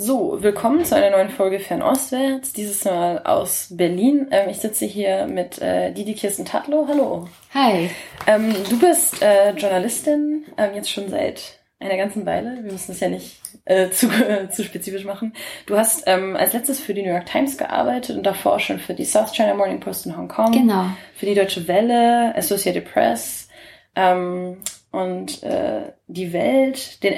So, 0.00 0.40
willkommen 0.40 0.84
zu 0.84 0.94
einer 0.94 1.10
neuen 1.10 1.28
Folge 1.28 1.58
Fernostwärts, 1.58 2.52
dieses 2.52 2.84
Mal 2.84 3.18
aus 3.24 3.66
Berlin. 3.72 4.28
Ähm, 4.30 4.48
ich 4.48 4.58
sitze 4.58 4.84
hier 4.84 5.26
mit 5.26 5.60
äh, 5.60 5.90
Didi 5.90 6.14
Kirsten 6.14 6.44
Tatlow. 6.44 6.86
Hallo. 6.86 7.28
Hi. 7.52 7.90
Ähm, 8.28 8.54
du 8.70 8.78
bist 8.78 9.20
äh, 9.20 9.50
Journalistin, 9.56 10.44
ähm, 10.56 10.70
jetzt 10.76 10.88
schon 10.88 11.08
seit 11.08 11.58
einer 11.80 11.96
ganzen 11.96 12.24
Weile. 12.26 12.62
Wir 12.62 12.70
müssen 12.70 12.92
es 12.92 13.00
ja 13.00 13.08
nicht 13.08 13.40
äh, 13.64 13.90
zu, 13.90 14.08
zu 14.52 14.62
spezifisch 14.62 15.04
machen. 15.04 15.32
Du 15.66 15.76
hast 15.76 16.04
ähm, 16.06 16.36
als 16.36 16.52
letztes 16.52 16.78
für 16.78 16.94
die 16.94 17.02
New 17.02 17.10
York 17.10 17.26
Times 17.26 17.58
gearbeitet 17.58 18.16
und 18.16 18.22
davor 18.22 18.60
schon 18.60 18.78
für 18.78 18.94
die 18.94 19.04
South 19.04 19.32
China 19.32 19.54
Morning 19.54 19.80
Post 19.80 20.06
in 20.06 20.16
Hongkong. 20.16 20.52
Genau. 20.52 20.84
Für 21.16 21.26
die 21.26 21.34
Deutsche 21.34 21.66
Welle, 21.66 22.36
Associated 22.36 22.84
Press 22.84 23.48
ähm, 23.96 24.58
und 24.92 25.42
äh, 25.42 25.90
die 26.06 26.32
Welt, 26.32 27.02
den 27.02 27.14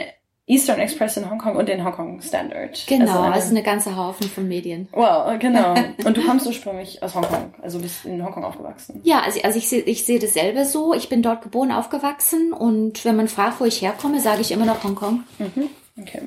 Eastern 0.51 0.81
Express 0.81 1.17
in 1.17 1.31
Hongkong 1.31 1.55
und 1.55 1.69
den 1.69 1.85
Hongkong 1.85 2.21
Standard. 2.21 2.85
Genau, 2.89 3.05
also 3.05 3.21
eine, 3.21 3.35
also 3.35 3.51
eine 3.51 3.63
ganze 3.63 3.97
Haufen 3.97 4.29
von 4.29 4.49
Medien. 4.49 4.89
Wow, 4.91 5.39
genau. 5.39 5.75
Und 6.05 6.17
du 6.17 6.27
kommst 6.27 6.47
ursprünglich 6.47 7.03
aus 7.03 7.15
Hongkong, 7.15 7.55
also 7.63 7.79
bist 7.79 8.05
in 8.05 8.25
Hongkong 8.25 8.45
aufgewachsen. 8.45 9.01
Ja, 9.05 9.21
also, 9.21 9.41
also 9.43 9.59
ich 9.59 9.69
sehe 9.69 9.83
ich 9.83 10.05
sehe 10.05 10.19
dasselbe 10.19 10.65
so. 10.65 10.93
Ich 10.93 11.09
bin 11.09 11.23
dort 11.23 11.43
geboren, 11.43 11.71
aufgewachsen 11.71 12.53
und 12.53 13.05
wenn 13.05 13.15
man 13.15 13.29
fragt, 13.29 13.61
wo 13.61 13.65
ich 13.65 13.81
herkomme, 13.81 14.21
sage 14.21 14.41
ich 14.41 14.51
immer 14.51 14.67
noch 14.67 14.83
Hongkong. 14.83 15.23
Mhm. 15.39 15.71
Okay. 16.01 16.23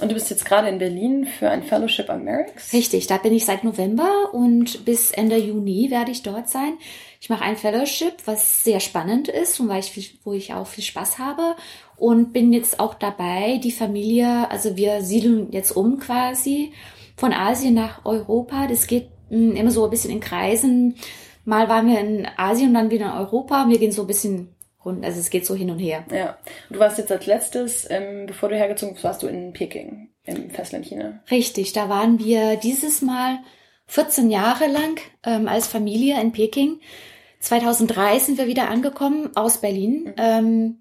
Und 0.00 0.10
du 0.10 0.14
bist 0.14 0.30
jetzt 0.30 0.44
gerade 0.44 0.68
in 0.68 0.78
Berlin 0.78 1.26
für 1.26 1.50
ein 1.50 1.62
Fellowship 1.62 2.10
am 2.10 2.24
Merix? 2.24 2.72
Richtig, 2.72 3.06
da 3.06 3.16
bin 3.16 3.32
ich 3.32 3.44
seit 3.44 3.64
November 3.64 4.32
und 4.32 4.84
bis 4.84 5.12
Ende 5.12 5.36
Juni 5.36 5.90
werde 5.90 6.10
ich 6.10 6.22
dort 6.22 6.48
sein. 6.48 6.74
Ich 7.20 7.30
mache 7.30 7.44
ein 7.44 7.56
Fellowship, 7.56 8.14
was 8.26 8.64
sehr 8.64 8.80
spannend 8.80 9.28
ist 9.28 9.58
und 9.60 9.68
weil 9.68 9.80
ich 9.80 9.90
viel, 9.92 10.04
wo 10.24 10.32
ich 10.34 10.52
auch 10.52 10.66
viel 10.66 10.84
Spaß 10.84 11.18
habe 11.18 11.56
und 11.96 12.32
bin 12.32 12.52
jetzt 12.52 12.80
auch 12.80 12.94
dabei, 12.94 13.58
die 13.62 13.72
Familie, 13.72 14.50
also 14.50 14.76
wir 14.76 15.02
siedeln 15.02 15.52
jetzt 15.52 15.72
um 15.72 15.98
quasi 15.98 16.72
von 17.16 17.32
Asien 17.32 17.74
nach 17.74 18.04
Europa. 18.04 18.66
Das 18.66 18.86
geht 18.86 19.08
mh, 19.30 19.52
hm, 19.52 19.56
immer 19.56 19.70
so 19.70 19.84
ein 19.84 19.90
bisschen 19.90 20.10
in 20.10 20.20
Kreisen. 20.20 20.96
Mal 21.44 21.68
waren 21.68 21.88
wir 21.88 22.00
in 22.00 22.26
Asien 22.36 22.68
und 22.68 22.74
dann 22.74 22.90
wieder 22.90 23.06
in 23.06 23.12
Europa. 23.12 23.66
Wir 23.68 23.78
gehen 23.78 23.92
so 23.92 24.02
ein 24.02 24.08
bisschen 24.08 24.54
rund, 24.84 25.04
also 25.04 25.20
es 25.20 25.30
geht 25.30 25.46
so 25.46 25.54
hin 25.54 25.70
und 25.70 25.78
her. 25.78 26.04
Ja. 26.10 26.38
Du 26.70 26.78
warst 26.78 26.98
jetzt 26.98 27.12
als 27.12 27.26
letztes, 27.26 27.86
ähm, 27.90 28.26
bevor 28.26 28.48
du 28.48 28.56
hergezogen 28.56 28.94
bist, 28.94 29.04
warst 29.04 29.22
du 29.22 29.26
in 29.26 29.52
Peking, 29.52 30.10
im 30.24 30.50
Festland 30.50 30.86
China. 30.86 31.20
Richtig, 31.30 31.72
da 31.72 31.88
waren 31.88 32.18
wir 32.18 32.56
dieses 32.56 33.02
Mal 33.02 33.38
14 33.86 34.30
Jahre 34.30 34.66
lang 34.66 35.00
ähm, 35.24 35.48
als 35.48 35.66
Familie 35.66 36.20
in 36.20 36.32
Peking. 36.32 36.80
2003 37.40 38.18
sind 38.18 38.38
wir 38.38 38.46
wieder 38.46 38.70
angekommen 38.70 39.30
aus 39.36 39.58
Berlin. 39.58 40.04
Mhm. 40.04 40.14
Ähm, 40.16 40.78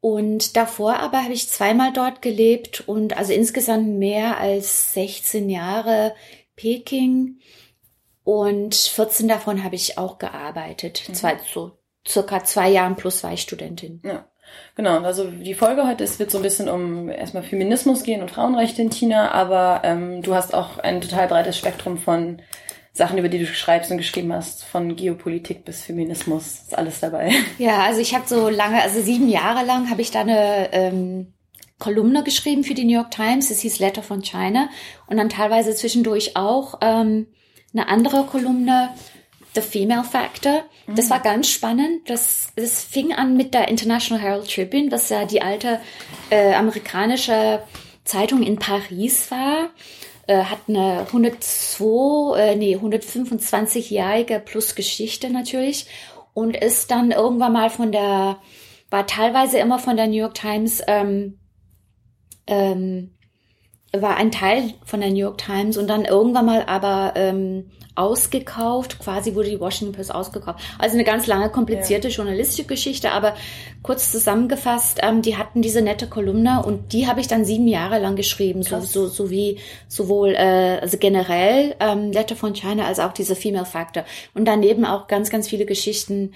und 0.00 0.56
davor 0.56 1.00
aber 1.00 1.24
habe 1.24 1.32
ich 1.32 1.48
zweimal 1.48 1.92
dort 1.92 2.22
gelebt 2.22 2.84
und 2.86 3.16
also 3.16 3.32
insgesamt 3.32 3.88
mehr 3.98 4.38
als 4.38 4.92
16 4.94 5.50
Jahre 5.50 6.14
Peking 6.56 7.38
und 8.24 8.74
14 8.74 9.26
davon 9.26 9.64
habe 9.64 9.74
ich 9.74 9.98
auch 9.98 10.18
gearbeitet. 10.18 11.02
Mhm. 11.08 11.14
Zwei, 11.14 11.38
so 11.52 11.78
circa 12.06 12.44
zwei 12.44 12.68
Jahren 12.68 12.96
plus 12.96 13.24
war 13.24 13.32
ich 13.32 13.42
Studentin. 13.42 14.00
Ja. 14.04 14.26
Genau, 14.76 15.00
also 15.02 15.30
die 15.30 15.54
Folge 15.54 15.86
heute 15.86 16.04
es 16.04 16.18
wird 16.18 16.30
so 16.30 16.38
ein 16.38 16.42
bisschen 16.42 16.68
um 16.68 17.10
erstmal 17.10 17.42
Feminismus 17.42 18.02
gehen 18.02 18.22
und 18.22 18.30
Frauenrechte 18.30 18.80
in 18.80 18.90
China, 18.90 19.32
aber 19.32 19.82
ähm, 19.84 20.22
du 20.22 20.34
hast 20.34 20.54
auch 20.54 20.78
ein 20.78 21.00
total 21.02 21.28
breites 21.28 21.58
Spektrum 21.58 21.98
von 21.98 22.40
Sachen, 22.98 23.16
über 23.16 23.28
die 23.28 23.38
du 23.38 23.46
schreibst 23.46 23.92
und 23.92 23.96
geschrieben 23.96 24.32
hast, 24.32 24.64
von 24.64 24.96
Geopolitik 24.96 25.64
bis 25.64 25.82
Feminismus, 25.82 26.62
ist 26.66 26.76
alles 26.76 26.98
dabei. 26.98 27.32
Ja, 27.58 27.84
also 27.84 28.00
ich 28.00 28.12
habe 28.12 28.26
so 28.26 28.48
lange, 28.48 28.82
also 28.82 29.00
sieben 29.00 29.28
Jahre 29.28 29.64
lang 29.64 29.88
habe 29.88 30.02
ich 30.02 30.10
da 30.10 30.22
eine 30.22 30.72
ähm, 30.72 31.32
Kolumne 31.78 32.24
geschrieben 32.24 32.64
für 32.64 32.74
die 32.74 32.84
New 32.84 32.94
York 32.94 33.12
Times, 33.12 33.50
es 33.50 33.60
hieß 33.60 33.78
Letter 33.78 34.02
von 34.02 34.22
China 34.22 34.68
und 35.06 35.16
dann 35.16 35.28
teilweise 35.28 35.74
zwischendurch 35.76 36.36
auch 36.36 36.78
ähm, 36.80 37.28
eine 37.72 37.88
andere 37.88 38.24
Kolumne, 38.24 38.90
The 39.54 39.60
Female 39.60 40.04
Factor. 40.04 40.64
Das 40.88 41.06
mhm. 41.06 41.10
war 41.10 41.20
ganz 41.20 41.48
spannend. 41.48 42.10
Das, 42.10 42.48
das 42.56 42.82
fing 42.82 43.12
an 43.12 43.36
mit 43.36 43.54
der 43.54 43.68
International 43.68 44.22
Herald 44.22 44.52
Tribune, 44.52 44.90
was 44.90 45.08
ja 45.08 45.24
die 45.24 45.40
alte 45.40 45.80
äh, 46.30 46.52
amerikanische 46.54 47.62
Zeitung 48.04 48.42
in 48.42 48.58
Paris 48.58 49.30
war 49.30 49.70
äh, 50.28 50.44
hat 50.44 50.60
eine 50.68 51.06
102, 51.08 52.38
äh, 52.38 52.56
nee, 52.56 52.76
125-jährige 52.76 54.40
plus 54.40 54.74
Geschichte 54.74 55.30
natürlich 55.30 55.86
und 56.34 56.56
ist 56.56 56.90
dann 56.90 57.10
irgendwann 57.10 57.52
mal 57.52 57.70
von 57.70 57.90
der, 57.90 58.38
war 58.90 59.06
teilweise 59.06 59.58
immer 59.58 59.78
von 59.78 59.96
der 59.96 60.06
New 60.06 60.18
York 60.18 60.34
Times, 60.34 60.82
ähm, 60.86 61.38
ähm, 62.46 63.17
war 63.92 64.16
ein 64.16 64.30
Teil 64.30 64.74
von 64.84 65.00
der 65.00 65.10
New 65.10 65.16
York 65.16 65.38
Times 65.38 65.76
und 65.76 65.88
dann 65.88 66.04
irgendwann 66.04 66.46
mal 66.46 66.64
aber 66.66 67.14
ähm, 67.16 67.70
ausgekauft, 67.98 69.00
quasi 69.00 69.34
wurde 69.34 69.50
die 69.50 69.58
Washington 69.58 69.94
Post 69.94 70.14
ausgekauft. 70.14 70.60
Also 70.78 70.94
eine 70.94 71.04
ganz 71.04 71.26
lange, 71.26 71.50
komplizierte 71.50 72.08
ja. 72.08 72.14
journalistische 72.14 72.64
Geschichte, 72.64 73.10
aber 73.10 73.34
kurz 73.82 74.12
zusammengefasst, 74.12 75.00
ähm, 75.02 75.20
die 75.20 75.36
hatten 75.36 75.62
diese 75.62 75.82
nette 75.82 76.06
Kolumne 76.06 76.62
und 76.64 76.92
die 76.92 77.08
habe 77.08 77.20
ich 77.20 77.26
dann 77.26 77.44
sieben 77.44 77.66
Jahre 77.66 77.98
lang 77.98 78.14
geschrieben, 78.14 78.62
so, 78.62 78.80
so, 78.80 79.08
so 79.08 79.30
wie 79.30 79.58
sowohl 79.88 80.34
äh, 80.34 80.78
also 80.80 80.96
generell 80.98 81.74
ähm, 81.80 82.12
Letter 82.12 82.36
von 82.36 82.52
China 82.52 82.84
als 82.84 83.00
auch 83.00 83.12
diese 83.12 83.34
Female 83.34 83.66
Factor. 83.66 84.04
Und 84.32 84.44
daneben 84.44 84.84
auch 84.84 85.08
ganz, 85.08 85.28
ganz 85.28 85.48
viele 85.48 85.66
Geschichten 85.66 86.34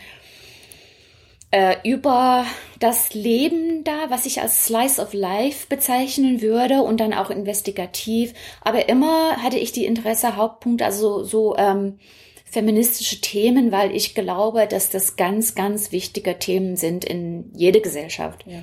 äh, 1.52 1.76
über 1.84 2.44
das 2.80 3.14
Leben 3.14 3.84
da, 3.84 4.06
was 4.08 4.26
ich 4.26 4.40
als 4.40 4.64
Slice 4.64 5.00
of 5.00 5.12
Life 5.12 5.66
bezeichnen 5.68 6.40
würde 6.40 6.82
und 6.82 6.98
dann 6.98 7.12
auch 7.14 7.30
investigativ. 7.30 8.32
Aber 8.62 8.88
immer 8.88 9.36
hatte 9.42 9.58
ich 9.58 9.70
die 9.70 9.84
Interesse, 9.84 10.36
Hauptpunkt, 10.36 10.82
also 10.82 11.22
so 11.22 11.54
ähm, 11.56 11.98
feministische 12.44 13.20
Themen, 13.20 13.70
weil 13.70 13.94
ich 13.94 14.14
glaube, 14.14 14.66
dass 14.66 14.90
das 14.90 15.16
ganz, 15.16 15.54
ganz 15.54 15.92
wichtige 15.92 16.38
Themen 16.38 16.76
sind 16.76 17.04
in 17.04 17.52
jede 17.54 17.80
Gesellschaft. 17.80 18.44
Ja. 18.46 18.60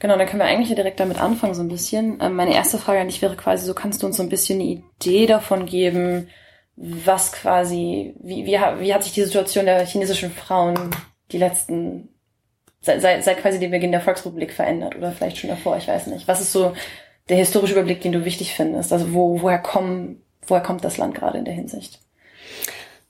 Genau, 0.00 0.16
dann 0.16 0.26
können 0.26 0.40
wir 0.40 0.46
eigentlich 0.46 0.74
direkt 0.74 1.00
damit 1.00 1.20
anfangen, 1.20 1.54
so 1.54 1.62
ein 1.62 1.68
bisschen. 1.68 2.18
Ähm, 2.20 2.34
meine 2.34 2.54
erste 2.54 2.78
Frage 2.78 3.00
an 3.00 3.08
dich 3.08 3.22
wäre 3.22 3.36
quasi, 3.36 3.64
so 3.64 3.74
kannst 3.74 4.02
du 4.02 4.06
uns 4.06 4.16
so 4.16 4.22
ein 4.22 4.28
bisschen 4.28 4.60
eine 4.60 4.68
Idee 4.68 5.26
davon 5.26 5.66
geben, 5.66 6.28
was 6.74 7.32
quasi, 7.32 8.14
wie, 8.20 8.46
wie, 8.46 8.52
wie 8.52 8.94
hat 8.94 9.04
sich 9.04 9.12
die 9.12 9.24
Situation 9.24 9.66
der 9.66 9.84
chinesischen 9.86 10.30
Frauen 10.30 10.90
die 11.32 11.38
letzten, 11.38 12.08
seit, 12.80 13.00
seit, 13.02 13.24
seit 13.24 13.38
quasi 13.38 13.58
dem 13.58 13.70
Beginn 13.70 13.92
der 13.92 14.00
Volksrepublik 14.00 14.52
verändert 14.52 14.96
oder 14.96 15.12
vielleicht 15.12 15.38
schon 15.38 15.50
davor, 15.50 15.76
ich 15.76 15.88
weiß 15.88 16.06
nicht. 16.08 16.28
Was 16.28 16.40
ist 16.40 16.52
so 16.52 16.74
der 17.28 17.36
historische 17.36 17.74
Überblick, 17.74 18.00
den 18.00 18.12
du 18.12 18.24
wichtig 18.24 18.54
findest? 18.54 18.92
Also 18.92 19.12
wo, 19.12 19.42
woher 19.42 19.58
kommen, 19.58 20.22
woher 20.46 20.62
kommt 20.62 20.84
das 20.84 20.96
Land 20.96 21.14
gerade 21.14 21.38
in 21.38 21.44
der 21.44 21.54
Hinsicht? 21.54 22.00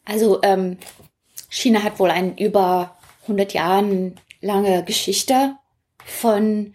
Also 0.05 0.41
ähm, 0.43 0.79
China 1.49 1.83
hat 1.83 1.99
wohl 1.99 2.11
eine 2.11 2.39
über 2.39 2.97
100 3.23 3.53
Jahren 3.53 4.15
lange 4.41 4.85
Geschichte 4.85 5.56
von 6.05 6.75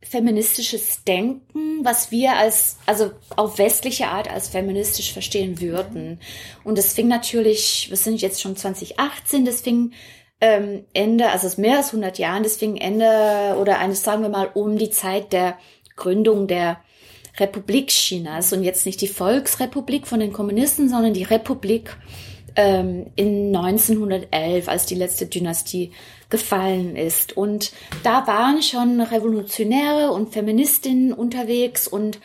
feministisches 0.00 1.04
Denken, 1.04 1.84
was 1.84 2.10
wir 2.10 2.36
als, 2.36 2.76
also 2.86 3.10
auf 3.36 3.58
westliche 3.58 4.08
Art 4.08 4.30
als 4.30 4.48
feministisch 4.48 5.12
verstehen 5.12 5.60
würden. 5.60 6.20
Und 6.64 6.78
das 6.78 6.92
fing 6.92 7.08
natürlich, 7.08 7.88
wir 7.90 7.96
sind 7.96 8.20
jetzt 8.20 8.40
schon 8.40 8.56
2018, 8.56 9.44
das 9.44 9.60
fing 9.60 9.92
ähm, 10.40 10.84
Ende, 10.94 11.30
also 11.30 11.46
es 11.46 11.54
ist 11.54 11.58
mehr 11.58 11.78
als 11.78 11.88
100 11.88 12.18
Jahren, 12.18 12.44
das 12.44 12.56
fing 12.56 12.76
Ende 12.76 13.56
oder 13.60 13.80
eines, 13.80 14.02
sagen 14.04 14.22
wir 14.22 14.28
mal, 14.28 14.50
um 14.54 14.78
die 14.78 14.90
Zeit 14.90 15.32
der 15.32 15.58
Gründung 15.96 16.46
der 16.46 16.78
Republik 17.38 17.88
Chinas 17.88 18.52
und 18.52 18.62
jetzt 18.62 18.86
nicht 18.86 19.00
die 19.00 19.08
Volksrepublik 19.08 20.06
von 20.06 20.20
den 20.20 20.32
Kommunisten, 20.32 20.88
sondern 20.88 21.14
die 21.14 21.24
Republik 21.24 21.96
ähm, 22.56 23.06
in 23.16 23.54
1911, 23.54 24.68
als 24.68 24.86
die 24.86 24.94
letzte 24.94 25.26
Dynastie 25.26 25.92
gefallen 26.30 26.96
ist. 26.96 27.36
Und 27.36 27.72
da 28.02 28.26
waren 28.26 28.62
schon 28.62 29.00
Revolutionäre 29.00 30.10
und 30.12 30.32
Feministinnen 30.32 31.12
unterwegs 31.12 31.88
und 31.88 32.18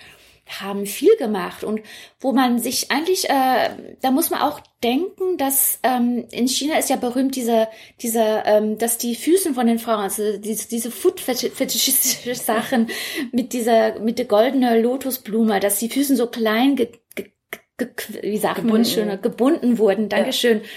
haben 0.45 0.85
viel 0.85 1.15
gemacht 1.17 1.63
und 1.63 1.81
wo 2.19 2.33
man 2.33 2.59
sich 2.59 2.91
eigentlich, 2.91 3.29
äh, 3.29 3.69
da 4.01 4.11
muss 4.11 4.29
man 4.29 4.41
auch 4.41 4.59
denken, 4.83 5.37
dass 5.37 5.79
ähm, 5.83 6.25
in 6.31 6.47
China 6.47 6.77
ist 6.77 6.89
ja 6.89 6.97
berühmt 6.97 7.35
diese, 7.35 7.67
diese, 8.01 8.43
ähm, 8.45 8.77
dass 8.77 8.97
die 8.97 9.15
Füßen 9.15 9.55
von 9.55 9.67
den 9.67 9.79
Frauen, 9.79 10.01
also 10.01 10.37
diese, 10.37 10.67
diese 10.67 10.91
Food-fetischistische 10.91 12.35
Sachen 12.35 12.89
mit 13.31 13.53
dieser, 13.53 13.99
mit 13.99 14.19
der 14.19 14.25
goldenen 14.25 14.83
Lotusblume, 14.83 15.59
dass 15.59 15.79
die 15.79 15.89
Füßen 15.89 16.17
so 16.17 16.27
klein, 16.27 16.75
ge, 16.75 16.89
ge, 17.15 17.31
ge, 17.77 17.87
wie 18.21 18.37
sagt 18.37 18.57
gebunden. 18.57 18.77
man 18.77 18.85
schöner, 18.85 19.17
gebunden 19.17 19.77
wurden. 19.77 20.09
Dankeschön. 20.09 20.59
Ja. 20.59 20.67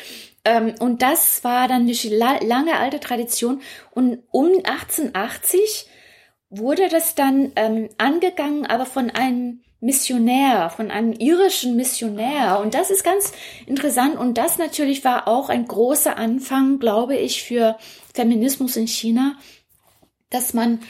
Ähm, 0.47 0.77
und 0.79 1.03
das 1.03 1.43
war 1.43 1.67
dann 1.67 1.89
eine 1.89 2.47
lange 2.47 2.79
alte 2.79 3.01
Tradition. 3.01 3.61
Und 3.91 4.23
um 4.31 4.47
1880 4.47 5.89
wurde 6.51 6.89
das 6.89 7.17
dann 7.17 7.53
ähm, 7.57 7.89
angegangen, 7.99 8.65
aber 8.65 8.87
von 8.87 9.11
einem 9.11 9.63
Missionär, 9.81 10.71
von 10.71 10.93
einem 10.93 11.13
irischen 11.13 11.75
Missionär. 11.75 12.61
Und 12.61 12.75
das 12.75 12.91
ist 12.91 13.03
ganz 13.03 13.33
interessant. 13.67 14.17
Und 14.17 14.39
das 14.39 14.57
natürlich 14.57 15.05
war 15.05 15.27
auch 15.27 15.49
ein 15.49 15.67
großer 15.67 16.17
Anfang, 16.17 16.79
glaube 16.79 17.17
ich, 17.17 17.43
für 17.43 17.77
Feminismus 18.15 18.77
in 18.77 18.87
China, 18.87 19.37
dass 20.31 20.55
man, 20.55 20.81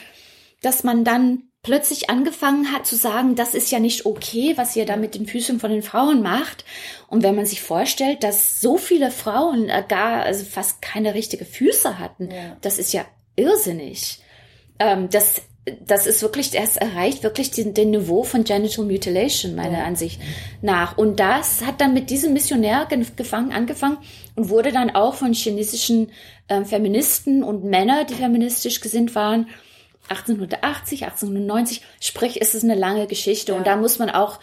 dass 0.61 0.83
man 0.83 1.03
dann 1.03 1.49
plötzlich 1.67 2.09
angefangen 2.09 2.71
hat 2.71 2.85
zu 2.85 2.95
sagen, 2.95 3.35
das 3.35 3.53
ist 3.53 3.69
ja 3.71 3.79
nicht 3.79 4.05
okay, 4.05 4.53
was 4.55 4.77
ihr 4.77 4.85
da 4.85 4.95
mit 4.95 5.15
den 5.15 5.27
Füßen 5.27 5.59
von 5.59 5.69
den 5.69 5.81
Frauen 5.81 6.21
macht. 6.21 6.63
Und 7.09 7.23
wenn 7.23 7.35
man 7.35 7.45
sich 7.45 7.61
vorstellt, 7.61 8.23
dass 8.23 8.61
so 8.61 8.77
viele 8.77 9.11
Frauen 9.11 9.67
äh, 9.67 9.83
gar, 9.85 10.23
also 10.23 10.45
fast 10.45 10.81
keine 10.81 11.13
richtige 11.13 11.43
Füße 11.43 11.99
hatten, 11.99 12.31
ja. 12.31 12.55
das 12.61 12.79
ist 12.79 12.93
ja 12.93 13.03
irrsinnig. 13.35 14.19
Ähm, 14.79 15.09
das, 15.09 15.41
das 15.85 16.07
ist 16.07 16.21
wirklich, 16.21 16.51
das 16.51 16.77
erreicht 16.77 17.23
wirklich 17.23 17.51
den, 17.51 17.73
den 17.73 17.91
Niveau 17.91 18.23
von 18.23 18.45
Genital 18.45 18.85
Mutilation, 18.85 19.53
meiner 19.53 19.79
ja. 19.79 19.83
Ansicht 19.83 20.21
nach. 20.61 20.97
Und 20.97 21.19
das 21.19 21.65
hat 21.65 21.81
dann 21.81 21.93
mit 21.93 22.09
diesem 22.09 22.31
Missionär 22.31 22.87
gefangen, 23.17 23.51
angefangen 23.51 23.97
und 24.37 24.47
wurde 24.47 24.71
dann 24.71 24.91
auch 24.91 25.15
von 25.15 25.33
chinesischen 25.33 26.13
äh, 26.47 26.63
Feministen 26.63 27.43
und 27.43 27.65
Männern, 27.65 28.07
die 28.07 28.15
feministisch 28.15 28.79
gesinnt 28.79 29.15
waren, 29.15 29.47
1880, 30.09 31.03
1890, 31.03 31.81
sprich, 32.01 32.41
ist 32.41 32.55
es 32.55 32.63
eine 32.63 32.75
lange 32.75 33.07
Geschichte 33.07 33.51
ja. 33.51 33.57
und 33.57 33.67
da 33.67 33.75
muss 33.75 33.99
man 33.99 34.09
auch 34.09 34.39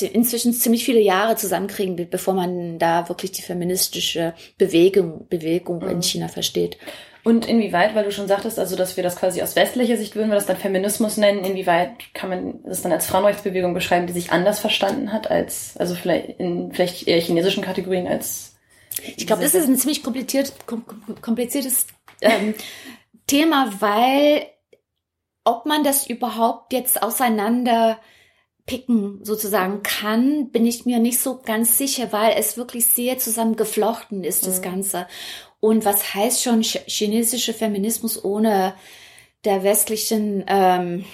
inzwischen 0.00 0.52
ziemlich 0.52 0.84
viele 0.84 1.00
Jahre 1.00 1.36
zusammenkriegen, 1.36 2.10
bevor 2.10 2.34
man 2.34 2.78
da 2.78 3.08
wirklich 3.08 3.32
die 3.32 3.42
feministische 3.42 4.34
Bewegung, 4.58 5.28
Bewegung 5.28 5.78
mhm. 5.78 5.90
in 5.90 6.02
China 6.02 6.28
versteht. 6.28 6.76
Und 7.22 7.46
inwieweit, 7.48 7.94
weil 7.94 8.04
du 8.04 8.12
schon 8.12 8.28
sagtest, 8.28 8.58
also 8.58 8.76
dass 8.76 8.96
wir 8.96 9.02
das 9.02 9.16
quasi 9.16 9.42
aus 9.42 9.56
westlicher 9.56 9.96
Sicht 9.96 10.14
würden 10.14 10.28
wir 10.28 10.36
das 10.36 10.46
dann 10.46 10.56
Feminismus 10.56 11.16
nennen, 11.16 11.44
inwieweit 11.44 11.90
kann 12.14 12.30
man 12.30 12.62
das 12.62 12.82
dann 12.82 12.92
als 12.92 13.06
Frauenrechtsbewegung 13.06 13.74
beschreiben, 13.74 14.06
die 14.06 14.12
sich 14.12 14.30
anders 14.30 14.60
verstanden 14.60 15.12
hat 15.12 15.28
als, 15.28 15.76
also 15.76 15.96
vielleicht 15.96 16.38
in 16.38 16.72
vielleicht 16.72 17.08
eher 17.08 17.20
chinesischen 17.20 17.64
Kategorien 17.64 18.06
als. 18.06 18.56
Ich 19.16 19.26
glaube, 19.26 19.42
das 19.42 19.54
ist 19.54 19.68
ein 19.68 19.76
ziemlich 19.76 20.04
kompliziert, 20.04 20.52
kompliziertes 21.20 21.88
ähm, 22.20 22.54
Thema, 23.26 23.72
weil 23.80 24.46
ob 25.46 25.64
man 25.64 25.84
das 25.84 26.06
überhaupt 26.06 26.72
jetzt 26.72 27.02
auseinander 27.02 27.98
picken 28.66 29.20
sozusagen 29.22 29.82
kann, 29.84 30.50
bin 30.50 30.66
ich 30.66 30.84
mir 30.84 30.98
nicht 30.98 31.20
so 31.20 31.40
ganz 31.40 31.78
sicher, 31.78 32.12
weil 32.12 32.34
es 32.36 32.56
wirklich 32.56 32.86
sehr 32.86 33.16
zusammen 33.18 33.54
geflochten 33.54 34.24
ist, 34.24 34.46
das 34.46 34.58
mhm. 34.58 34.62
Ganze. 34.62 35.06
Und 35.60 35.84
was 35.84 36.14
heißt 36.14 36.42
schon 36.42 36.62
chinesische 36.62 37.54
Feminismus 37.54 38.22
ohne 38.22 38.74
der 39.44 39.62
westlichen 39.62 40.44
ähm, 40.48 41.04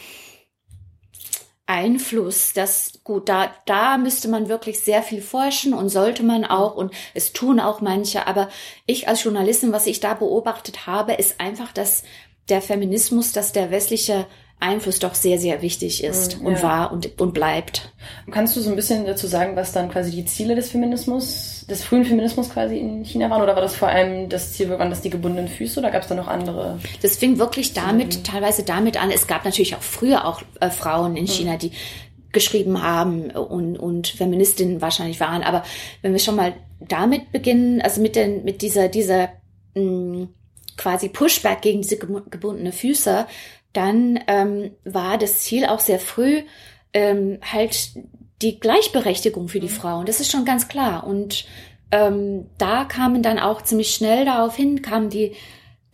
Einfluss? 1.66 2.54
Das 2.54 3.00
gut, 3.04 3.28
da 3.28 3.54
da 3.66 3.98
müsste 3.98 4.28
man 4.28 4.48
wirklich 4.48 4.80
sehr 4.80 5.02
viel 5.02 5.20
forschen 5.20 5.74
und 5.74 5.90
sollte 5.90 6.22
man 6.22 6.46
auch 6.46 6.74
und 6.74 6.92
es 7.12 7.34
tun 7.34 7.60
auch 7.60 7.82
manche. 7.82 8.26
Aber 8.26 8.48
ich 8.86 9.08
als 9.08 9.24
Journalistin, 9.24 9.72
was 9.72 9.86
ich 9.86 10.00
da 10.00 10.14
beobachtet 10.14 10.86
habe, 10.86 11.12
ist 11.12 11.38
einfach, 11.38 11.70
dass 11.72 12.02
der 12.48 12.62
Feminismus, 12.62 13.32
dass 13.32 13.52
der 13.52 13.70
westliche 13.70 14.26
Einfluss 14.62 15.00
doch 15.00 15.14
sehr, 15.14 15.38
sehr 15.38 15.60
wichtig 15.60 16.04
ist 16.04 16.38
mhm, 16.38 16.46
und 16.46 16.52
ja. 16.54 16.62
war 16.62 16.92
und, 16.92 17.20
und 17.20 17.34
bleibt. 17.34 17.92
Kannst 18.30 18.56
du 18.56 18.60
so 18.60 18.70
ein 18.70 18.76
bisschen 18.76 19.04
dazu 19.04 19.26
sagen, 19.26 19.56
was 19.56 19.72
dann 19.72 19.90
quasi 19.90 20.12
die 20.12 20.24
Ziele 20.24 20.54
des 20.54 20.70
Feminismus, 20.70 21.66
des 21.68 21.82
frühen 21.82 22.04
Feminismus 22.04 22.50
quasi 22.50 22.78
in 22.78 23.04
China 23.04 23.28
waren? 23.28 23.42
Oder 23.42 23.56
war 23.56 23.62
das 23.62 23.74
vor 23.74 23.88
allem 23.88 24.28
das 24.28 24.52
Ziel, 24.52 24.70
waren 24.70 24.90
das 24.90 25.00
die 25.02 25.10
gebundenen 25.10 25.48
Füße 25.48 25.80
oder 25.80 25.90
gab 25.90 26.02
es 26.02 26.08
da 26.08 26.14
noch 26.14 26.28
andere? 26.28 26.78
Das 27.02 27.16
fing 27.16 27.38
wirklich 27.38 27.72
damit, 27.72 28.12
Ziele? 28.12 28.22
teilweise 28.22 28.62
damit 28.62 29.02
an. 29.02 29.10
Es 29.10 29.26
gab 29.26 29.44
natürlich 29.44 29.74
auch 29.74 29.82
früher 29.82 30.24
auch 30.26 30.42
äh, 30.60 30.70
Frauen 30.70 31.16
in 31.16 31.24
mhm. 31.24 31.28
China, 31.28 31.56
die 31.56 31.72
geschrieben 32.30 32.82
haben 32.82 33.30
und, 33.30 33.76
und 33.76 34.06
Feministinnen 34.08 34.80
wahrscheinlich 34.80 35.18
waren. 35.18 35.42
Aber 35.42 35.64
wenn 36.02 36.12
wir 36.12 36.20
schon 36.20 36.36
mal 36.36 36.54
damit 36.80 37.32
beginnen, 37.32 37.82
also 37.82 38.00
mit, 38.00 38.14
den, 38.14 38.44
mit 38.44 38.62
dieser, 38.62 38.88
dieser 38.88 39.30
mh, 39.74 39.82
mm, 39.82 40.28
quasi 40.76 41.08
Pushback 41.08 41.62
gegen 41.62 41.82
diese 41.82 41.98
gebundene 41.98 42.72
Füße, 42.72 43.26
dann 43.72 44.20
ähm, 44.26 44.72
war 44.84 45.18
das 45.18 45.40
Ziel 45.40 45.66
auch 45.66 45.80
sehr 45.80 45.98
früh 45.98 46.42
ähm, 46.92 47.38
halt 47.42 47.92
die 48.42 48.58
Gleichberechtigung 48.58 49.48
für 49.48 49.60
die 49.60 49.68
mhm. 49.68 49.72
Frauen. 49.72 50.06
Das 50.06 50.20
ist 50.20 50.30
schon 50.30 50.44
ganz 50.44 50.68
klar. 50.68 51.06
Und 51.06 51.46
ähm, 51.90 52.48
da 52.58 52.84
kamen 52.84 53.22
dann 53.22 53.38
auch 53.38 53.62
ziemlich 53.62 53.94
schnell 53.94 54.24
darauf 54.24 54.56
hin, 54.56 54.82
kamen 54.82 55.10
die, 55.10 55.34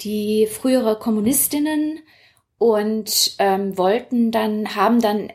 die 0.01 0.47
frühere 0.47 0.99
Kommunistinnen 0.99 2.01
und 2.59 3.37
ähm, 3.39 3.77
wollten 3.77 4.31
dann, 4.31 4.75
haben 4.75 5.01
dann 5.01 5.33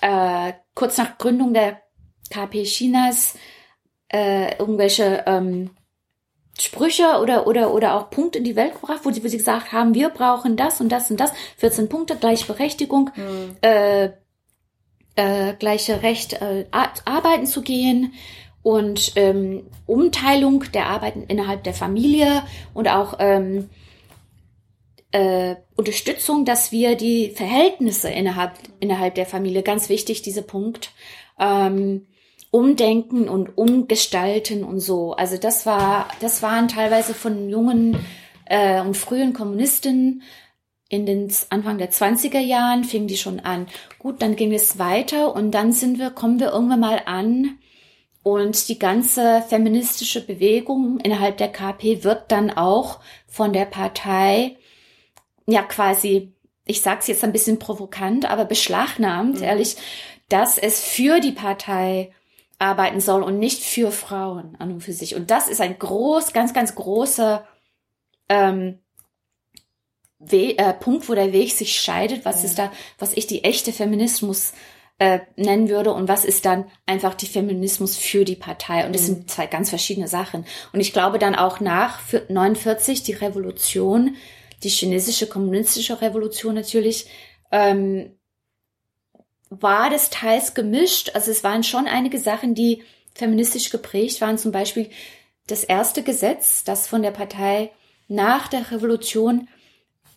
äh, 0.00 0.52
kurz 0.74 0.96
nach 0.96 1.18
Gründung 1.18 1.52
der 1.52 1.82
KP 2.30 2.62
Chinas 2.64 3.36
äh, 4.12 4.56
irgendwelche 4.58 5.24
ähm, 5.26 5.70
Sprüche 6.60 7.20
oder, 7.20 7.46
oder, 7.46 7.72
oder 7.72 7.94
auch 7.94 8.10
Punkte 8.10 8.38
in 8.38 8.44
die 8.44 8.56
Welt 8.56 8.74
gebracht, 8.74 9.00
wo 9.04 9.10
sie, 9.10 9.22
wo 9.22 9.28
sie 9.28 9.36
gesagt 9.36 9.72
haben, 9.72 9.94
wir 9.94 10.08
brauchen 10.08 10.56
das 10.56 10.80
und 10.80 10.90
das 10.90 11.10
und 11.10 11.20
das, 11.20 11.32
14 11.58 11.88
Punkte, 11.88 12.16
Gleichberechtigung, 12.16 13.10
mhm. 13.14 13.56
äh, 13.60 14.10
äh, 15.16 15.54
gleiche 15.58 16.02
Recht, 16.02 16.34
äh, 16.34 16.66
arbeiten 16.70 17.46
zu 17.46 17.62
gehen 17.62 18.14
und 18.62 19.12
ähm, 19.16 19.66
Umteilung 19.86 20.64
der 20.72 20.86
Arbeiten 20.86 21.24
innerhalb 21.24 21.64
der 21.64 21.74
Familie 21.74 22.42
und 22.74 22.88
auch 22.88 23.16
ähm, 23.18 23.70
äh, 25.10 25.56
Unterstützung, 25.76 26.44
dass 26.44 26.72
wir 26.72 26.96
die 26.96 27.30
Verhältnisse 27.30 28.10
innerhalb, 28.10 28.52
innerhalb 28.80 29.14
der 29.14 29.26
Familie, 29.26 29.62
ganz 29.62 29.88
wichtig, 29.88 30.22
dieser 30.22 30.42
Punkt, 30.42 30.92
ähm, 31.38 32.06
umdenken 32.50 33.28
und 33.28 33.56
umgestalten 33.58 34.64
und 34.64 34.80
so. 34.80 35.12
Also 35.12 35.36
das 35.36 35.66
war, 35.66 36.08
das 36.20 36.42
waren 36.42 36.68
teilweise 36.68 37.14
von 37.14 37.48
jungen 37.48 37.98
äh, 38.46 38.80
und 38.80 38.96
frühen 38.96 39.32
Kommunisten 39.32 40.22
in 40.88 41.04
den 41.04 41.30
Anfang 41.50 41.76
der 41.76 41.90
20er 41.90 42.40
Jahren 42.40 42.84
fing 42.84 43.06
die 43.06 43.18
schon 43.18 43.40
an. 43.40 43.66
Gut, 43.98 44.22
dann 44.22 44.36
ging 44.36 44.54
es 44.54 44.78
weiter 44.78 45.34
und 45.34 45.50
dann 45.50 45.72
sind 45.72 45.98
wir, 45.98 46.10
kommen 46.10 46.40
wir 46.40 46.52
irgendwann 46.52 46.80
mal 46.80 47.02
an 47.04 47.58
und 48.22 48.68
die 48.68 48.78
ganze 48.78 49.42
feministische 49.48 50.24
Bewegung 50.24 50.98
innerhalb 51.00 51.36
der 51.36 51.52
KP 51.52 52.04
wird 52.04 52.32
dann 52.32 52.50
auch 52.50 53.00
von 53.26 53.52
der 53.52 53.66
Partei 53.66 54.56
ja 55.46 55.62
quasi, 55.62 56.32
ich 56.66 56.80
sag's 56.80 57.06
jetzt 57.06 57.24
ein 57.24 57.32
bisschen 57.32 57.58
provokant, 57.58 58.30
aber 58.30 58.44
beschlagnahmt, 58.44 59.36
mhm. 59.36 59.42
ehrlich, 59.42 59.76
dass 60.28 60.58
es 60.58 60.82
für 60.82 61.20
die 61.20 61.32
Partei 61.32 62.12
arbeiten 62.58 63.00
soll 63.00 63.22
und 63.22 63.38
nicht 63.38 63.62
für 63.62 63.92
Frauen 63.92 64.56
an 64.58 64.72
und 64.72 64.80
für 64.80 64.92
sich. 64.92 65.14
Und 65.14 65.30
das 65.30 65.48
ist 65.48 65.60
ein 65.60 65.78
groß, 65.78 66.32
ganz, 66.32 66.52
ganz 66.52 66.74
großer 66.74 67.46
ähm, 68.28 68.80
We 70.18 70.58
äh, 70.58 70.72
Punkt, 70.74 71.08
wo 71.08 71.14
der 71.14 71.32
Weg 71.32 71.52
sich 71.52 71.80
scheidet. 71.80 72.24
Was 72.24 72.42
ja. 72.42 72.48
ist 72.48 72.58
da, 72.58 72.72
was 72.98 73.12
ich 73.12 73.28
die 73.28 73.44
echte 73.44 73.72
Feminismus 73.72 74.52
äh, 74.98 75.20
nennen 75.36 75.68
würde 75.68 75.92
und 75.92 76.08
was 76.08 76.24
ist 76.24 76.44
dann 76.44 76.64
einfach 76.84 77.14
die 77.14 77.26
Feminismus 77.26 77.96
für 77.96 78.24
die 78.24 78.34
Partei. 78.34 78.84
Und 78.84 78.94
das 78.94 79.02
mhm. 79.02 79.06
sind 79.06 79.30
zwei 79.30 79.46
ganz 79.46 79.70
verschiedene 79.70 80.08
Sachen. 80.08 80.44
Und 80.72 80.80
ich 80.80 80.92
glaube 80.92 81.20
dann 81.20 81.36
auch 81.36 81.60
nach 81.60 82.00
49 82.28 83.04
die 83.04 83.12
Revolution, 83.12 84.16
die 84.64 84.68
chinesische 84.68 85.28
kommunistische 85.28 86.00
Revolution 86.00 86.56
natürlich, 86.56 87.06
ähm, 87.52 88.17
war 89.50 89.90
das 89.90 90.10
teils 90.10 90.54
gemischt. 90.54 91.10
Also 91.14 91.30
es 91.30 91.44
waren 91.44 91.62
schon 91.62 91.86
einige 91.86 92.18
Sachen, 92.18 92.54
die 92.54 92.82
feministisch 93.14 93.70
geprägt 93.70 94.20
waren. 94.20 94.38
Zum 94.38 94.52
Beispiel 94.52 94.90
das 95.46 95.64
erste 95.64 96.02
Gesetz, 96.02 96.64
das 96.64 96.86
von 96.86 97.02
der 97.02 97.10
Partei 97.10 97.70
nach 98.06 98.48
der 98.48 98.70
Revolution 98.70 99.48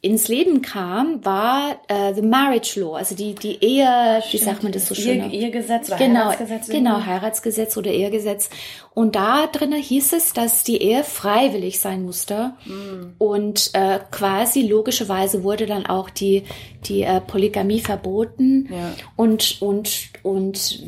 ins 0.03 0.27
Leben 0.27 0.63
kam, 0.63 1.23
war 1.23 1.79
äh, 1.87 2.15
the 2.15 2.23
Marriage 2.23 2.79
Law, 2.79 2.95
also 2.95 3.13
die 3.13 3.35
die 3.35 3.63
Ehe, 3.63 4.19
Stimmt. 4.21 4.33
wie 4.33 4.37
sagt 4.45 4.63
man 4.63 4.71
das 4.71 4.87
so 4.87 4.95
schön? 4.95 5.29
Ehe, 5.29 5.41
Ehegesetz 5.41 5.89
oder 5.89 5.97
genau, 5.97 6.19
Heiratsgesetz. 6.25 6.67
Genau, 6.69 7.05
Heiratsgesetz 7.05 7.77
oder 7.77 7.91
Ehegesetz. 7.91 8.49
Und 8.95 9.15
da 9.15 9.45
drinnen 9.45 9.79
hieß 9.79 10.13
es, 10.13 10.33
dass 10.33 10.63
die 10.63 10.81
Ehe 10.81 11.03
freiwillig 11.03 11.79
sein 11.79 12.03
musste. 12.03 12.55
Mhm. 12.65 13.13
Und 13.19 13.69
äh, 13.73 13.99
quasi 14.09 14.63
logischerweise 14.63 15.43
wurde 15.43 15.67
dann 15.67 15.85
auch 15.85 16.09
die 16.09 16.45
die 16.85 17.03
äh, 17.03 17.21
Polygamie 17.21 17.79
verboten 17.79 18.69
ja. 18.71 18.93
und 19.15 19.61
und 19.61 20.09
und 20.23 20.83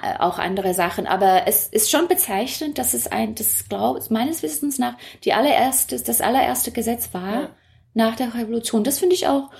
äh, 0.00 0.16
auch 0.20 0.38
andere 0.38 0.74
Sachen. 0.74 1.08
Aber 1.08 1.42
es 1.46 1.66
ist 1.66 1.90
schon 1.90 2.06
bezeichnend, 2.06 2.78
dass 2.78 2.94
es 2.94 3.08
ein, 3.08 3.34
das 3.34 3.68
glaube 3.68 4.00
meines 4.10 4.44
Wissens 4.44 4.78
nach 4.78 4.94
die 5.24 5.32
allererste, 5.32 6.00
das 6.00 6.20
allererste 6.20 6.70
Gesetz 6.70 7.08
war. 7.12 7.32
Ja 7.32 7.50
nach 7.94 8.16
der 8.16 8.34
Revolution. 8.34 8.84
Das 8.84 8.98
finde 8.98 9.14
ich 9.14 9.26
auch 9.26 9.50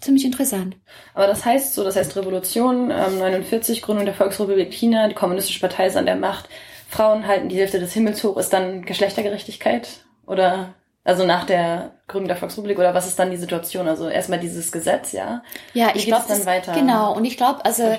ziemlich 0.00 0.24
interessant. 0.24 0.76
Aber 1.14 1.26
das 1.26 1.44
heißt 1.44 1.74
so, 1.74 1.84
das 1.84 1.96
heißt 1.96 2.16
Revolution, 2.16 2.90
ähm, 2.90 3.18
49, 3.18 3.82
Gründung 3.82 4.06
der 4.06 4.14
Volksrepublik 4.14 4.72
China, 4.72 5.08
die 5.08 5.14
kommunistische 5.14 5.60
Partei 5.60 5.86
ist 5.86 5.96
an 5.96 6.06
der 6.06 6.16
Macht, 6.16 6.48
Frauen 6.88 7.26
halten 7.26 7.48
die 7.48 7.58
Hälfte 7.58 7.80
des 7.80 7.92
Himmels 7.92 8.22
hoch, 8.22 8.36
ist 8.36 8.52
dann 8.52 8.84
Geschlechtergerechtigkeit? 8.84 10.04
Oder 10.26 10.74
also 11.04 11.24
nach 11.24 11.44
der 11.44 11.92
Gründung 12.08 12.28
der 12.28 12.36
Volksrepublik 12.36 12.78
oder 12.78 12.94
was 12.94 13.06
ist 13.06 13.18
dann 13.18 13.30
die 13.30 13.36
Situation? 13.36 13.88
Also 13.88 14.08
erstmal 14.08 14.40
dieses 14.40 14.72
Gesetz, 14.72 15.12
ja. 15.12 15.42
Ja, 15.72 15.92
ich 15.94 16.06
glaube 16.06 16.26
dann 16.28 16.44
weiter. 16.46 16.72
Genau, 16.74 17.14
und 17.14 17.24
ich 17.24 17.36
glaube, 17.36 17.64
also 17.64 17.96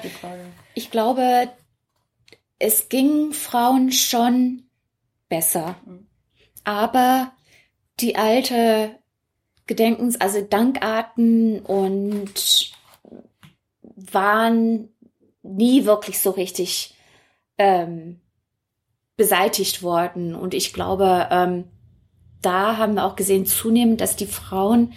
ich 0.73 0.91
glaube, 0.91 1.49
es 2.59 2.89
ging 2.89 3.31
Frauen 3.31 3.91
schon 3.91 4.63
besser. 5.29 5.75
Mhm. 5.85 6.07
Aber 6.63 7.31
die 7.99 8.17
alte 8.17 8.99
Gedenkens, 9.67 10.19
also 10.19 10.41
Dankarten 10.41 11.59
und 11.59 12.71
waren 13.81 14.89
nie 15.43 15.85
wirklich 15.85 16.19
so 16.19 16.31
richtig 16.31 16.95
ähm, 17.57 18.21
beseitigt 19.17 19.83
worden. 19.83 20.35
Und 20.35 20.53
ich 20.53 20.73
glaube, 20.73 21.27
ähm, 21.31 21.65
da 22.41 22.77
haben 22.77 22.95
wir 22.95 23.05
auch 23.05 23.15
gesehen 23.15 23.45
zunehmend, 23.45 24.01
dass 24.01 24.15
die 24.15 24.27
Frauen, 24.27 24.93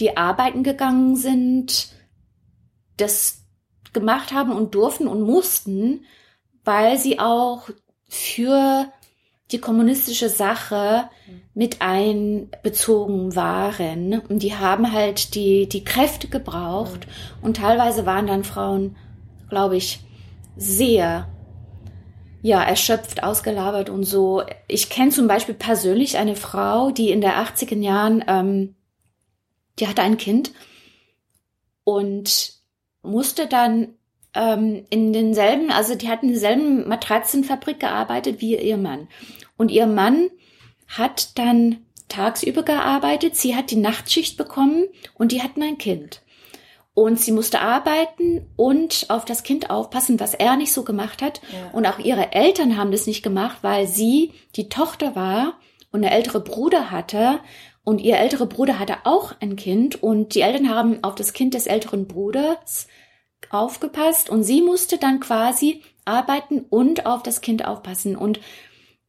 die 0.00 0.16
arbeiten 0.16 0.62
gegangen 0.62 1.16
sind, 1.16 1.92
das 2.96 3.44
gemacht 3.92 4.32
haben 4.32 4.52
und 4.52 4.74
durften 4.74 5.06
und 5.06 5.22
mussten, 5.22 6.04
weil 6.64 6.98
sie 6.98 7.20
auch 7.20 7.70
für 8.08 8.92
die 9.52 9.58
kommunistische 9.58 10.28
Sache 10.28 11.10
mit 11.54 11.82
einbezogen 11.82 13.36
waren. 13.36 14.20
Und 14.20 14.42
die 14.42 14.54
haben 14.54 14.92
halt 14.92 15.34
die, 15.34 15.68
die 15.68 15.84
Kräfte 15.84 16.28
gebraucht. 16.28 17.06
Und 17.42 17.58
teilweise 17.58 18.06
waren 18.06 18.26
dann 18.26 18.44
Frauen, 18.44 18.96
glaube 19.50 19.76
ich, 19.76 20.00
sehr 20.56 21.28
ja, 22.44 22.62
erschöpft, 22.62 23.22
ausgelabert 23.22 23.88
und 23.88 24.04
so. 24.04 24.42
Ich 24.68 24.90
kenne 24.90 25.10
zum 25.10 25.28
Beispiel 25.28 25.54
persönlich 25.54 26.18
eine 26.18 26.36
Frau, 26.36 26.90
die 26.90 27.10
in 27.10 27.22
der 27.22 27.36
80er 27.42 27.80
Jahren, 27.80 28.22
ähm, 28.26 28.74
die 29.78 29.88
hatte 29.88 30.02
ein 30.02 30.18
Kind 30.18 30.52
und 31.84 32.52
musste 33.02 33.46
dann 33.46 33.94
ähm, 34.34 34.84
in 34.90 35.12
denselben, 35.12 35.70
also 35.70 35.94
die 35.94 36.08
hatten 36.08 36.26
in 36.26 36.32
derselben 36.32 36.88
Matratzenfabrik 36.88 37.80
gearbeitet 37.80 38.40
wie 38.40 38.56
ihr 38.56 38.76
Mann. 38.76 39.08
Und 39.56 39.70
ihr 39.70 39.86
Mann 39.86 40.30
hat 40.88 41.38
dann 41.38 41.78
tagsüber 42.08 42.62
gearbeitet, 42.62 43.36
sie 43.36 43.56
hat 43.56 43.70
die 43.70 43.76
Nachtschicht 43.76 44.36
bekommen 44.36 44.86
und 45.14 45.32
die 45.32 45.42
hatten 45.42 45.62
ein 45.62 45.78
Kind. 45.78 46.22
Und 46.94 47.20
sie 47.20 47.32
musste 47.32 47.60
arbeiten 47.60 48.46
und 48.54 49.06
auf 49.08 49.24
das 49.24 49.42
Kind 49.42 49.68
aufpassen, 49.68 50.20
was 50.20 50.32
er 50.32 50.56
nicht 50.56 50.72
so 50.72 50.84
gemacht 50.84 51.22
hat. 51.22 51.40
Ja. 51.52 51.70
Und 51.72 51.86
auch 51.86 51.98
ihre 51.98 52.32
Eltern 52.32 52.76
haben 52.76 52.92
das 52.92 53.08
nicht 53.08 53.24
gemacht, 53.24 53.58
weil 53.62 53.88
sie 53.88 54.32
die 54.54 54.68
Tochter 54.68 55.16
war 55.16 55.54
und 55.90 56.04
eine 56.04 56.14
ältere 56.14 56.40
Bruder 56.40 56.92
hatte. 56.92 57.40
Und 57.82 58.00
ihr 58.00 58.16
älterer 58.16 58.46
Bruder 58.46 58.78
hatte 58.78 58.98
auch 59.04 59.34
ein 59.40 59.56
Kind 59.56 60.02
und 60.02 60.36
die 60.36 60.40
Eltern 60.42 60.70
haben 60.70 61.02
auf 61.02 61.16
das 61.16 61.32
Kind 61.32 61.54
des 61.54 61.66
älteren 61.66 62.06
Bruders 62.06 62.86
aufgepasst 63.54 64.30
und 64.30 64.42
sie 64.42 64.62
musste 64.62 64.98
dann 64.98 65.20
quasi 65.20 65.82
arbeiten 66.04 66.60
und 66.68 67.06
auf 67.06 67.22
das 67.22 67.40
Kind 67.40 67.64
aufpassen 67.64 68.16
und 68.16 68.40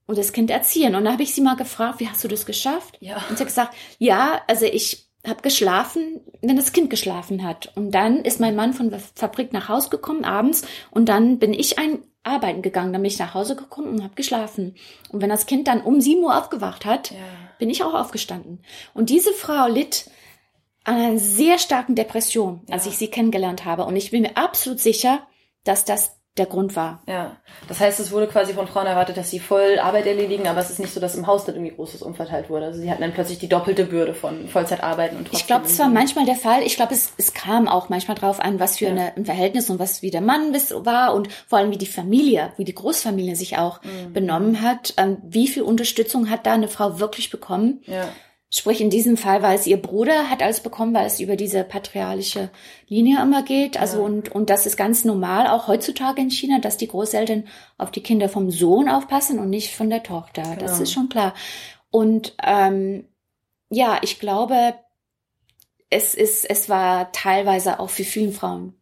und 0.07 0.19
das 0.19 0.33
Kind 0.33 0.51
erziehen. 0.51 0.93
Und 0.93 1.05
da 1.05 1.13
habe 1.13 1.23
ich 1.23 1.33
sie 1.33 1.41
mal 1.41 1.55
gefragt, 1.55 1.99
wie 1.99 2.07
hast 2.07 2.23
du 2.23 2.27
das 2.27 2.45
geschafft? 2.45 2.95
Ja. 2.99 3.15
Und 3.27 3.37
sie 3.37 3.43
hat 3.43 3.47
gesagt, 3.47 3.75
ja, 3.97 4.39
also 4.47 4.65
ich 4.65 5.07
habe 5.25 5.41
geschlafen, 5.41 6.21
wenn 6.41 6.55
das 6.55 6.73
Kind 6.73 6.91
geschlafen 6.91 7.43
hat. 7.43 7.71
Und 7.75 7.89
dann 7.89 8.19
ist 8.19 8.39
mein 8.39 8.55
Mann 8.55 8.73
von 8.73 8.91
der 8.91 8.99
Fabrik 9.15 9.51
nach 9.51 9.67
Hause 9.67 9.89
gekommen 9.89 10.23
abends 10.23 10.61
und 10.91 11.09
dann 11.09 11.39
bin 11.39 11.53
ich 11.53 11.79
ein 11.79 12.03
arbeiten 12.25 12.61
gegangen. 12.61 12.91
Dann 12.91 13.01
bin 13.01 13.11
ich 13.11 13.19
nach 13.19 13.33
Hause 13.33 13.55
gekommen 13.55 13.87
und 13.89 14.03
habe 14.03 14.15
geschlafen. 14.15 14.75
Und 15.09 15.21
wenn 15.21 15.29
das 15.29 15.45
Kind 15.45 15.67
dann 15.67 15.81
um 15.81 16.01
sieben 16.01 16.23
Uhr 16.23 16.37
aufgewacht 16.37 16.85
hat, 16.85 17.11
ja. 17.11 17.17
bin 17.59 17.69
ich 17.69 17.83
auch 17.83 17.93
aufgestanden. 17.93 18.61
Und 18.93 19.09
diese 19.09 19.31
Frau 19.31 19.67
litt 19.67 20.09
an 20.85 20.95
einer 20.95 21.19
sehr 21.19 21.57
starken 21.59 21.95
Depression, 21.95 22.61
als 22.69 22.85
ja. 22.85 22.91
ich 22.91 22.97
sie 22.97 23.07
kennengelernt 23.09 23.65
habe. 23.65 23.85
Und 23.85 23.95
ich 23.95 24.11
bin 24.11 24.21
mir 24.21 24.37
absolut 24.37 24.79
sicher, 24.79 25.27
dass 25.63 25.83
das 25.83 26.15
der 26.37 26.45
Grund 26.47 26.75
war. 26.75 27.01
Ja, 27.07 27.37
das 27.69 27.79
heißt, 27.79 27.99
es 28.01 28.11
wurde 28.11 28.27
quasi 28.27 28.53
von 28.53 28.67
Frauen 28.67 28.87
erwartet, 28.87 29.15
dass 29.15 29.31
sie 29.31 29.39
voll 29.39 29.79
Arbeit 29.79 30.05
erledigen, 30.05 30.47
aber 30.47 30.59
es 30.59 30.69
ist 30.69 30.79
nicht 30.79 30.93
so, 30.93 30.99
dass 30.99 31.15
im 31.15 31.27
Haus 31.27 31.45
dann 31.45 31.55
irgendwie 31.55 31.73
großes 31.73 32.01
umverteilt 32.01 32.49
wurde. 32.49 32.65
Also 32.65 32.81
sie 32.81 32.91
hatten 32.91 33.01
dann 33.01 33.13
plötzlich 33.13 33.39
die 33.39 33.47
doppelte 33.47 33.85
Bürde 33.85 34.13
von 34.13 34.49
Vollzeitarbeiten 34.49 35.17
und 35.17 35.29
Ich 35.31 35.47
glaube, 35.47 35.65
es 35.65 35.79
war 35.79 35.87
manchmal 35.87 36.25
der 36.25 36.35
Fall. 36.35 36.61
Ich 36.63 36.75
glaube, 36.75 36.93
es, 36.93 37.13
es 37.17 37.33
kam 37.33 37.69
auch 37.69 37.87
manchmal 37.87 38.17
drauf 38.17 38.41
an, 38.41 38.59
was 38.59 38.79
für 38.79 38.85
ja. 38.85 38.91
eine, 38.91 39.15
ein 39.15 39.23
Verhältnis 39.23 39.69
und 39.69 39.79
was 39.79 40.01
wie 40.01 40.11
der 40.11 40.19
Mann 40.19 40.53
war 40.53 41.13
und 41.13 41.31
vor 41.47 41.59
allem 41.59 41.71
wie 41.71 41.77
die 41.77 41.85
Familie, 41.85 42.51
wie 42.57 42.65
die 42.65 42.75
Großfamilie 42.75 43.37
sich 43.37 43.57
auch 43.57 43.81
mhm. 43.83 44.11
benommen 44.11 44.61
hat. 44.61 44.93
Ähm, 44.97 45.17
wie 45.23 45.47
viel 45.47 45.63
Unterstützung 45.63 46.29
hat 46.29 46.45
da 46.45 46.53
eine 46.53 46.67
Frau 46.67 46.99
wirklich 46.99 47.29
bekommen? 47.29 47.81
Ja. 47.85 48.09
Sprich, 48.57 48.79
in 48.79 48.89
diesem 48.89 49.17
Fall 49.17 49.41
war 49.41 49.53
es 49.53 49.67
ihr 49.67 49.81
Bruder, 49.81 50.29
hat 50.29 50.41
alles 50.41 50.62
bekommen, 50.62 50.93
weil 50.93 51.07
es 51.07 51.19
über 51.19 51.35
diese 51.35 51.65
patriarchische 51.65 52.51
Linie 52.88 53.21
immer 53.21 53.43
geht. 53.43 53.77
Also, 53.77 53.97
ja. 53.97 54.05
und, 54.05 54.31
und 54.31 54.50
das 54.50 54.65
ist 54.65 54.77
ganz 54.77 55.03
normal, 55.03 55.47
auch 55.47 55.67
heutzutage 55.67 56.21
in 56.21 56.31
China, 56.31 56.59
dass 56.59 56.77
die 56.77 56.88
Großeltern 56.88 57.50
auf 57.77 57.91
die 57.91 58.01
Kinder 58.01 58.29
vom 58.29 58.51
Sohn 58.51 58.88
aufpassen 58.88 59.39
und 59.39 59.50
nicht 59.50 59.75
von 59.75 59.89
der 59.89 60.03
Tochter. 60.03 60.43
Genau. 60.43 60.55
Das 60.55 60.79
ist 60.79 60.93
schon 60.93 61.09
klar. 61.09 61.33
Und 61.89 62.33
ähm, 62.41 63.09
ja, 63.69 64.00
ich 64.03 64.19
glaube, 64.19 64.75
es 65.89 66.13
ist, 66.15 66.50
es 66.50 66.69
war 66.69 67.12
teilweise 67.12 67.81
auch 67.81 67.89
für 67.89 68.05
viele 68.05 68.31
Frauen 68.31 68.74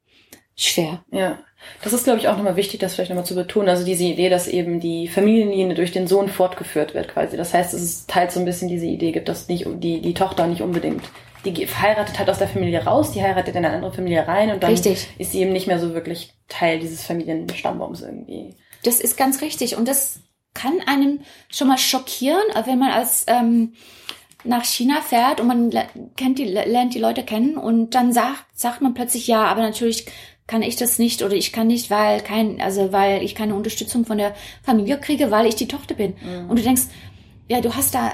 schwer. 0.56 1.04
Ja. 1.10 1.40
Das 1.84 1.94
ist, 1.94 2.04
glaube 2.04 2.20
ich, 2.20 2.28
auch 2.28 2.38
nochmal 2.38 2.56
wichtig, 2.56 2.80
das 2.80 2.96
vielleicht 2.96 3.10
nochmal 3.10 3.26
zu 3.26 3.36
betonen. 3.36 3.70
Also 3.70 3.86
diese 3.86 4.04
Idee, 4.04 4.30
dass 4.30 4.48
eben 4.48 4.80
die 4.80 5.08
Familienlinie 5.08 5.76
durch 5.76 5.92
den 5.92 6.08
Sohn 6.08 6.30
fortgeführt 6.30 6.94
wird 6.94 7.10
quasi. 7.10 7.38
Das 7.38 7.54
heißt, 7.54 7.74
es 7.74 8.06
teils 8.08 8.34
so 8.34 8.40
ein 8.40 8.46
bisschen 8.46 8.70
diese 8.70 8.86
Idee 8.86 9.12
gibt, 9.12 9.30
dass 9.30 9.48
nicht, 9.48 9.66
die, 9.68 10.02
die 10.02 10.14
Tochter 10.14 10.48
nicht 10.48 10.62
unbedingt, 10.62 11.04
die 11.46 11.68
heiratet 11.68 12.20
halt 12.20 12.30
aus 12.30 12.40
der 12.40 12.48
Familie 12.48 12.84
raus, 12.86 13.12
die 13.12 13.22
heiratet 13.22 13.56
in 13.56 13.66
eine 13.66 13.76
andere 13.76 13.94
Familie 13.94 14.28
rein 14.28 14.52
und 14.52 14.64
dann 14.64 14.72
richtig. 14.72 15.08
ist 15.18 15.32
sie 15.32 15.42
eben 15.42 15.52
nicht 15.52 15.68
mehr 15.68 15.80
so 15.80 15.94
wirklich 15.94 16.34
Teil 16.48 16.80
dieses 16.80 17.06
Familienstammbaums 17.06 18.02
irgendwie. 18.02 18.56
Das 18.84 19.00
ist 19.00 19.18
ganz 19.18 19.42
richtig 19.42 19.76
und 19.76 19.88
das 19.88 20.22
kann 20.54 20.80
einem 20.86 21.22
schon 21.50 21.68
mal 21.68 21.78
schockieren, 21.78 22.44
wenn 22.66 22.80
man 22.80 22.92
als 22.92 23.26
ähm, 23.28 23.74
nach 24.44 24.66
China 24.66 25.02
fährt 25.02 25.40
und 25.40 25.48
man 25.48 25.72
kennt 26.16 26.38
die, 26.38 26.46
lernt 26.46 26.94
die 26.94 27.00
Leute 27.00 27.24
kennen 27.24 27.58
und 27.58 27.96
dann 27.96 28.12
sagt, 28.12 28.46
sagt 28.54 28.82
man 28.82 28.94
plötzlich 28.94 29.28
ja, 29.28 29.46
aber 29.46 29.62
natürlich 29.62 30.06
kann 30.48 30.62
ich 30.62 30.76
das 30.76 31.00
nicht 31.00 31.24
oder 31.24 31.36
ich 31.36 31.52
kann 31.54 31.68
nicht, 31.68 31.90
weil 31.90 32.22
kein, 32.22 32.60
also 32.62 32.92
weil 32.92 33.24
ich 33.24 33.36
keine 33.36 33.56
Unterstützung 33.56 34.06
von 34.06 34.18
der 34.18 34.36
Familie 34.62 35.00
kriege, 35.00 35.32
weil 35.32 35.46
ich 35.46 35.56
die 35.56 35.68
Tochter 35.68 35.96
bin. 35.96 36.16
Mhm. 36.22 36.50
Und 36.50 36.60
du 36.60 36.64
denkst, 36.64 36.84
ja, 37.48 37.62
du 37.62 37.76
hast 37.76 37.96
da 37.96 38.12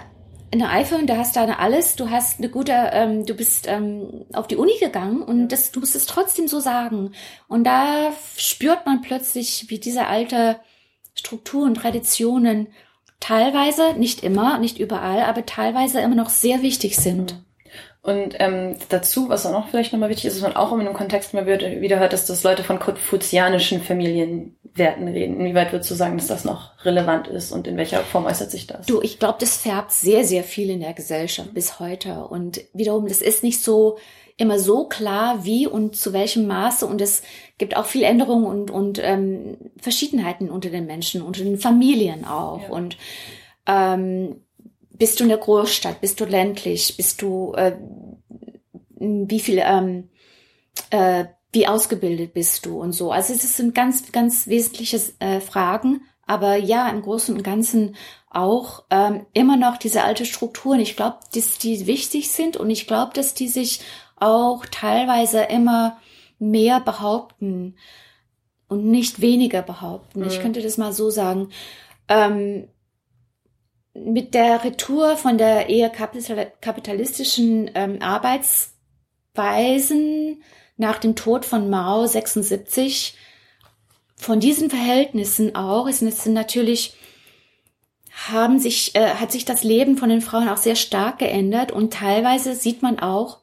eine 0.51 0.69
iPhone, 0.69 1.05
du 1.05 1.17
hast 1.17 1.35
da 1.35 1.45
alles, 1.45 1.95
du 1.95 2.09
hast 2.09 2.39
eine 2.39 2.49
gute, 2.49 2.73
ähm, 2.91 3.25
du 3.25 3.33
bist 3.33 3.67
ähm, 3.67 4.25
auf 4.33 4.47
die 4.47 4.55
Uni 4.55 4.73
gegangen 4.79 5.21
und 5.21 5.49
das, 5.49 5.71
du 5.71 5.79
musst 5.79 5.95
es 5.95 6.05
trotzdem 6.05 6.47
so 6.47 6.59
sagen. 6.59 7.11
Und 7.47 7.63
da 7.65 8.11
spürt 8.37 8.85
man 8.85 9.01
plötzlich, 9.01 9.65
wie 9.69 9.79
diese 9.79 10.07
alte 10.07 10.59
Strukturen, 11.13 11.75
Traditionen 11.75 12.67
teilweise, 13.19 13.93
nicht 13.93 14.23
immer, 14.23 14.59
nicht 14.59 14.79
überall, 14.79 15.21
aber 15.21 15.45
teilweise 15.45 15.99
immer 15.99 16.15
noch 16.15 16.29
sehr 16.29 16.61
wichtig 16.61 16.95
sind. 16.95 17.33
Mhm. 17.33 17.45
Und 18.01 18.35
ähm, 18.39 18.77
dazu, 18.87 19.27
was 19.27 19.45
auch 19.45 19.51
noch 19.51 19.67
vielleicht 19.67 19.91
nochmal 19.91 20.09
wichtig 20.09 20.25
ist, 20.25 20.35
was 20.35 20.43
man 20.43 20.55
auch 20.55 20.71
in 20.71 20.79
einem 20.79 20.93
Kontext 20.93 21.33
mal 21.33 21.45
wieder 21.45 21.99
hört, 21.99 22.13
dass 22.13 22.43
Leute 22.43 22.63
von 22.63 22.79
konfuzianischen 22.79 23.81
Familienwerten 23.81 25.09
reden. 25.09 25.39
Inwieweit 25.39 25.73
würdest 25.73 25.91
du 25.91 25.95
sagen, 25.95 26.17
dass 26.17 26.27
das 26.27 26.45
noch 26.45 26.85
relevant 26.85 27.27
ist 27.27 27.51
und 27.51 27.67
in 27.67 27.75
welcher 27.75 27.99
Form 27.99 28.25
äußert 28.25 28.51
sich 28.51 28.67
das? 28.67 28.85
Du, 28.85 29.01
ich 29.01 29.19
glaube, 29.19 29.37
das 29.41 29.57
färbt 29.57 29.91
sehr, 29.91 30.23
sehr 30.23 30.45
viel 30.45 30.69
in 30.69 30.79
der 30.79 30.93
Gesellschaft 30.93 31.53
bis 31.53 31.81
heute. 31.81 32.25
Und 32.25 32.61
wiederum, 32.73 33.05
das 33.05 33.21
ist 33.21 33.43
nicht 33.43 33.61
so 33.61 33.97
immer 34.37 34.59
so 34.59 34.87
klar, 34.87 35.43
wie 35.43 35.67
und 35.67 35.97
zu 35.97 36.13
welchem 36.13 36.47
Maße. 36.47 36.85
Und 36.85 37.01
es 37.01 37.21
gibt 37.57 37.75
auch 37.75 37.85
viel 37.85 38.03
Änderungen 38.03 38.45
und, 38.45 38.71
und 38.71 39.01
ähm, 39.03 39.57
Verschiedenheiten 39.81 40.49
unter 40.49 40.69
den 40.69 40.85
Menschen, 40.85 41.21
unter 41.21 41.43
den 41.43 41.57
Familien 41.57 42.23
auch. 42.23 42.61
Ja. 42.61 42.69
Und 42.69 42.97
ähm, 43.67 44.37
bist 44.99 45.19
du 45.19 45.23
in 45.23 45.29
der 45.29 45.39
Großstadt? 45.39 46.01
Bist 46.01 46.19
du 46.19 46.25
ländlich? 46.25 46.95
Bist 46.95 47.21
du, 47.21 47.53
äh, 47.53 47.75
wie 48.99 49.39
viel, 49.39 49.61
ähm, 49.63 50.09
äh, 50.91 51.25
wie 51.51 51.67
ausgebildet 51.67 52.33
bist 52.33 52.65
du 52.65 52.79
und 52.79 52.91
so? 52.91 53.11
Also 53.11 53.33
es 53.33 53.57
sind 53.57 53.73
ganz, 53.73 54.11
ganz 54.11 54.47
wesentliche 54.47 55.01
äh, 55.19 55.39
Fragen. 55.39 56.01
Aber 56.27 56.57
ja, 56.57 56.87
im 56.89 57.01
Großen 57.01 57.35
und 57.35 57.41
Ganzen 57.41 57.95
auch 58.29 58.83
ähm, 58.91 59.25
immer 59.33 59.57
noch 59.57 59.77
diese 59.77 60.03
alte 60.03 60.25
Strukturen. 60.25 60.79
Ich 60.79 60.95
glaube, 60.95 61.17
dass 61.33 61.57
die 61.57 61.87
wichtig 61.87 62.29
sind 62.29 62.55
und 62.55 62.69
ich 62.69 62.85
glaube, 62.85 63.13
dass 63.15 63.33
die 63.33 63.47
sich 63.47 63.81
auch 64.17 64.65
teilweise 64.67 65.41
immer 65.43 65.97
mehr 66.37 66.81
behaupten 66.81 67.77
und 68.67 68.85
nicht 68.85 69.21
weniger 69.21 69.63
behaupten. 69.63 70.19
Mhm. 70.19 70.27
Ich 70.27 70.39
könnte 70.39 70.61
das 70.61 70.77
mal 70.77 70.93
so 70.93 71.09
sagen. 71.09 71.49
Ähm, 72.07 72.67
mit 73.93 74.33
der 74.33 74.63
Retour 74.63 75.17
von 75.17 75.37
der 75.37 75.69
eher 75.69 75.89
kapitalistischen 75.89 77.69
ähm, 77.75 78.01
Arbeitsweisen 78.01 80.41
nach 80.77 80.97
dem 80.99 81.15
Tod 81.15 81.45
von 81.45 81.69
Mao 81.69 82.07
76, 82.07 83.17
von 84.15 84.39
diesen 84.39 84.69
Verhältnissen 84.69 85.55
auch, 85.55 85.87
ist 85.87 86.01
natürlich 86.27 86.95
haben 88.27 88.59
sich, 88.59 88.95
äh, 88.95 89.15
hat 89.15 89.31
sich 89.31 89.45
das 89.45 89.63
Leben 89.63 89.97
von 89.97 90.09
den 90.09 90.21
Frauen 90.21 90.49
auch 90.49 90.57
sehr 90.57 90.75
stark 90.75 91.19
geändert 91.19 91.71
und 91.71 91.93
teilweise 91.93 92.53
sieht 92.53 92.81
man 92.81 92.99
auch, 92.99 93.39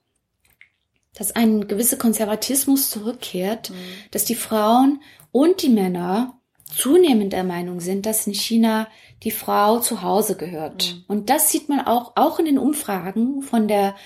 dass 1.14 1.34
ein 1.34 1.66
gewisser 1.66 1.96
Konservatismus 1.96 2.90
zurückkehrt, 2.90 3.70
mhm. 3.70 3.74
dass 4.10 4.26
die 4.26 4.34
Frauen 4.34 5.00
und 5.32 5.62
die 5.62 5.70
Männer 5.70 6.38
zunehmend 6.76 7.32
der 7.32 7.44
Meinung 7.44 7.80
sind, 7.80 8.06
dass 8.06 8.26
in 8.26 8.34
China 8.34 8.88
die 9.22 9.30
Frau 9.30 9.78
zu 9.80 10.02
Hause 10.02 10.36
gehört. 10.36 10.94
Mhm. 10.94 11.04
Und 11.08 11.30
das 11.30 11.50
sieht 11.50 11.68
man 11.68 11.80
auch, 11.80 12.12
auch 12.16 12.38
in 12.38 12.44
den 12.44 12.58
Umfragen 12.58 13.42
von 13.42 13.66
der 13.66 13.96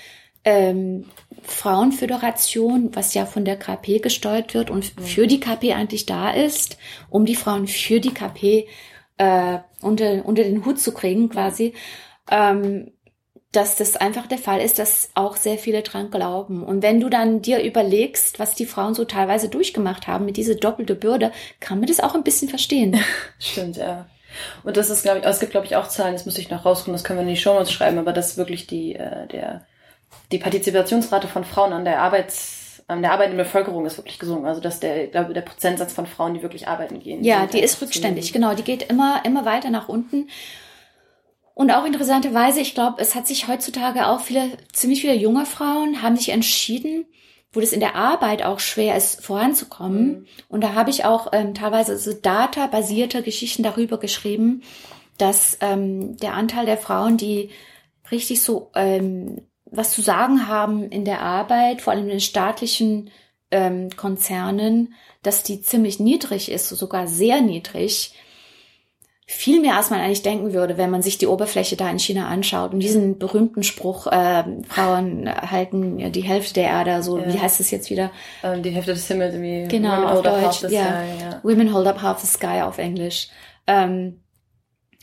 ähm, 0.43 1.05
Frauenföderation, 1.43 2.95
was 2.95 3.13
ja 3.13 3.25
von 3.25 3.45
der 3.45 3.57
KP 3.57 3.99
gesteuert 3.99 4.53
wird 4.53 4.69
und 4.69 4.85
für 4.85 5.27
die 5.27 5.39
KP 5.39 5.73
eigentlich 5.73 6.05
da 6.05 6.31
ist, 6.31 6.77
um 7.09 7.25
die 7.25 7.35
Frauen 7.35 7.67
für 7.67 7.99
die 7.99 8.13
KP 8.13 8.67
äh, 9.17 9.59
unter, 9.81 10.25
unter 10.25 10.43
den 10.43 10.65
Hut 10.65 10.79
zu 10.79 10.93
kriegen 10.93 11.29
quasi, 11.29 11.73
ähm, 12.29 12.91
dass 13.51 13.75
das 13.75 13.97
einfach 13.97 14.27
der 14.27 14.37
Fall 14.37 14.61
ist, 14.61 14.79
dass 14.79 15.09
auch 15.13 15.35
sehr 15.35 15.57
viele 15.57 15.81
dran 15.81 16.09
glauben. 16.09 16.63
Und 16.63 16.81
wenn 16.81 17.01
du 17.01 17.09
dann 17.09 17.41
dir 17.41 17.61
überlegst, 17.61 18.39
was 18.39 18.55
die 18.55 18.65
Frauen 18.65 18.93
so 18.93 19.03
teilweise 19.03 19.49
durchgemacht 19.49 20.07
haben 20.07 20.25
mit 20.25 20.37
dieser 20.37 20.55
doppelte 20.55 20.95
Bürde, 20.95 21.31
kann 21.59 21.79
man 21.79 21.87
das 21.87 21.99
auch 21.99 22.15
ein 22.15 22.23
bisschen 22.23 22.47
verstehen. 22.47 22.97
Stimmt, 23.39 23.75
ja. 23.75 24.05
Und 24.63 24.77
das 24.77 24.89
ist, 24.89 25.03
glaube 25.03 25.19
ich, 25.19 25.25
es 25.25 25.41
gibt, 25.41 25.51
glaube 25.51 25.65
ich, 25.65 25.75
auch 25.75 25.89
Zahlen, 25.89 26.13
das 26.13 26.25
muss 26.25 26.37
ich 26.37 26.49
noch 26.49 26.65
rauskommen, 26.65 26.93
das 26.93 27.03
können 27.03 27.19
wir 27.19 27.23
in 27.23 27.29
die 27.33 27.35
Show 27.35 27.53
Notes 27.53 27.73
schreiben, 27.73 27.97
aber 27.97 28.13
das 28.13 28.31
ist 28.31 28.37
wirklich 28.37 28.67
die, 28.67 28.95
äh, 28.95 29.27
der, 29.27 29.65
die 30.31 30.37
Partizipationsrate 30.37 31.27
von 31.27 31.43
Frauen 31.43 31.73
an 31.73 31.83
der 31.83 32.01
Arbeits, 32.01 32.81
an 32.87 33.01
der 33.01 33.11
arbeitenden 33.11 33.43
Bevölkerung 33.43 33.85
ist 33.85 33.97
wirklich 33.97 34.19
gesunken. 34.19 34.45
Also 34.45 34.61
dass 34.61 34.79
der, 34.79 35.05
ich 35.05 35.11
glaube, 35.11 35.33
der 35.33 35.41
Prozentsatz 35.41 35.91
von 35.91 36.05
Frauen, 36.05 36.33
die 36.33 36.41
wirklich 36.41 36.69
arbeiten 36.69 36.99
gehen. 36.99 37.23
Ja, 37.23 37.45
die 37.45 37.59
ist 37.59 37.81
rückständig, 37.81 38.31
genau. 38.31 38.53
Die 38.53 38.63
geht 38.63 38.83
immer, 38.83 39.21
immer 39.25 39.43
weiter 39.43 39.69
nach 39.69 39.89
unten. 39.89 40.29
Und 41.61 41.69
auch 41.69 41.85
interessanterweise, 41.85 42.59
ich 42.59 42.73
glaube, 42.73 42.99
es 42.99 43.13
hat 43.13 43.27
sich 43.27 43.47
heutzutage 43.47 44.07
auch 44.07 44.21
viele, 44.21 44.57
ziemlich 44.73 45.01
viele 45.01 45.13
junge 45.13 45.45
Frauen 45.45 46.01
haben 46.01 46.17
sich 46.17 46.29
entschieden, 46.29 47.05
wo 47.53 47.59
das 47.59 47.71
in 47.71 47.79
der 47.79 47.93
Arbeit 47.93 48.41
auch 48.41 48.59
schwer 48.59 48.97
ist, 48.97 49.23
voranzukommen. 49.23 50.07
Mhm. 50.07 50.25
Und 50.49 50.63
da 50.63 50.73
habe 50.73 50.89
ich 50.89 51.05
auch 51.05 51.27
ähm, 51.33 51.53
teilweise 51.53 51.99
so 51.99 52.13
databasierte 52.13 53.21
Geschichten 53.21 53.61
darüber 53.61 53.99
geschrieben, 53.99 54.63
dass 55.19 55.59
ähm, 55.61 56.17
der 56.17 56.33
Anteil 56.33 56.65
der 56.65 56.79
Frauen, 56.79 57.17
die 57.17 57.51
richtig 58.09 58.41
so 58.41 58.71
ähm, 58.73 59.43
was 59.65 59.91
zu 59.91 60.01
sagen 60.01 60.47
haben 60.47 60.89
in 60.89 61.05
der 61.05 61.21
Arbeit, 61.21 61.83
vor 61.83 61.93
allem 61.93 62.05
in 62.05 62.09
den 62.09 62.21
staatlichen 62.21 63.11
ähm, 63.51 63.91
Konzernen, 63.95 64.95
dass 65.21 65.43
die 65.43 65.61
ziemlich 65.61 65.99
niedrig 65.99 66.49
ist, 66.51 66.69
sogar 66.69 67.05
sehr 67.05 67.39
niedrig 67.39 68.15
viel 69.33 69.61
mehr, 69.61 69.77
als 69.77 69.89
man 69.89 69.99
eigentlich 70.01 70.23
denken 70.23 70.53
würde, 70.53 70.77
wenn 70.77 70.89
man 70.89 71.01
sich 71.01 71.17
die 71.17 71.27
Oberfläche 71.27 71.75
da 71.75 71.89
in 71.89 71.99
China 71.99 72.27
anschaut. 72.27 72.73
Und 72.73 72.79
diesen 72.81 73.17
berühmten 73.17 73.63
Spruch, 73.63 74.07
äh, 74.07 74.43
Frauen 74.67 75.29
halten 75.29 76.11
die 76.11 76.21
Hälfte 76.21 76.55
der 76.55 76.65
Erde, 76.65 77.01
so, 77.01 77.17
ja. 77.17 77.33
wie 77.33 77.39
heißt 77.39 77.59
das 77.59 77.71
jetzt 77.71 77.89
wieder? 77.89 78.11
Ähm, 78.43 78.61
die 78.61 78.71
Hälfte 78.71 78.93
des 78.93 79.07
Himmels, 79.07 79.35
wie 79.41 79.67
genau, 79.67 79.97
Women 79.97 80.05
auf 80.05 80.21
Deutsch, 80.21 80.61
ja. 80.63 80.67
Sky, 80.67 81.21
ja. 81.21 81.39
Women 81.43 81.73
hold 81.73 81.87
up 81.87 82.01
half 82.01 82.19
the 82.19 82.27
sky 82.27 82.61
auf 82.61 82.77
Englisch. 82.77 83.29
Ähm, 83.67 84.19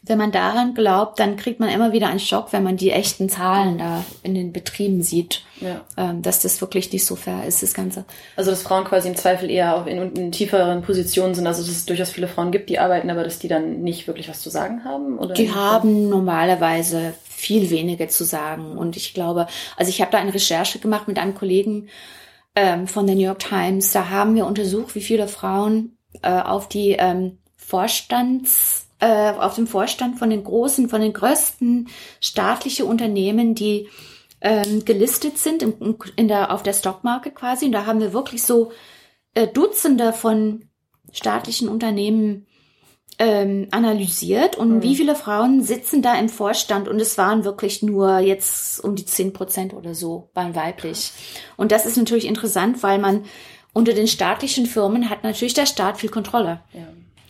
wenn 0.05 0.19
man 0.19 0.33
daran 0.33 0.75
glaubt, 0.75 1.19
dann 1.19 1.37
kriegt 1.37 1.61
man 1.61 1.69
immer 1.69 1.93
wieder 1.93 2.09
einen 2.09 2.21
Schock, 2.21 2.53
wenn 2.53 2.63
man 2.63 2.77
die 2.77 2.91
echten 2.91 3.29
Zahlen 3.29 3.79
da 3.79 4.05
in 4.23 4.35
den 4.35 4.53
Betrieben 4.53 5.03
sieht, 5.03 5.43
ja. 5.61 5.81
ähm, 5.97 6.23
dass 6.23 6.41
das 6.41 6.61
wirklich 6.61 6.93
nicht 6.93 7.05
so 7.05 7.17
fair 7.17 7.45
ist, 7.47 7.63
das 7.63 7.75
Ganze. 7.75 8.05
Also 8.37 8.51
dass 8.51 8.63
Frauen 8.63 8.85
quasi 8.85 9.09
im 9.09 9.17
Zweifel 9.17 9.51
eher 9.51 9.77
auch 9.77 9.87
in, 9.87 10.15
in 10.15 10.33
tieferen 10.33 10.83
Positionen 10.83 11.35
sind, 11.35 11.47
also 11.47 11.63
dass 11.63 11.71
es 11.71 11.87
durchaus 11.87 12.11
viele 12.11 12.29
Frauen 12.29 12.53
gibt, 12.53 12.71
die 12.71 12.79
arbeiten, 12.79 13.11
aber 13.11 13.25
dass 13.25 13.39
die 13.39 13.49
dann 13.49 13.83
nicht 13.83 14.07
wirklich 14.07 14.29
was 14.29 14.41
zu 14.41 14.51
sagen 14.51 14.85
haben? 14.85 15.19
Oder 15.19 15.35
die 15.35 15.53
haben 15.53 16.09
normalerweise 16.09 17.15
viel 17.25 17.71
weniger 17.71 18.09
zu 18.09 18.25
sagen. 18.25 18.77
Und 18.77 18.97
ich 18.97 19.15
glaube, 19.15 19.47
also 19.77 19.91
ich 19.91 20.01
habe 20.01 20.13
da 20.13 20.19
eine 20.19 20.35
Recherche 20.35 20.79
gemacht 20.79 21.09
mit 21.09 21.19
einem 21.19 21.35
Kollegen 21.35 21.89
ähm, 22.55 22.87
von 22.87 23.07
der 23.07 23.17
New 23.17 23.23
York 23.23 23.41
Times. 23.41 23.93
Da 23.93 24.11
haben 24.11 24.35
wir 24.35 24.47
untersucht, 24.47 24.95
wie 24.95 25.01
viele 25.01 25.29
Frauen 25.29 25.97
äh, 26.23 26.31
auf 26.31 26.69
die 26.69 26.93
ähm, 26.93 27.39
Vorstands 27.57 28.88
äh, 29.01 29.33
auf 29.33 29.55
dem 29.55 29.67
Vorstand 29.67 30.19
von 30.19 30.31
den 30.31 30.45
großen, 30.45 30.89
von 30.89 31.01
den 31.01 31.13
größten 31.13 31.89
staatlichen 32.21 32.87
Unternehmen, 32.87 33.55
die 33.55 33.89
ähm, 34.41 34.85
gelistet 34.85 35.39
sind 35.39 35.63
in, 35.63 35.97
in 36.17 36.29
der, 36.29 36.53
auf 36.53 36.63
der 36.63 36.73
Stockmarke 36.73 37.31
quasi. 37.31 37.67
Und 37.67 37.73
da 37.73 37.87
haben 37.87 38.01
wir 38.01 38.13
wirklich 38.13 38.43
so 38.43 38.73
äh, 39.35 39.47
Dutzende 39.47 40.13
von 40.13 40.65
staatlichen 41.13 41.69
Unternehmen 41.69 42.47
ähm, 43.19 43.69
analysiert 43.73 44.57
und 44.57 44.77
mhm. 44.77 44.83
wie 44.83 44.95
viele 44.95 45.17
Frauen 45.17 45.63
sitzen 45.63 46.03
da 46.03 46.15
im 46.17 46.29
Vorstand 46.29 46.87
und 46.87 47.01
es 47.01 47.19
waren 47.19 47.45
wirklich 47.45 47.83
nur 47.83 48.19
jetzt 48.19 48.83
um 48.85 48.95
die 48.95 49.05
zehn 49.05 49.33
Prozent 49.33 49.75
oder 49.75 49.95
so 49.95 50.31
waren 50.35 50.55
weiblich. 50.55 51.11
Und 51.57 51.73
das 51.73 51.85
ist 51.85 51.97
natürlich 51.97 52.27
interessant, 52.27 52.83
weil 52.83 52.99
man 52.99 53.25
unter 53.73 53.93
den 53.93 54.07
staatlichen 54.07 54.67
Firmen 54.67 55.11
hat 55.11 55.25
natürlich 55.25 55.55
der 55.55 55.67
Staat 55.67 55.99
viel 55.99 56.11
Kontrolle. 56.11 56.61
Ja. 56.73 56.87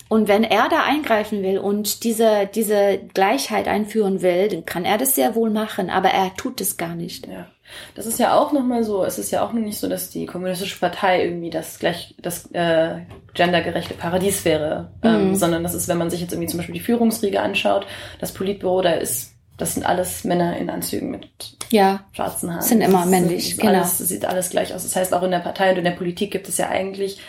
Und 0.09 0.27
wenn 0.27 0.42
er 0.42 0.68
da 0.71 0.85
eingreifen 0.85 1.42
will 1.42 1.59
und 1.59 2.03
diese, 2.03 2.49
diese 2.53 2.99
Gleichheit 3.12 3.68
einführen 3.68 4.23
will, 4.23 4.49
dann 4.49 4.64
kann 4.64 4.85
er 4.87 4.97
das 4.97 5.14
sehr 5.14 5.35
wohl 5.35 5.51
machen, 5.51 5.90
aber 5.90 6.09
er 6.09 6.35
tut 6.35 6.61
es 6.61 6.79
gar 6.79 6.94
nicht. 6.94 7.27
Ja. 7.27 7.47
Das 7.94 8.07
ist 8.07 8.18
ja 8.18 8.38
auch 8.38 8.53
nochmal 8.53 8.85
so, 8.85 9.05
es 9.05 9.18
ist 9.18 9.31
ja 9.31 9.44
auch 9.44 9.53
noch 9.53 9.61
nicht 9.61 9.79
so, 9.79 9.88
dass 9.88 10.09
die 10.09 10.27
kommunistische 10.27 10.79
Partei 10.79 11.25
irgendwie 11.25 11.51
das 11.51 11.79
gleich, 11.79 12.14
das 12.21 12.51
äh, 12.53 13.01
gendergerechte 13.35 13.92
Paradies 13.94 14.44
wäre, 14.47 14.92
ähm, 15.03 15.31
mhm. 15.31 15.35
sondern 15.35 15.62
das 15.62 15.75
ist, 15.75 15.88
wenn 15.88 15.99
man 15.99 16.09
sich 16.09 16.21
jetzt 16.21 16.33
irgendwie 16.33 16.49
zum 16.49 16.59
Beispiel 16.59 16.75
die 16.75 16.81
Führungsriege 16.81 17.40
anschaut, 17.42 17.87
das 18.21 18.33
Politbüro, 18.33 18.81
da 18.81 18.92
ist, 18.92 19.35
das 19.59 19.75
sind 19.75 19.85
alles 19.85 20.25
Männer 20.25 20.57
in 20.57 20.71
Anzügen 20.71 21.11
mit 21.11 21.29
ja, 21.71 22.07
schwarzen 22.12 22.51
Haaren. 22.51 22.62
Sind 22.62 22.81
immer 22.81 23.05
männlich, 23.05 23.51
das 23.51 23.59
genau. 23.59 23.73
Alles, 23.75 23.99
das 23.99 24.09
sieht 24.09 24.25
alles 24.25 24.51
gleich 24.51 24.75
aus. 24.75 24.85
Das 24.85 24.97
heißt, 24.97 25.12
auch 25.12 25.23
in 25.23 25.33
der 25.33 25.40
Partei 25.40 25.71
und 25.71 25.79
in 25.79 25.85
der 25.85 25.90
Politik 25.90 26.31
gibt 26.31 26.49
es 26.49 26.57
ja 26.57 26.71
eigentlich 26.71 27.21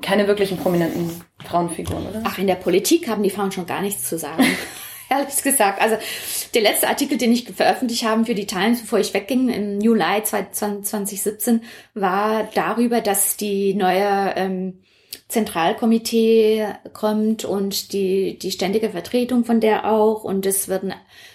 keine 0.00 0.26
wirklichen 0.26 0.58
prominenten 0.58 1.22
Frauenfiguren, 1.44 2.06
oder? 2.06 2.22
Ach, 2.24 2.38
in 2.38 2.46
der 2.46 2.54
Politik 2.54 3.08
haben 3.08 3.22
die 3.22 3.30
Frauen 3.30 3.52
schon 3.52 3.66
gar 3.66 3.82
nichts 3.82 4.08
zu 4.08 4.18
sagen. 4.18 4.44
Ehrlich 5.10 5.42
gesagt. 5.42 5.82
Also 5.82 5.96
der 6.54 6.62
letzte 6.62 6.88
Artikel, 6.88 7.18
den 7.18 7.32
ich 7.32 7.44
veröffentlicht 7.44 8.04
habe 8.04 8.24
für 8.24 8.34
die 8.34 8.46
Times, 8.46 8.80
bevor 8.80 8.98
ich 8.98 9.12
wegging, 9.12 9.50
im 9.50 9.80
Juli 9.80 10.22
2017, 10.22 11.62
war 11.92 12.48
darüber, 12.54 13.02
dass 13.02 13.36
die 13.36 13.74
neue 13.74 14.32
ähm, 14.36 14.78
Zentralkomitee 15.28 16.66
kommt 16.94 17.44
und 17.44 17.92
die, 17.92 18.38
die 18.38 18.50
ständige 18.50 18.90
Vertretung 18.90 19.44
von 19.44 19.60
der 19.60 19.90
auch 19.90 20.24
und 20.24 20.46
es 20.46 20.68
wird, 20.68 20.84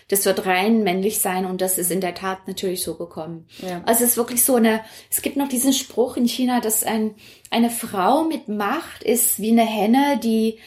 das 0.09 0.25
wird 0.25 0.45
rein 0.45 0.83
männlich 0.83 1.19
sein 1.19 1.45
und 1.45 1.61
das 1.61 1.77
ist 1.77 1.91
in 1.91 2.01
der 2.01 2.15
Tat 2.15 2.47
natürlich 2.47 2.81
so 2.81 2.95
gekommen. 2.95 3.47
Ja. 3.59 3.81
Also 3.85 4.03
es 4.03 4.11
ist 4.11 4.17
wirklich 4.17 4.43
so 4.43 4.55
eine, 4.55 4.81
es 5.11 5.21
gibt 5.21 5.35
noch 5.35 5.49
diesen 5.49 5.73
Spruch 5.73 6.15
in 6.15 6.27
China, 6.27 6.61
dass 6.61 6.83
ein, 6.83 7.15
eine 7.51 7.69
Frau 7.69 8.23
mit 8.23 8.47
Macht 8.47 9.03
ist 9.03 9.39
wie 9.39 9.51
eine 9.51 9.65
Henne, 9.65 10.19
die, 10.23 10.59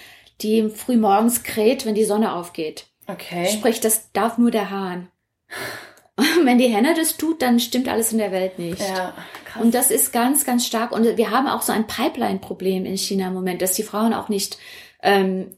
die 0.43 0.69
früh 0.69 0.97
morgens 0.97 1.43
kräht, 1.43 1.87
wenn 1.87 1.95
die 1.95 2.05
Sonne 2.05 2.35
aufgeht. 2.35 2.87
Okay. 3.07 3.49
Sprich, 3.51 3.81
das 3.81 4.13
darf 4.13 4.37
nur 4.37 4.51
der 4.51 4.71
Hahn. 4.71 5.09
wenn 6.45 6.59
die 6.59 6.69
Henne 6.69 6.95
das 6.95 7.17
tut, 7.17 7.43
dann 7.43 7.61
stimmt 7.61 7.89
alles 7.89 8.13
in 8.13 8.19
der 8.19 8.33
Welt 8.33 8.59
nicht. 8.59 8.81
Ja, 8.81 9.15
krass. 9.45 9.63
Und 9.63 9.75
das 9.75 9.91
ist 9.91 10.13
ganz, 10.13 10.45
ganz 10.45 10.67
stark. 10.67 10.93
Und 10.93 11.17
wir 11.17 11.31
haben 11.31 11.49
auch 11.49 11.63
so 11.63 11.73
ein 11.73 11.87
Pipeline-Problem 11.87 12.85
in 12.85 12.99
China 12.99 13.29
im 13.29 13.35
Moment, 13.35 13.63
dass 13.63 13.73
die 13.73 13.83
Frauen 13.83 14.13
auch 14.13 14.29
nicht, 14.29 14.59
ähm, 15.03 15.57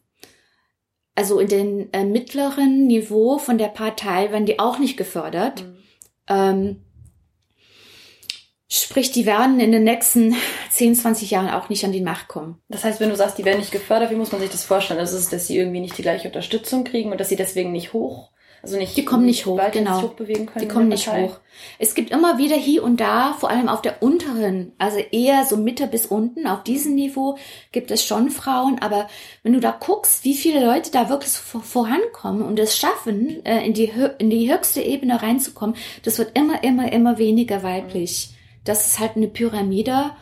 also 1.15 1.39
in 1.39 1.49
den 1.49 1.93
äh, 1.93 2.05
mittleren 2.05 2.87
Niveau 2.87 3.39
von 3.39 3.59
der 3.59 3.69
Partei 3.69 4.31
werden 4.33 4.47
die 4.47 4.59
auch 4.59 4.79
nicht 4.79 4.97
gefördert. 4.97 5.63
Mhm. 5.63 5.77
Ähm, 6.29 6.77
Sprich, 8.75 9.13
die 9.13 9.27
werden 9.27 9.61
in 9.61 9.71
den 9.71 9.85
nächsten 9.85 10.35
10, 10.71 10.95
20 10.95 11.31
Jahren 11.31 11.51
auch 11.51 11.69
nicht 11.69 11.85
an 11.85 11.93
die 11.93 12.01
Macht 12.01 12.29
kommen. 12.29 12.59
Das 12.69 12.85
heißt, 12.85 13.01
wenn 13.01 13.11
du 13.11 13.17
sagst, 13.17 13.37
die 13.37 13.45
werden 13.45 13.59
nicht 13.59 13.71
gefördert, 13.71 14.11
wie 14.11 14.17
muss 14.17 14.33
man 14.33 14.41
sich 14.41 14.49
das 14.49 14.65
vorstellen? 14.65 14.99
Also, 14.99 15.19
dass 15.31 15.47
sie 15.47 15.59
irgendwie 15.59 15.81
nicht 15.81 15.99
die 15.99 16.03
gleiche 16.03 16.29
Unterstützung 16.29 16.85
kriegen 16.85 17.13
und 17.13 17.21
dass 17.21 17.29
sie 17.29 17.37
deswegen 17.37 17.71
nicht 17.71 17.93
hoch 17.93 18.31
also 18.63 18.77
nicht, 18.77 18.97
die 18.97 19.05
kommen 19.05 19.27
nicht 19.27 19.45
hoch, 19.45 19.61
genau. 19.73 20.03
Hochbewegen 20.03 20.47
können 20.47 20.65
die 20.67 20.73
kommen 20.73 20.89
nicht 20.89 21.13
hoch. 21.13 21.39
Es 21.81 21.95
gibt 21.95 22.11
immer 22.11 22.39
wieder 22.39 22.55
hier 22.55 22.85
und 22.85 23.01
da, 23.01 23.33
vor 23.33 23.51
allem 23.51 23.69
auf 23.69 23.83
der 23.83 24.03
unteren, 24.03 24.73
also 24.79 24.99
eher 24.99 25.45
so 25.45 25.57
Mitte 25.57 25.89
bis 25.89 26.07
unten, 26.07 26.47
auf 26.47 26.63
diesem 26.63 26.95
Niveau 26.95 27.37
gibt 27.73 27.91
es 27.91 28.05
schon 28.05 28.31
Frauen, 28.31 28.79
aber 28.79 29.09
wenn 29.43 29.53
du 29.53 29.61
da 29.61 29.73
guckst, 29.73 30.25
wie 30.25 30.35
viele 30.35 30.65
Leute 30.65 30.93
da 30.93 31.09
wirklich 31.09 31.33
vorankommen 31.33 32.43
und 32.43 32.59
es 32.61 32.77
schaffen, 32.77 33.45
äh, 33.45 33.67
in 33.67 33.75
die, 33.75 33.91
in 34.19 34.31
die 34.31 34.53
höchste 34.53 34.81
Ebene 34.81 35.21
reinzukommen, 35.21 35.75
das 36.05 36.19
wird 36.19 36.39
immer, 36.39 36.63
immer, 36.63 36.93
immer 36.93 37.19
weniger 37.19 37.65
weiblich. 37.65 38.31
Das 38.65 38.87
ist 38.87 39.01
halt 39.01 39.17
eine 39.17 39.27
Pyramide 39.27 40.13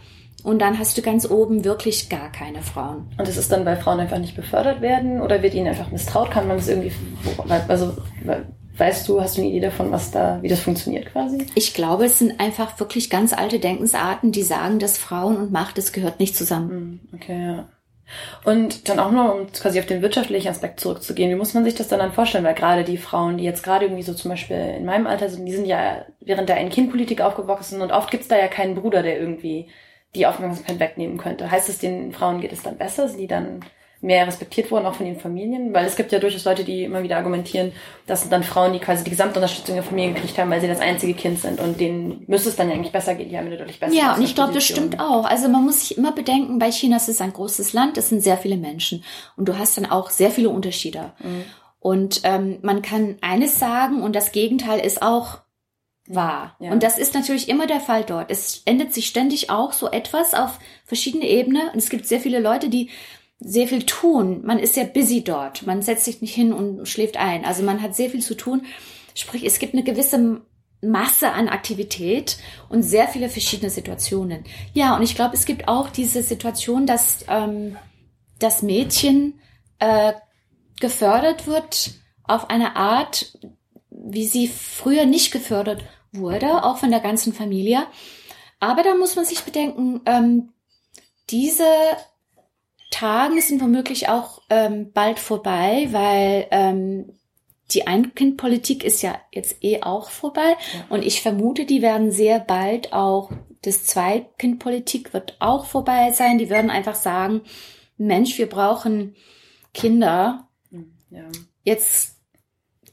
und 0.42 0.60
dann 0.60 0.78
hast 0.78 0.96
du 0.96 1.02
ganz 1.02 1.28
oben 1.28 1.64
wirklich 1.64 2.08
gar 2.08 2.30
keine 2.32 2.62
Frauen. 2.62 3.08
Und 3.18 3.28
das 3.28 3.36
ist 3.36 3.52
dann, 3.52 3.64
weil 3.64 3.76
Frauen 3.76 4.00
einfach 4.00 4.18
nicht 4.18 4.36
befördert 4.36 4.80
werden 4.80 5.20
oder 5.20 5.42
wird 5.42 5.54
ihnen 5.54 5.68
einfach 5.68 5.90
misstraut? 5.90 6.30
Kann 6.30 6.48
man 6.48 6.56
das 6.56 6.68
irgendwie, 6.68 6.92
also 7.68 7.96
weißt 8.76 9.08
du, 9.08 9.20
hast 9.20 9.36
du 9.36 9.42
eine 9.42 9.50
Idee 9.50 9.60
davon, 9.60 9.92
was 9.92 10.10
da, 10.10 10.38
wie 10.42 10.48
das 10.48 10.60
funktioniert 10.60 11.12
quasi? 11.12 11.46
Ich 11.54 11.74
glaube, 11.74 12.06
es 12.06 12.18
sind 12.18 12.40
einfach 12.40 12.80
wirklich 12.80 13.10
ganz 13.10 13.32
alte 13.32 13.58
Denkensarten, 13.58 14.32
die 14.32 14.42
sagen, 14.42 14.78
dass 14.78 14.98
Frauen 14.98 15.36
und 15.36 15.52
Macht, 15.52 15.78
das 15.78 15.92
gehört 15.92 16.18
nicht 16.18 16.36
zusammen. 16.36 16.70
Hm, 16.70 17.00
okay, 17.14 17.46
ja. 17.46 17.68
Und 18.44 18.88
dann 18.88 18.98
auch 18.98 19.12
noch, 19.12 19.34
um 19.34 19.52
quasi 19.52 19.78
auf 19.78 19.86
den 19.86 20.02
wirtschaftlichen 20.02 20.48
Aspekt 20.48 20.80
zurückzugehen, 20.80 21.30
wie 21.30 21.36
muss 21.36 21.54
man 21.54 21.64
sich 21.64 21.76
das 21.76 21.86
dann, 21.88 22.00
dann 22.00 22.12
vorstellen? 22.12 22.42
Weil 22.42 22.54
gerade 22.54 22.82
die 22.82 22.96
Frauen, 22.96 23.38
die 23.38 23.44
jetzt 23.44 23.62
gerade 23.62 23.84
irgendwie 23.84 24.02
so 24.02 24.14
zum 24.14 24.30
Beispiel 24.30 24.56
in 24.56 24.84
meinem 24.84 25.06
Alter 25.06 25.28
sind, 25.28 25.46
die 25.46 25.54
sind 25.54 25.66
ja 25.66 26.04
während 26.20 26.48
der 26.48 26.56
Ein-Kind-Politik 26.56 27.20
aufgewachsen 27.20 27.82
und 27.82 27.92
oft 27.92 28.10
gibt's 28.10 28.26
da 28.26 28.36
ja 28.36 28.48
keinen 28.48 28.74
Bruder, 28.74 29.02
der 29.02 29.20
irgendwie 29.20 29.68
die 30.14 30.26
Aufmerksamkeit 30.26 30.80
wegnehmen 30.80 31.18
könnte. 31.18 31.50
Heißt 31.50 31.68
es, 31.68 31.78
den 31.78 32.12
Frauen 32.12 32.40
geht 32.40 32.52
es 32.52 32.62
dann 32.62 32.76
besser? 32.76 33.08
Sind 33.08 33.20
die 33.20 33.26
dann 33.26 33.60
mehr 34.02 34.26
respektiert 34.26 34.70
wurden, 34.70 34.86
auch 34.86 34.94
von 34.94 35.06
ihren 35.06 35.20
Familien? 35.20 35.72
Weil 35.72 35.86
es 35.86 35.94
gibt 35.94 36.10
ja 36.10 36.18
durchaus 36.18 36.44
Leute, 36.44 36.64
die 36.64 36.84
immer 36.84 37.02
wieder 37.02 37.16
argumentieren, 37.16 37.72
dass 38.06 38.28
dann 38.28 38.42
Frauen, 38.42 38.72
die 38.72 38.78
quasi 38.78 39.04
die 39.04 39.10
gesamte 39.10 39.38
Unterstützung 39.38 39.74
der 39.74 39.84
Familie 39.84 40.14
gekriegt 40.14 40.38
haben, 40.38 40.50
weil 40.50 40.60
sie 40.60 40.68
das 40.68 40.80
einzige 40.80 41.14
Kind 41.14 41.38
sind 41.38 41.60
und 41.60 41.78
denen 41.78 42.24
müsste 42.26 42.48
es 42.48 42.56
dann 42.56 42.68
ja 42.68 42.74
eigentlich 42.74 42.92
besser 42.92 43.14
gehen. 43.14 43.28
Die 43.28 43.36
haben 43.36 43.46
eine 43.46 43.58
deutlich 43.58 43.78
bessere 43.78 43.96
Ja, 43.96 44.14
und 44.14 44.22
ich 44.22 44.34
glaube, 44.34 44.52
das 44.52 44.64
stimmt 44.64 44.98
auch. 44.98 45.26
Also 45.26 45.48
man 45.48 45.64
muss 45.64 45.86
sich 45.86 45.98
immer 45.98 46.12
bedenken, 46.12 46.58
bei 46.58 46.72
China 46.72 46.96
ist 46.96 47.08
es 47.08 47.20
ein 47.20 47.32
großes 47.32 47.72
Land, 47.72 47.98
es 47.98 48.08
sind 48.08 48.22
sehr 48.22 48.38
viele 48.38 48.56
Menschen 48.56 49.04
und 49.36 49.48
du 49.48 49.58
hast 49.58 49.76
dann 49.76 49.86
auch 49.86 50.10
sehr 50.10 50.30
viele 50.30 50.48
Unterschiede. 50.48 51.12
Mhm. 51.20 51.44
Und 51.78 52.20
ähm, 52.24 52.58
man 52.62 52.82
kann 52.82 53.16
eines 53.20 53.58
sagen 53.58 54.02
und 54.02 54.14
das 54.14 54.32
Gegenteil 54.32 54.80
ist 54.80 55.02
auch 55.02 55.38
wahr. 56.14 56.56
Ja. 56.60 56.72
Und 56.72 56.82
das 56.82 56.98
ist 56.98 57.14
natürlich 57.14 57.48
immer 57.48 57.66
der 57.66 57.80
Fall 57.80 58.04
dort. 58.04 58.30
Es 58.30 58.62
ändert 58.64 58.92
sich 58.92 59.06
ständig 59.06 59.50
auch 59.50 59.72
so 59.72 59.90
etwas 59.90 60.34
auf 60.34 60.58
verschiedene 60.84 61.28
Ebenen. 61.28 61.68
Und 61.68 61.76
es 61.78 61.88
gibt 61.88 62.06
sehr 62.06 62.20
viele 62.20 62.40
Leute, 62.40 62.68
die 62.68 62.90
sehr 63.38 63.68
viel 63.68 63.84
tun. 63.84 64.44
Man 64.44 64.58
ist 64.58 64.74
sehr 64.74 64.84
busy 64.84 65.22
dort. 65.22 65.66
Man 65.66 65.82
setzt 65.82 66.04
sich 66.04 66.20
nicht 66.20 66.34
hin 66.34 66.52
und 66.52 66.86
schläft 66.86 67.16
ein. 67.16 67.44
Also 67.44 67.62
man 67.62 67.80
hat 67.80 67.94
sehr 67.94 68.10
viel 68.10 68.20
zu 68.20 68.36
tun. 68.36 68.62
Sprich, 69.14 69.44
es 69.44 69.58
gibt 69.58 69.74
eine 69.74 69.82
gewisse 69.82 70.42
Masse 70.82 71.32
an 71.32 71.48
Aktivität 71.48 72.38
und 72.68 72.82
sehr 72.82 73.06
viele 73.08 73.28
verschiedene 73.28 73.70
Situationen. 73.70 74.44
Ja, 74.72 74.96
und 74.96 75.02
ich 75.02 75.14
glaube, 75.14 75.34
es 75.34 75.44
gibt 75.44 75.68
auch 75.68 75.90
diese 75.90 76.22
Situation, 76.22 76.86
dass 76.86 77.24
ähm, 77.28 77.76
das 78.38 78.62
Mädchen 78.62 79.40
äh, 79.78 80.12
gefördert 80.80 81.46
wird 81.46 81.92
auf 82.24 82.48
eine 82.50 82.76
Art, 82.76 83.38
wie 83.90 84.26
sie 84.26 84.48
früher 84.48 85.04
nicht 85.04 85.32
gefördert 85.32 85.84
wurde, 86.12 86.64
auch 86.64 86.78
von 86.78 86.90
der 86.90 87.00
ganzen 87.00 87.32
Familie. 87.32 87.86
Aber 88.58 88.82
da 88.82 88.94
muss 88.94 89.16
man 89.16 89.24
sich 89.24 89.42
bedenken, 89.42 90.00
ähm, 90.06 90.52
diese 91.30 91.64
Tagen 92.90 93.40
sind 93.40 93.62
womöglich 93.62 94.08
auch 94.08 94.42
ähm, 94.50 94.92
bald 94.92 95.18
vorbei, 95.18 95.88
weil 95.90 96.46
ähm, 96.50 97.12
die 97.70 97.86
Einkindpolitik 97.86 98.84
ist 98.84 99.02
ja 99.02 99.18
jetzt 99.32 99.62
eh 99.62 99.82
auch 99.82 100.10
vorbei. 100.10 100.56
Ja. 100.74 100.86
Und 100.88 101.04
ich 101.04 101.22
vermute, 101.22 101.64
die 101.64 101.82
werden 101.82 102.10
sehr 102.10 102.40
bald 102.40 102.92
auch, 102.92 103.30
das 103.62 103.84
Zweikindpolitik 103.84 105.12
wird 105.12 105.36
auch 105.38 105.66
vorbei 105.66 106.12
sein. 106.12 106.38
Die 106.38 106.50
werden 106.50 106.70
einfach 106.70 106.94
sagen, 106.94 107.42
Mensch, 107.96 108.38
wir 108.38 108.48
brauchen 108.48 109.14
Kinder. 109.72 110.48
Ja. 111.10 111.24
Jetzt 111.62 112.16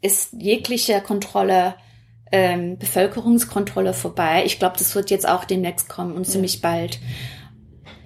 ist 0.01 0.33
jegliche 0.33 1.01
Kontrolle 1.01 1.75
ähm, 2.31 2.77
Bevölkerungskontrolle 2.77 3.93
vorbei. 3.93 4.43
Ich 4.45 4.59
glaube, 4.59 4.75
das 4.77 4.95
wird 4.95 5.09
jetzt 5.09 5.27
auch 5.27 5.45
demnächst 5.45 5.89
kommen 5.89 6.13
und 6.13 6.25
ja. 6.25 6.33
ziemlich 6.33 6.61
bald. 6.61 6.99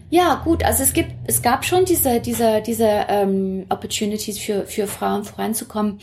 Ja, 0.09 0.41
gut, 0.43 0.63
also 0.63 0.83
es 0.83 0.91
gibt, 0.91 1.11
es 1.25 1.41
gab 1.41 1.63
schon 1.63 1.85
diese, 1.85 2.19
diese, 2.19 2.61
diese 2.61 3.05
ähm, 3.07 3.65
Opportunities 3.69 4.39
für, 4.39 4.65
für 4.65 4.85
Frauen 4.85 5.23
voranzukommen. 5.23 5.99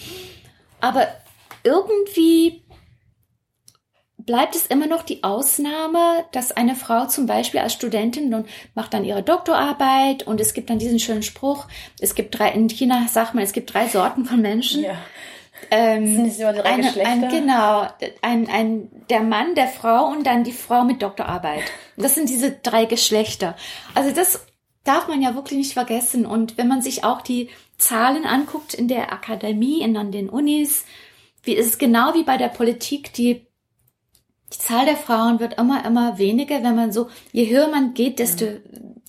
Aber 0.80 1.06
irgendwie 1.62 2.62
bleibt 4.28 4.54
es 4.54 4.66
immer 4.66 4.86
noch 4.86 5.02
die 5.02 5.24
Ausnahme, 5.24 6.24
dass 6.32 6.52
eine 6.52 6.74
Frau 6.74 7.06
zum 7.06 7.26
Beispiel 7.26 7.60
als 7.60 7.72
Studentin 7.72 8.34
und 8.34 8.46
macht 8.74 8.94
dann 8.94 9.04
ihre 9.04 9.22
Doktorarbeit 9.22 10.26
und 10.26 10.40
es 10.40 10.54
gibt 10.54 10.70
dann 10.70 10.78
diesen 10.78 10.98
schönen 10.98 11.22
Spruch, 11.22 11.66
es 12.00 12.14
gibt 12.14 12.38
drei, 12.38 12.50
in 12.52 12.68
China 12.68 13.06
sagt 13.08 13.34
man, 13.34 13.42
es 13.42 13.52
gibt 13.52 13.72
drei 13.72 13.88
Sorten 13.88 14.24
von 14.24 14.40
Menschen. 14.40 14.84
Ja. 14.84 14.98
Ähm, 15.70 16.06
sind 16.06 16.22
nicht 16.24 16.40
immer 16.40 16.52
drei 16.52 16.70
eine, 16.70 16.82
Geschlechter? 16.82 17.10
Ein, 17.10 17.28
genau, 17.28 17.86
ein, 18.22 18.48
ein, 18.48 18.88
der 19.10 19.20
Mann, 19.20 19.54
der 19.54 19.68
Frau 19.68 20.06
und 20.06 20.26
dann 20.26 20.44
die 20.44 20.52
Frau 20.52 20.84
mit 20.84 21.02
Doktorarbeit. 21.02 21.64
Das 21.96 22.14
sind 22.14 22.28
diese 22.28 22.52
drei 22.52 22.84
Geschlechter. 22.84 23.56
Also 23.94 24.12
das 24.12 24.46
darf 24.84 25.08
man 25.08 25.20
ja 25.22 25.34
wirklich 25.34 25.58
nicht 25.58 25.72
vergessen. 25.74 26.26
Und 26.26 26.58
wenn 26.58 26.68
man 26.68 26.82
sich 26.82 27.04
auch 27.04 27.20
die 27.20 27.50
Zahlen 27.76 28.24
anguckt 28.24 28.74
in 28.74 28.88
der 28.88 29.12
Akademie, 29.12 29.82
in 29.82 29.96
an 29.96 30.12
den 30.12 30.28
Unis, 30.28 30.84
wie 31.42 31.54
ist 31.54 31.66
es 31.66 31.78
genau 31.78 32.14
wie 32.14 32.24
bei 32.24 32.36
der 32.36 32.48
Politik, 32.48 33.12
die 33.12 33.46
die 34.52 34.58
Zahl 34.58 34.86
der 34.86 34.96
Frauen 34.96 35.40
wird 35.40 35.58
immer, 35.58 35.84
immer 35.84 36.16
weniger, 36.16 36.62
wenn 36.62 36.74
man 36.74 36.90
so, 36.90 37.08
je 37.32 37.50
höher 37.50 37.68
man 37.68 37.92
geht, 37.92 38.18
desto 38.18 38.46
ja 38.46 38.52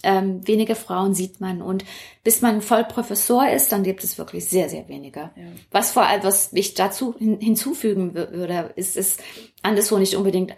ähm, 0.03 0.47
wenige 0.47 0.75
Frauen 0.75 1.13
sieht 1.13 1.41
man. 1.41 1.61
Und 1.61 1.85
bis 2.23 2.41
man 2.41 2.61
voll 2.61 2.83
Professor 2.83 3.49
ist, 3.49 3.71
dann 3.71 3.83
gibt 3.83 4.03
es 4.03 4.17
wirklich 4.17 4.45
sehr, 4.47 4.69
sehr 4.69 4.87
wenige. 4.87 5.19
Ja. 5.19 5.43
Was 5.71 5.91
vor 5.91 6.05
allem, 6.05 6.23
was 6.23 6.53
ich 6.53 6.73
dazu 6.73 7.15
hin, 7.17 7.39
hinzufügen 7.39 8.13
würde, 8.13 8.71
ist, 8.75 8.97
ist 8.97 9.21
anderswo 9.61 9.97
nicht 9.97 10.15
unbedingt 10.15 10.53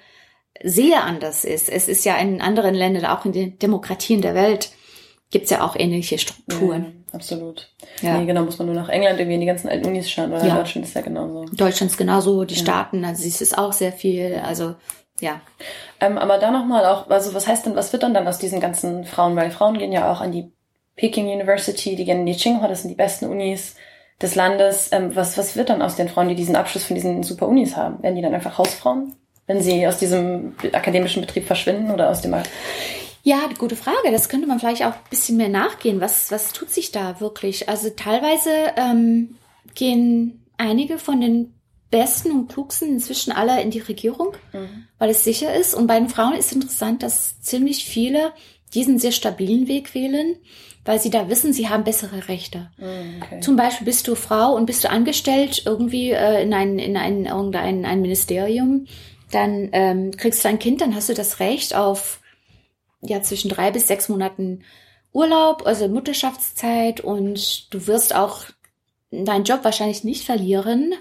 sehr 0.63 1.03
anders 1.03 1.45
ist. 1.45 1.69
Es 1.69 1.87
ist 1.87 2.05
ja 2.05 2.17
in 2.17 2.41
anderen 2.41 2.75
Ländern, 2.75 3.05
auch 3.05 3.25
in 3.25 3.31
den 3.31 3.57
Demokratien 3.59 4.21
der 4.21 4.35
Welt, 4.35 4.71
gibt's 5.31 5.49
ja 5.49 5.63
auch 5.63 5.75
ähnliche 5.75 6.17
Strukturen. 6.17 7.03
Ja, 7.07 7.13
absolut. 7.13 7.69
Ja. 8.01 8.17
Nee, 8.17 8.25
genau, 8.25 8.43
muss 8.43 8.59
man 8.59 8.67
nur 8.67 8.75
nach 8.75 8.89
England 8.89 9.19
irgendwie 9.19 9.35
in 9.35 9.41
die 9.41 9.47
ganzen 9.47 9.69
alten 9.69 9.87
Unis 9.87 10.11
schauen, 10.11 10.31
oder 10.31 10.45
ja. 10.45 10.57
Deutschland 10.57 10.85
ist 10.85 10.93
ja 10.93 11.01
genauso. 11.01 11.45
Deutschland 11.45 11.91
ist 11.91 11.97
genauso, 11.97 12.43
die 12.43 12.55
ja. 12.55 12.61
Staaten, 12.61 13.05
also 13.05 13.25
es 13.25 13.41
ist 13.41 13.57
auch 13.57 13.73
sehr 13.73 13.93
viel, 13.93 14.35
also 14.43 14.75
ja. 15.21 15.39
Ähm, 15.99 16.17
aber 16.17 16.37
da 16.37 16.51
nochmal 16.51 16.85
auch, 16.85 17.09
also 17.09 17.33
was 17.33 17.47
heißt 17.47 17.65
denn, 17.65 17.75
was 17.75 17.93
wird 17.93 18.03
dann 18.03 18.13
dann 18.13 18.27
aus 18.27 18.39
diesen 18.39 18.59
ganzen 18.59 19.05
Frauen? 19.05 19.35
Weil 19.35 19.51
Frauen 19.51 19.77
gehen 19.77 19.91
ja 19.91 20.11
auch 20.11 20.21
an 20.21 20.31
die 20.31 20.51
Peking 20.95 21.27
University, 21.27 21.95
die 21.95 22.05
gehen 22.05 22.19
in 22.19 22.25
die 22.25 22.35
Tsinghua, 22.35 22.67
das 22.67 22.81
sind 22.81 22.89
die 22.89 22.95
besten 22.95 23.25
Unis 23.25 23.75
des 24.21 24.35
Landes. 24.35 24.89
Ähm, 24.91 25.15
was, 25.15 25.37
was 25.37 25.55
wird 25.55 25.69
dann 25.69 25.81
aus 25.81 25.95
den 25.95 26.09
Frauen, 26.09 26.29
die 26.29 26.35
diesen 26.35 26.55
Abschluss 26.55 26.83
von 26.83 26.95
diesen 26.95 27.23
super 27.23 27.47
Unis 27.47 27.77
haben? 27.77 28.03
Werden 28.03 28.15
die 28.15 28.21
dann 28.21 28.33
einfach 28.33 28.57
Hausfrauen, 28.57 29.15
wenn 29.47 29.61
sie 29.61 29.87
aus 29.87 29.97
diesem 29.97 30.55
akademischen 30.73 31.21
Betrieb 31.21 31.45
verschwinden 31.45 31.91
oder 31.91 32.09
aus 32.09 32.21
dem 32.21 32.35
ja, 33.23 33.47
gute 33.57 33.75
Frage. 33.75 34.11
Das 34.11 34.29
könnte 34.29 34.47
man 34.47 34.59
vielleicht 34.59 34.83
auch 34.83 34.93
ein 34.93 35.09
bisschen 35.09 35.37
mehr 35.37 35.49
nachgehen. 35.49 36.01
Was, 36.01 36.31
was 36.31 36.53
tut 36.53 36.71
sich 36.71 36.91
da 36.91 37.19
wirklich? 37.19 37.69
Also 37.69 37.89
teilweise 37.91 38.49
ähm, 38.77 39.37
gehen 39.75 40.43
einige 40.57 40.97
von 40.97 41.21
den 41.21 41.53
Besten 41.91 42.31
und 42.31 42.47
Klugsten 42.47 42.93
inzwischen 42.93 43.31
alle 43.31 43.61
in 43.61 43.69
die 43.69 43.79
Regierung, 43.79 44.33
mhm. 44.53 44.87
weil 44.97 45.09
es 45.09 45.23
sicher 45.23 45.53
ist. 45.53 45.75
Und 45.75 45.87
bei 45.87 45.99
den 45.99 46.09
Frauen 46.09 46.33
ist 46.33 46.53
interessant, 46.53 47.03
dass 47.03 47.39
ziemlich 47.41 47.85
viele 47.85 48.31
diesen 48.73 48.97
sehr 48.97 49.11
stabilen 49.11 49.67
Weg 49.67 49.93
wählen, 49.93 50.37
weil 50.85 50.99
sie 50.99 51.09
da 51.09 51.29
wissen, 51.29 51.53
sie 51.53 51.69
haben 51.69 51.83
bessere 51.83 52.29
Rechte. 52.29 52.71
Mhm, 52.77 53.21
okay. 53.21 53.39
Zum 53.41 53.57
Beispiel 53.57 53.85
bist 53.85 54.07
du 54.07 54.15
Frau 54.15 54.55
und 54.55 54.65
bist 54.65 54.83
du 54.83 54.89
angestellt 54.89 55.63
irgendwie 55.65 56.11
äh, 56.11 56.41
in 56.41 56.53
ein, 56.53 56.79
in 56.79 56.95
ein, 56.97 57.25
irgendein 57.25 57.85
ein 57.85 58.01
Ministerium, 58.01 58.87
dann 59.31 59.69
ähm, 59.73 60.11
kriegst 60.11 60.43
du 60.43 60.49
ein 60.49 60.59
Kind, 60.59 60.81
dann 60.81 60.95
hast 60.95 61.09
du 61.09 61.13
das 61.13 61.39
Recht 61.39 61.75
auf 61.75 62.21
ja 63.01 63.21
zwischen 63.21 63.49
drei 63.49 63.71
bis 63.71 63.87
sechs 63.87 64.09
Monaten 64.09 64.63
Urlaub, 65.13 65.65
also 65.65 65.87
Mutterschaftszeit 65.87 67.01
und 67.01 67.73
du 67.73 67.87
wirst 67.87 68.15
auch 68.15 68.45
deinen 69.11 69.43
Job 69.43 69.63
wahrscheinlich 69.63 70.03
nicht 70.03 70.23
verlieren 70.23 70.93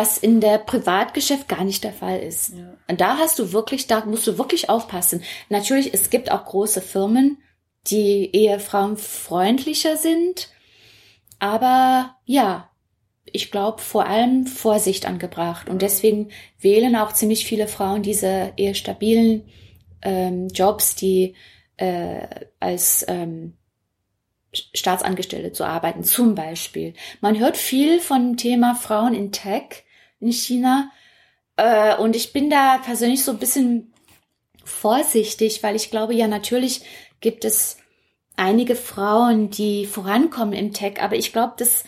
was 0.00 0.16
in 0.16 0.40
der 0.40 0.56
Privatgeschäft 0.56 1.46
gar 1.46 1.62
nicht 1.62 1.84
der 1.84 1.92
Fall 1.92 2.20
ist. 2.20 2.54
Ja. 2.54 2.74
Und 2.88 3.02
da 3.02 3.18
hast 3.18 3.38
du 3.38 3.52
wirklich, 3.52 3.86
da 3.86 4.02
musst 4.06 4.26
du 4.26 4.38
wirklich 4.38 4.70
aufpassen. 4.70 5.22
Natürlich, 5.50 5.92
es 5.92 6.08
gibt 6.08 6.32
auch 6.32 6.46
große 6.46 6.80
Firmen, 6.80 7.36
die 7.86 8.30
eher 8.34 8.60
frauenfreundlicher 8.60 9.98
sind, 9.98 10.48
aber 11.38 12.16
ja, 12.24 12.70
ich 13.26 13.50
glaube 13.50 13.82
vor 13.82 14.06
allem 14.06 14.46
Vorsicht 14.46 15.04
angebracht 15.04 15.68
und 15.68 15.82
deswegen 15.82 16.30
wählen 16.58 16.96
auch 16.96 17.12
ziemlich 17.12 17.44
viele 17.44 17.68
Frauen 17.68 18.02
diese 18.02 18.54
eher 18.56 18.74
stabilen 18.74 19.44
ähm, 20.00 20.48
Jobs, 20.48 20.94
die 20.94 21.34
äh, 21.76 22.26
als 22.58 23.04
ähm, 23.06 23.52
Staatsangestellte 24.54 25.52
zu 25.52 25.64
arbeiten, 25.64 26.04
zum 26.04 26.34
Beispiel. 26.34 26.94
Man 27.20 27.38
hört 27.38 27.58
viel 27.58 28.00
von 28.00 28.30
dem 28.30 28.36
Thema 28.38 28.74
Frauen 28.74 29.14
in 29.14 29.30
Tech 29.30 29.84
in 30.20 30.32
China. 30.32 30.90
Äh, 31.56 31.96
und 31.96 32.16
ich 32.16 32.32
bin 32.32 32.50
da 32.50 32.78
persönlich 32.78 33.24
so 33.24 33.32
ein 33.32 33.38
bisschen 33.38 33.92
vorsichtig, 34.64 35.62
weil 35.62 35.76
ich 35.76 35.90
glaube, 35.90 36.14
ja, 36.14 36.28
natürlich 36.28 36.82
gibt 37.20 37.44
es 37.44 37.78
einige 38.36 38.76
Frauen, 38.76 39.50
die 39.50 39.86
vorankommen 39.86 40.54
im 40.54 40.72
Tech, 40.72 41.02
aber 41.02 41.16
ich 41.16 41.32
glaube, 41.32 41.54
das 41.58 41.84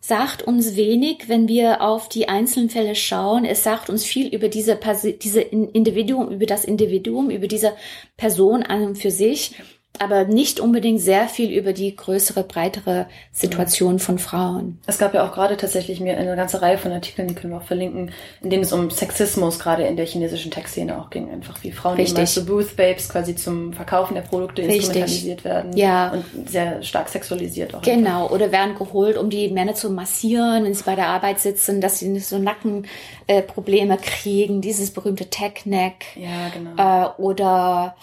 sagt 0.00 0.42
uns 0.42 0.76
wenig, 0.76 1.28
wenn 1.28 1.48
wir 1.48 1.80
auf 1.80 2.08
die 2.08 2.28
einzelnen 2.28 2.70
Fälle 2.70 2.94
schauen. 2.94 3.44
Es 3.44 3.64
sagt 3.64 3.90
uns 3.90 4.04
viel 4.04 4.32
über 4.32 4.48
diese, 4.48 4.78
diese 5.20 5.40
Individuum, 5.40 6.30
über 6.30 6.46
das 6.46 6.64
Individuum, 6.64 7.28
über 7.28 7.48
diese 7.48 7.74
Person 8.16 8.62
an 8.62 8.84
und 8.84 8.98
für 8.98 9.10
sich 9.10 9.56
aber 10.00 10.24
nicht 10.24 10.60
unbedingt 10.60 11.00
sehr 11.00 11.28
viel 11.28 11.50
über 11.50 11.72
die 11.72 11.94
größere, 11.94 12.42
breitere 12.42 13.06
Situation 13.32 13.98
von 13.98 14.18
Frauen. 14.18 14.78
Es 14.86 14.98
gab 14.98 15.14
ja 15.14 15.26
auch 15.26 15.32
gerade 15.32 15.56
tatsächlich 15.56 16.00
mir 16.00 16.16
eine 16.16 16.36
ganze 16.36 16.62
Reihe 16.62 16.78
von 16.78 16.92
Artikeln, 16.92 17.28
die 17.28 17.34
können 17.34 17.52
wir 17.52 17.58
auch 17.58 17.66
verlinken, 17.66 18.12
in 18.42 18.50
denen 18.50 18.62
es 18.62 18.72
um 18.72 18.90
Sexismus 18.90 19.58
gerade 19.58 19.84
in 19.84 19.96
der 19.96 20.06
chinesischen 20.06 20.50
Tech-Szene 20.50 21.00
auch 21.00 21.10
ging. 21.10 21.30
Einfach 21.30 21.62
wie 21.62 21.72
Frauen, 21.72 21.96
Richtig. 21.96 22.14
die 22.14 22.20
als 22.20 22.34
so 22.34 22.44
Booth-Babes 22.44 23.08
quasi 23.08 23.36
zum 23.36 23.72
Verkaufen 23.72 24.14
der 24.14 24.22
Produkte 24.22 24.62
Richtig. 24.62 24.76
instrumentalisiert 24.76 25.44
werden. 25.44 25.76
Ja. 25.76 26.10
Und 26.10 26.48
sehr 26.48 26.82
stark 26.82 27.08
sexualisiert 27.08 27.74
auch. 27.74 27.82
Genau. 27.82 28.24
Einfach. 28.24 28.34
Oder 28.34 28.52
werden 28.52 28.76
geholt, 28.76 29.16
um 29.16 29.30
die 29.30 29.48
Männer 29.50 29.74
zu 29.74 29.90
massieren, 29.90 30.64
wenn 30.64 30.74
sie 30.74 30.84
bei 30.84 30.94
der 30.94 31.08
Arbeit 31.08 31.40
sitzen, 31.40 31.80
dass 31.80 31.98
sie 31.98 32.08
nicht 32.08 32.26
so 32.26 32.38
Nackenprobleme 32.38 33.94
äh, 33.94 33.98
kriegen. 33.98 34.60
Dieses 34.60 34.90
berühmte 34.90 35.26
Tech-Neck. 35.26 36.04
Ja, 36.16 36.48
genau. 36.48 36.76
Äh, 36.76 37.20
oder, 37.20 37.96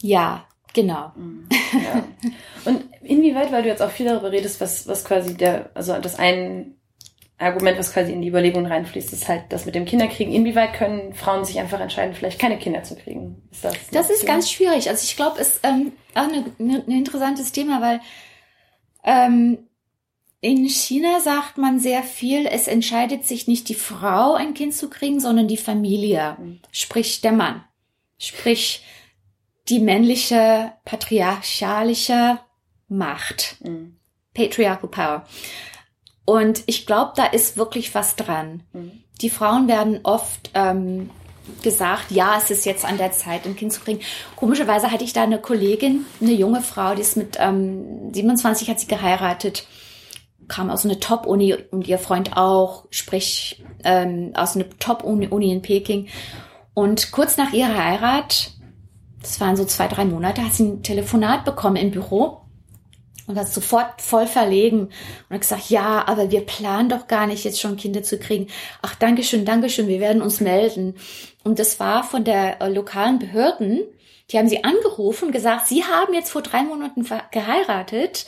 ja, 0.00 0.44
Genau. 0.78 1.10
Ja. 1.72 2.04
Und 2.64 2.84
inwieweit 3.02 3.50
weil 3.50 3.64
du 3.64 3.68
jetzt 3.68 3.82
auch 3.82 3.90
viel 3.90 4.06
darüber 4.06 4.30
redest, 4.30 4.60
was, 4.60 4.86
was 4.86 5.04
quasi 5.04 5.36
der, 5.36 5.70
also 5.74 5.98
das 5.98 6.20
ein 6.20 6.76
Argument, 7.36 7.76
was 7.78 7.92
quasi 7.92 8.12
in 8.12 8.22
die 8.22 8.28
Überlegung 8.28 8.64
reinfließt, 8.64 9.12
ist 9.12 9.28
halt 9.28 9.46
das 9.48 9.66
mit 9.66 9.74
dem 9.74 9.86
Kinderkriegen. 9.86 10.32
Inwieweit 10.32 10.74
können 10.74 11.14
Frauen 11.14 11.44
sich 11.44 11.58
einfach 11.58 11.80
entscheiden, 11.80 12.14
vielleicht 12.14 12.38
keine 12.38 12.58
Kinder 12.58 12.84
zu 12.84 12.94
kriegen? 12.94 13.42
Ist 13.50 13.64
das 13.64 13.74
das 13.90 14.10
ist 14.10 14.24
ganz 14.24 14.48
schwierig. 14.52 14.88
Also 14.88 15.02
ich 15.02 15.16
glaube, 15.16 15.40
es 15.40 15.56
ist 15.56 15.60
ähm, 15.64 15.90
auch 16.14 16.22
ein 16.22 16.44
ne, 16.58 16.84
ne 16.86 16.96
interessantes 16.96 17.50
Thema, 17.50 17.80
weil 17.80 18.00
ähm, 19.02 19.58
in 20.40 20.68
China 20.68 21.18
sagt 21.18 21.58
man 21.58 21.80
sehr 21.80 22.04
viel, 22.04 22.46
es 22.46 22.68
entscheidet 22.68 23.26
sich 23.26 23.48
nicht 23.48 23.68
die 23.68 23.74
Frau, 23.74 24.34
ein 24.34 24.54
Kind 24.54 24.74
zu 24.74 24.88
kriegen, 24.88 25.18
sondern 25.18 25.48
die 25.48 25.56
Familie, 25.56 26.36
mhm. 26.38 26.60
sprich 26.70 27.20
der 27.20 27.32
Mann, 27.32 27.64
sprich 28.18 28.84
die 29.68 29.80
männliche 29.80 30.72
patriarchalische 30.84 32.38
Macht, 32.88 33.56
mhm. 33.62 33.96
patriarchal 34.34 34.88
power. 34.88 35.26
Und 36.24 36.62
ich 36.66 36.86
glaube, 36.86 37.12
da 37.16 37.26
ist 37.26 37.56
wirklich 37.56 37.94
was 37.94 38.16
dran. 38.16 38.62
Mhm. 38.72 39.02
Die 39.20 39.30
Frauen 39.30 39.68
werden 39.68 40.00
oft 40.04 40.50
ähm, 40.54 41.10
gesagt, 41.62 42.10
ja, 42.10 42.36
es 42.38 42.50
ist 42.50 42.66
jetzt 42.66 42.84
an 42.84 42.98
der 42.98 43.12
Zeit, 43.12 43.46
ein 43.46 43.56
Kind 43.56 43.72
zu 43.72 43.80
kriegen. 43.80 44.00
Komischerweise 44.36 44.90
hatte 44.90 45.04
ich 45.04 45.12
da 45.12 45.22
eine 45.22 45.40
Kollegin, 45.40 46.06
eine 46.20 46.32
junge 46.32 46.60
Frau, 46.60 46.94
die 46.94 47.02
ist 47.02 47.16
mit 47.16 47.36
ähm, 47.40 48.12
27 48.12 48.68
hat 48.70 48.80
sie 48.80 48.86
geheiratet, 48.86 49.66
kam 50.46 50.70
aus 50.70 50.84
einer 50.84 51.00
Top-Uni 51.00 51.54
und 51.70 51.86
ihr 51.86 51.98
Freund 51.98 52.36
auch, 52.36 52.86
sprich 52.90 53.64
ähm, 53.84 54.32
aus 54.34 54.56
einer 54.56 54.68
Top-Uni 54.78 55.52
in 55.52 55.62
Peking. 55.62 56.08
Und 56.74 57.10
kurz 57.10 57.36
nach 57.36 57.52
ihrer 57.52 57.76
Heirat, 57.76 58.52
das 59.20 59.40
waren 59.40 59.56
so 59.56 59.64
zwei, 59.64 59.88
drei 59.88 60.04
Monate, 60.04 60.44
hat 60.44 60.54
sie 60.54 60.64
ein 60.64 60.82
Telefonat 60.82 61.44
bekommen 61.44 61.76
im 61.76 61.90
Büro 61.90 62.42
und 63.26 63.36
war 63.36 63.44
sofort 63.44 64.00
voll 64.00 64.26
verlegen 64.26 64.86
und 65.28 65.34
hat 65.34 65.40
gesagt, 65.42 65.70
ja, 65.70 66.06
aber 66.06 66.30
wir 66.30 66.40
planen 66.40 66.88
doch 66.88 67.06
gar 67.06 67.26
nicht 67.26 67.44
jetzt 67.44 67.60
schon 67.60 67.76
Kinder 67.76 68.02
zu 68.02 68.18
kriegen. 68.18 68.48
Ach, 68.80 68.94
Dankeschön, 68.94 69.44
Dankeschön, 69.44 69.86
wir 69.86 70.00
werden 70.00 70.22
uns 70.22 70.40
melden. 70.40 70.94
Und 71.44 71.58
das 71.58 71.78
war 71.78 72.04
von 72.04 72.24
der 72.24 72.60
äh, 72.60 72.68
lokalen 72.68 73.18
Behörden. 73.18 73.80
Die 74.30 74.38
haben 74.38 74.48
sie 74.48 74.64
angerufen 74.64 75.26
und 75.26 75.32
gesagt, 75.32 75.68
sie 75.68 75.84
haben 75.84 76.14
jetzt 76.14 76.30
vor 76.30 76.42
drei 76.42 76.62
Monaten 76.62 77.06
geheiratet. 77.30 78.26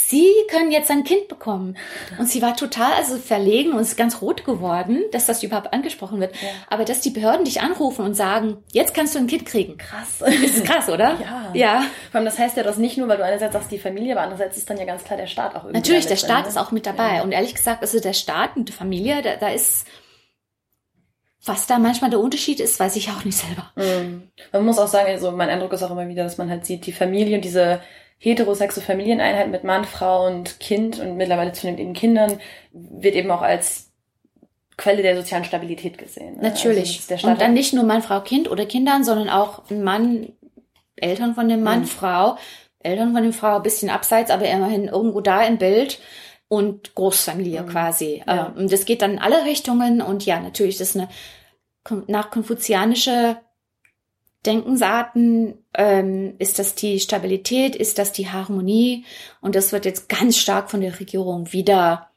Sie 0.00 0.32
können 0.48 0.70
jetzt 0.70 0.90
ein 0.90 1.04
Kind 1.04 1.28
bekommen. 1.28 1.76
Und 2.18 2.30
sie 2.30 2.40
war 2.40 2.56
total 2.56 2.92
also 2.94 3.18
verlegen 3.18 3.72
und 3.72 3.80
ist 3.80 3.96
ganz 3.96 4.22
rot 4.22 4.44
geworden, 4.44 5.02
dass 5.12 5.26
das 5.26 5.42
überhaupt 5.42 5.74
angesprochen 5.74 6.20
wird. 6.20 6.34
Ja. 6.40 6.48
Aber 6.68 6.84
dass 6.84 7.00
die 7.00 7.10
Behörden 7.10 7.44
dich 7.44 7.60
anrufen 7.60 8.04
und 8.04 8.14
sagen, 8.14 8.58
jetzt 8.72 8.94
kannst 8.94 9.14
du 9.14 9.18
ein 9.18 9.26
Kind 9.26 9.44
kriegen. 9.44 9.76
Krass. 9.76 10.22
Ist 10.22 10.64
krass, 10.64 10.88
oder? 10.88 11.18
Ja. 11.20 11.50
Ja. 11.52 11.84
Vor 12.10 12.20
allem, 12.20 12.24
das 12.24 12.38
heißt 12.38 12.56
ja 12.56 12.62
das 12.62 12.78
nicht 12.78 12.96
nur, 12.96 13.08
weil 13.08 13.18
du 13.18 13.24
einerseits 13.24 13.52
sagst 13.52 13.70
die 13.70 13.78
Familie, 13.78 14.12
aber 14.12 14.22
andererseits 14.22 14.56
ist 14.56 14.70
dann 14.70 14.78
ja 14.78 14.84
ganz 14.84 15.04
klar 15.04 15.18
der 15.18 15.26
Staat 15.26 15.56
auch 15.56 15.64
irgendwie. 15.64 15.78
Natürlich, 15.78 16.06
der 16.06 16.16
Staat 16.16 16.46
ist 16.46 16.56
auch 16.56 16.70
mit 16.70 16.86
dabei. 16.86 17.16
Ja. 17.16 17.22
Und 17.22 17.32
ehrlich 17.32 17.54
gesagt, 17.54 17.82
also 17.82 18.00
der 18.00 18.14
Staat 18.14 18.56
und 18.56 18.68
die 18.68 18.72
Familie, 18.72 19.20
da, 19.20 19.36
da 19.36 19.48
ist, 19.48 19.86
was 21.44 21.66
da 21.66 21.78
manchmal 21.78 22.10
der 22.10 22.20
Unterschied 22.20 22.60
ist, 22.60 22.80
weiß 22.80 22.96
ich 22.96 23.10
auch 23.10 23.24
nicht 23.24 23.36
selber. 23.36 23.72
Mhm. 23.76 24.30
Man 24.52 24.64
muss 24.64 24.78
auch 24.78 24.88
sagen, 24.88 25.08
also 25.08 25.32
mein 25.32 25.50
Eindruck 25.50 25.72
ist 25.72 25.82
auch 25.82 25.90
immer 25.90 26.08
wieder, 26.08 26.24
dass 26.24 26.38
man 26.38 26.48
halt 26.48 26.64
sieht, 26.64 26.86
die 26.86 26.92
Familie 26.92 27.36
und 27.36 27.44
diese 27.44 27.80
heterosexe 28.18 28.80
Familieneinheit 28.80 29.48
mit 29.48 29.64
Mann, 29.64 29.84
Frau 29.84 30.26
und 30.26 30.58
Kind 30.60 30.98
und 30.98 31.16
mittlerweile 31.16 31.52
zunehmend 31.52 31.80
eben 31.80 31.92
Kindern 31.92 32.40
wird 32.72 33.14
eben 33.14 33.30
auch 33.30 33.42
als 33.42 33.92
Quelle 34.76 35.02
der 35.02 35.16
sozialen 35.16 35.44
Stabilität 35.44 35.98
gesehen. 35.98 36.36
Ne? 36.36 36.50
Natürlich. 36.50 37.02
Also 37.10 37.26
und 37.26 37.40
dann 37.40 37.52
nicht 37.52 37.72
nur 37.72 37.84
Mann, 37.84 38.02
Frau, 38.02 38.20
Kind 38.20 38.50
oder 38.50 38.64
Kindern, 38.66 39.02
sondern 39.02 39.28
auch 39.28 39.68
ein 39.70 39.82
Mann, 39.82 40.32
Eltern 40.96 41.34
von 41.34 41.48
dem 41.48 41.62
Mann, 41.62 41.80
mhm. 41.80 41.86
Frau, 41.86 42.36
Eltern 42.80 43.12
von 43.12 43.22
dem 43.22 43.32
Frau, 43.32 43.56
ein 43.56 43.62
bisschen 43.62 43.90
abseits, 43.90 44.30
aber 44.30 44.48
immerhin 44.48 44.86
irgendwo 44.86 45.20
da 45.20 45.42
im 45.44 45.58
Bild 45.58 45.98
und 46.48 46.94
Großfamilie 46.94 47.62
mhm. 47.62 47.68
quasi. 47.68 48.22
Ja. 48.26 48.52
Und 48.56 48.72
das 48.72 48.84
geht 48.84 49.02
dann 49.02 49.12
in 49.12 49.18
alle 49.18 49.44
Richtungen 49.44 50.00
und 50.00 50.24
ja, 50.26 50.40
natürlich, 50.40 50.78
das 50.78 50.90
ist 50.90 50.96
eine 50.96 51.08
nach 52.06 52.30
konfuzianische 52.30 53.38
Denkensarten 54.48 55.62
ähm, 55.74 56.34
ist 56.38 56.58
das 56.58 56.74
die 56.74 56.98
Stabilität, 57.00 57.76
ist 57.76 57.98
das 57.98 58.12
die 58.12 58.30
Harmonie 58.30 59.04
und 59.42 59.54
das 59.54 59.72
wird 59.72 59.84
jetzt 59.84 60.08
ganz 60.08 60.38
stark 60.38 60.70
von 60.70 60.80
der 60.80 60.98
Regierung 60.98 61.52
wieder 61.52 62.08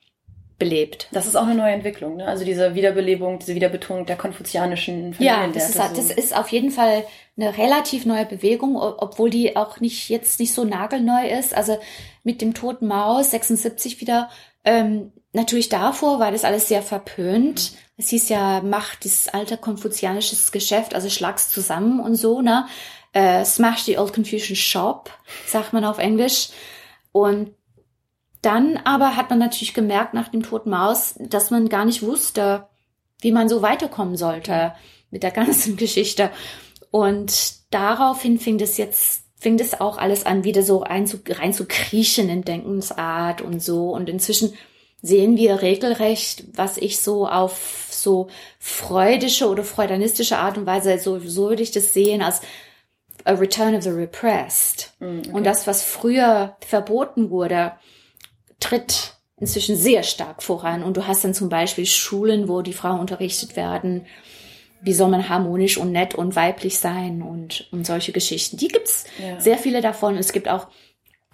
belebt. 0.57 1.09
Das 1.11 1.25
ist 1.27 1.35
auch 1.35 1.47
eine 1.47 1.55
neue 1.55 1.73
Entwicklung, 1.73 2.17
ne? 2.17 2.27
Also 2.27 2.45
diese 2.45 2.73
Wiederbelebung, 2.73 3.39
diese 3.39 3.55
Wiederbetonung 3.55 4.05
der 4.05 4.15
konfuzianischen 4.15 5.13
Familienwerte. 5.13 5.59
Ja, 5.59 5.65
das 5.65 5.69
ist, 5.69 5.75
so. 5.75 5.95
das 5.95 6.17
ist 6.17 6.37
auf 6.37 6.47
jeden 6.49 6.71
Fall 6.71 7.03
eine 7.35 7.57
relativ 7.57 8.05
neue 8.05 8.25
Bewegung, 8.25 8.77
obwohl 8.77 9.29
die 9.29 9.57
auch 9.57 9.79
nicht 9.79 10.07
jetzt 10.09 10.39
nicht 10.39 10.53
so 10.53 10.63
nagelneu 10.63 11.27
ist. 11.27 11.53
Also 11.53 11.79
mit 12.23 12.41
dem 12.41 12.53
Toten 12.53 12.87
Maus 12.87 13.31
76 13.31 13.99
wieder 13.99 14.29
ähm, 14.63 15.11
natürlich 15.33 15.69
davor 15.69 16.19
war 16.19 16.31
das 16.31 16.43
alles 16.43 16.67
sehr 16.67 16.81
verpönt. 16.81 17.73
Es 17.97 18.09
hieß 18.09 18.29
ja, 18.29 18.61
mach 18.61 18.95
dieses 18.95 19.27
alte 19.27 19.57
konfuzianisches 19.57 20.51
Geschäft, 20.51 20.93
also 20.95 21.09
schlag's 21.09 21.49
zusammen 21.49 21.99
und 21.99 22.15
so, 22.15 22.41
ne? 22.41 22.67
Äh, 23.13 23.43
smash 23.43 23.83
the 23.83 23.97
old 23.97 24.13
Confucian 24.13 24.55
shop, 24.55 25.09
sagt 25.45 25.73
man 25.73 25.83
auf 25.83 25.97
Englisch. 25.97 26.49
Und 27.11 27.51
dann 28.41 28.77
aber 28.77 29.15
hat 29.15 29.29
man 29.29 29.39
natürlich 29.39 29.73
gemerkt 29.73 30.13
nach 30.13 30.29
dem 30.29 30.43
Toten 30.43 30.69
Maus, 30.69 31.15
dass 31.19 31.51
man 31.51 31.69
gar 31.69 31.85
nicht 31.85 32.01
wusste, 32.01 32.67
wie 33.19 33.31
man 33.31 33.49
so 33.49 33.61
weiterkommen 33.61 34.17
sollte 34.17 34.73
mit 35.11 35.23
der 35.23 35.31
ganzen 35.31 35.75
Geschichte. 35.77 36.31
Und 36.89 37.53
daraufhin 37.69 38.39
fing 38.39 38.57
das 38.57 38.77
jetzt, 38.77 39.23
fing 39.37 39.57
das 39.57 39.79
auch 39.79 39.97
alles 39.97 40.25
an, 40.25 40.43
wieder 40.43 40.63
so 40.63 40.79
rein 40.79 41.05
zu, 41.05 41.19
rein 41.27 41.53
zu 41.53 41.65
kriechen 41.65 42.29
in 42.29 42.43
Denkensart 42.43 43.41
und 43.41 43.61
so. 43.61 43.91
Und 43.91 44.09
inzwischen 44.09 44.53
sehen 45.01 45.37
wir 45.37 45.61
regelrecht, 45.61 46.43
was 46.53 46.77
ich 46.77 46.99
so 46.99 47.27
auf 47.27 47.87
so 47.89 48.27
freudische 48.59 49.49
oder 49.49 49.63
freudanistische 49.63 50.37
Art 50.37 50.57
und 50.57 50.65
Weise, 50.65 50.97
so, 50.99 51.19
so 51.19 51.49
würde 51.49 51.63
ich 51.63 51.71
das 51.71 51.93
sehen, 51.93 52.21
als 52.21 52.41
a 53.25 53.33
return 53.33 53.75
of 53.75 53.83
the 53.83 53.89
repressed. 53.89 54.93
Mm, 54.99 55.19
okay. 55.19 55.31
Und 55.31 55.45
das, 55.45 55.67
was 55.67 55.83
früher 55.83 56.55
verboten 56.65 57.29
wurde, 57.29 57.73
tritt 58.59 59.13
inzwischen 59.37 59.75
sehr 59.75 60.03
stark 60.03 60.43
voran. 60.43 60.83
Und 60.83 60.97
du 60.97 61.07
hast 61.07 61.23
dann 61.23 61.33
zum 61.33 61.49
Beispiel 61.49 61.85
Schulen, 61.85 62.47
wo 62.47 62.61
die 62.61 62.73
Frauen 62.73 62.99
unterrichtet 62.99 63.55
werden, 63.55 64.05
wie 64.81 64.93
soll 64.93 65.09
man 65.09 65.29
harmonisch 65.29 65.77
und 65.77 65.91
nett 65.91 66.15
und 66.15 66.35
weiblich 66.35 66.79
sein 66.79 67.21
und, 67.21 67.67
und 67.71 67.85
solche 67.85 68.11
Geschichten. 68.11 68.57
Die 68.57 68.67
gibt's 68.67 69.05
ja. 69.19 69.39
sehr 69.39 69.57
viele 69.57 69.81
davon. 69.81 70.17
Es 70.17 70.31
gibt 70.31 70.47
auch 70.47 70.67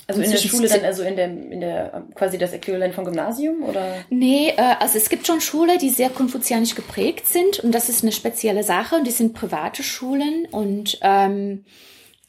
also 0.08 0.22
in 0.22 0.32
der 0.32 0.38
Schule 0.38 0.70
dann, 0.70 0.86
also 0.86 1.04
in 1.04 1.16
der, 1.18 1.26
in 1.26 1.60
der, 1.60 2.06
quasi 2.16 2.38
das 2.38 2.54
Äquivalent 2.54 2.96
vom 2.96 3.04
Gymnasium, 3.04 3.64
oder? 3.64 3.96
Nee, 4.10 4.54
äh, 4.56 4.76
also 4.80 4.98
es 4.98 5.10
gibt 5.10 5.28
schon 5.28 5.42
Schulen, 5.42 5.78
die 5.80 5.90
sehr 5.90 6.10
konfuzianisch 6.10 6.76
geprägt 6.76 7.28
sind 7.28 7.60
und 7.60 7.74
das 7.74 7.90
ist 7.90 8.04
eine 8.04 8.14
spezielle 8.14 8.64
Sache 8.64 8.96
und 8.96 9.06
die 9.06 9.12
sind 9.12 9.34
private 9.34 9.84
Schulen 9.84 10.48
und, 10.50 10.98
ähm, 11.02 11.66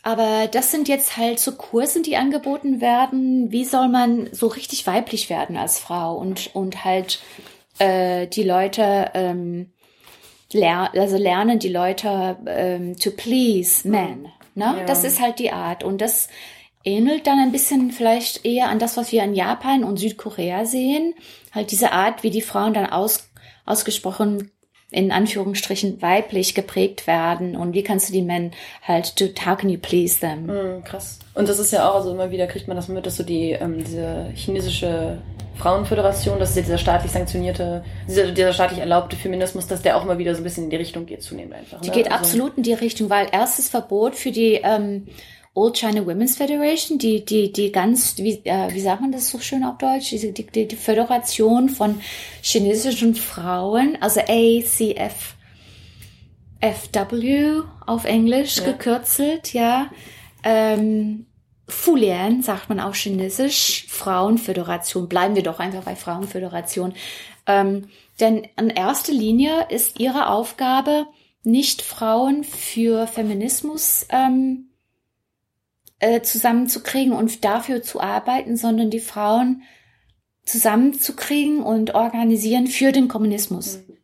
aber 0.02 0.48
das 0.50 0.70
sind 0.72 0.88
jetzt 0.88 1.16
halt 1.16 1.38
so 1.38 1.52
Kurse, 1.52 2.02
die 2.02 2.16
angeboten 2.16 2.80
werden. 2.80 3.52
Wie 3.52 3.64
soll 3.64 3.88
man 3.88 4.28
so 4.32 4.46
richtig 4.46 4.86
weiblich 4.86 5.30
werden 5.30 5.56
als 5.56 5.78
Frau 5.78 6.16
und, 6.16 6.54
und 6.54 6.84
halt, 6.84 7.20
äh, 7.78 8.26
die 8.26 8.42
Leute, 8.44 9.10
ähm, 9.14 9.70
ler 10.52 10.90
also 10.94 11.16
lernen 11.16 11.58
die 11.58 11.68
Leute 11.68 12.38
ähm, 12.46 12.96
to 12.96 13.10
please 13.10 13.86
men. 13.86 14.28
Ne? 14.54 14.76
Ja. 14.78 14.84
Das 14.86 15.04
ist 15.04 15.20
halt 15.20 15.38
die 15.38 15.52
Art 15.52 15.84
und 15.84 16.00
das, 16.00 16.28
ähnelt 16.84 17.26
dann 17.26 17.38
ein 17.38 17.52
bisschen 17.52 17.90
vielleicht 17.90 18.44
eher 18.44 18.68
an 18.68 18.78
das, 18.78 18.96
was 18.96 19.12
wir 19.12 19.22
in 19.22 19.34
Japan 19.34 19.84
und 19.84 19.98
Südkorea 19.98 20.64
sehen. 20.64 21.14
Halt 21.52 21.70
diese 21.70 21.92
Art, 21.92 22.22
wie 22.22 22.30
die 22.30 22.42
Frauen 22.42 22.74
dann 22.74 22.86
aus, 22.86 23.30
ausgesprochen 23.66 24.50
in 24.90 25.12
Anführungsstrichen 25.12 26.00
weiblich 26.00 26.54
geprägt 26.54 27.06
werden 27.06 27.56
und 27.56 27.74
wie 27.74 27.82
kannst 27.82 28.08
du 28.08 28.12
die 28.14 28.22
Männer 28.22 28.52
halt, 28.82 29.14
how 29.44 29.56
can 29.56 29.68
you 29.68 29.78
please 29.78 30.18
them? 30.18 30.46
Mm, 30.46 30.82
krass. 30.82 31.18
Und 31.34 31.46
das 31.48 31.58
ist 31.58 31.72
ja 31.72 31.88
auch, 31.88 31.96
also 31.96 32.12
immer 32.12 32.30
wieder 32.30 32.46
kriegt 32.46 32.68
man 32.68 32.76
das 32.76 32.88
mit, 32.88 33.04
dass 33.04 33.18
so 33.18 33.22
die, 33.22 33.50
ähm, 33.50 33.84
diese 33.84 34.30
chinesische 34.34 35.18
Frauenföderation, 35.56 36.38
das 36.38 36.50
ist 36.50 36.56
ja 36.56 36.62
dieser 36.62 36.78
staatlich 36.78 37.12
sanktionierte, 37.12 37.84
dieser, 38.08 38.30
dieser 38.30 38.52
staatlich 38.54 38.80
erlaubte 38.80 39.16
Feminismus, 39.16 39.66
dass 39.66 39.82
der 39.82 39.96
auch 39.98 40.04
immer 40.04 40.16
wieder 40.16 40.34
so 40.34 40.40
ein 40.40 40.44
bisschen 40.44 40.64
in 40.64 40.70
die 40.70 40.76
Richtung 40.76 41.04
geht, 41.04 41.22
zunehmend 41.22 41.54
einfach. 41.54 41.80
Ne? 41.80 41.86
Die 41.86 41.90
geht 41.90 42.10
also, 42.10 42.24
absolut 42.24 42.56
in 42.56 42.62
die 42.62 42.72
Richtung, 42.72 43.10
weil 43.10 43.26
erstes 43.30 43.68
Verbot 43.68 44.14
für 44.14 44.30
die 44.30 44.54
ähm, 44.54 45.08
Old 45.54 45.76
China 45.76 46.06
Women's 46.06 46.36
Federation, 46.36 46.98
die, 46.98 47.24
die, 47.24 47.52
die 47.52 47.72
ganz, 47.72 48.16
wie, 48.18 48.40
äh, 48.44 48.72
wie 48.72 48.80
sagt 48.80 49.00
man 49.00 49.12
das 49.12 49.30
so 49.30 49.38
schön 49.38 49.64
auf 49.64 49.78
Deutsch, 49.78 50.10
die, 50.10 50.32
die, 50.32 50.68
die 50.68 50.76
Föderation 50.76 51.68
von 51.68 52.00
chinesischen 52.42 53.14
Frauen, 53.14 53.98
also 54.00 54.20
ACF, 54.20 55.34
FW 56.60 57.62
auf 57.86 58.04
Englisch 58.04 58.58
ja. 58.58 58.64
gekürzelt, 58.64 59.52
ja. 59.52 59.90
Ähm, 60.44 61.26
Fulian 61.68 62.42
sagt 62.42 62.68
man 62.68 62.80
auch 62.80 62.94
chinesisch, 62.94 63.86
Frauenföderation. 63.88 65.08
Bleiben 65.08 65.34
wir 65.36 65.42
doch 65.42 65.58
einfach 65.58 65.82
bei 65.82 65.96
Frauenföderation. 65.96 66.94
Ähm, 67.46 67.88
denn 68.20 68.48
in 68.58 68.70
erster 68.70 69.12
Linie 69.12 69.66
ist 69.68 70.00
ihre 70.00 70.28
Aufgabe, 70.30 71.06
nicht 71.44 71.82
Frauen 71.82 72.42
für 72.42 73.06
Feminismus 73.06 74.06
ähm, 74.10 74.67
äh, 76.00 76.22
zusammenzukriegen 76.22 77.12
und 77.12 77.44
dafür 77.44 77.82
zu 77.82 78.00
arbeiten, 78.00 78.56
sondern 78.56 78.90
die 78.90 79.00
Frauen 79.00 79.62
zusammenzukriegen 80.44 81.62
und 81.62 81.94
organisieren 81.94 82.66
für 82.66 82.92
den 82.92 83.08
Kommunismus. 83.08 83.78
Mhm. 83.78 83.96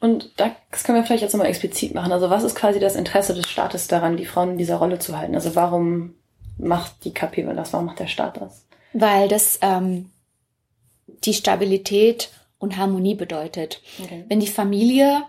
Und 0.00 0.32
das 0.36 0.84
können 0.84 0.98
wir 0.98 1.04
vielleicht 1.04 1.22
jetzt 1.22 1.32
nochmal 1.32 1.48
explizit 1.48 1.94
machen. 1.94 2.12
Also 2.12 2.30
was 2.30 2.44
ist 2.44 2.54
quasi 2.54 2.78
das 2.78 2.96
Interesse 2.96 3.34
des 3.34 3.48
Staates 3.48 3.88
daran, 3.88 4.16
die 4.16 4.26
Frauen 4.26 4.52
in 4.52 4.58
dieser 4.58 4.76
Rolle 4.76 4.98
zu 4.98 5.16
halten? 5.16 5.34
Also 5.34 5.56
warum 5.56 6.14
macht 6.58 7.04
die 7.04 7.12
KP 7.12 7.42
das? 7.54 7.72
Warum 7.72 7.86
macht 7.86 7.98
der 7.98 8.06
Staat 8.06 8.40
das? 8.40 8.66
Weil 8.92 9.28
das 9.28 9.58
ähm, 9.62 10.10
die 11.24 11.34
Stabilität 11.34 12.30
und 12.58 12.76
Harmonie 12.76 13.14
bedeutet. 13.14 13.82
Okay. 14.02 14.24
Wenn 14.28 14.40
die 14.40 14.46
Familie 14.46 15.22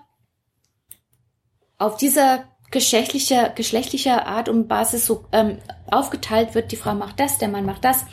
auf 1.77 1.97
dieser 1.97 2.45
geschlechtliche, 2.71 3.51
geschlechtliche 3.55 4.25
Art 4.25 4.49
und 4.49 4.67
Basis 4.67 5.05
so 5.05 5.25
ähm, 5.31 5.59
aufgeteilt 5.89 6.55
wird, 6.55 6.71
die 6.71 6.75
Frau 6.75 6.93
macht 6.95 7.19
das, 7.19 7.37
der 7.37 7.47
Mann 7.47 7.65
macht 7.65 7.85
das, 7.85 8.05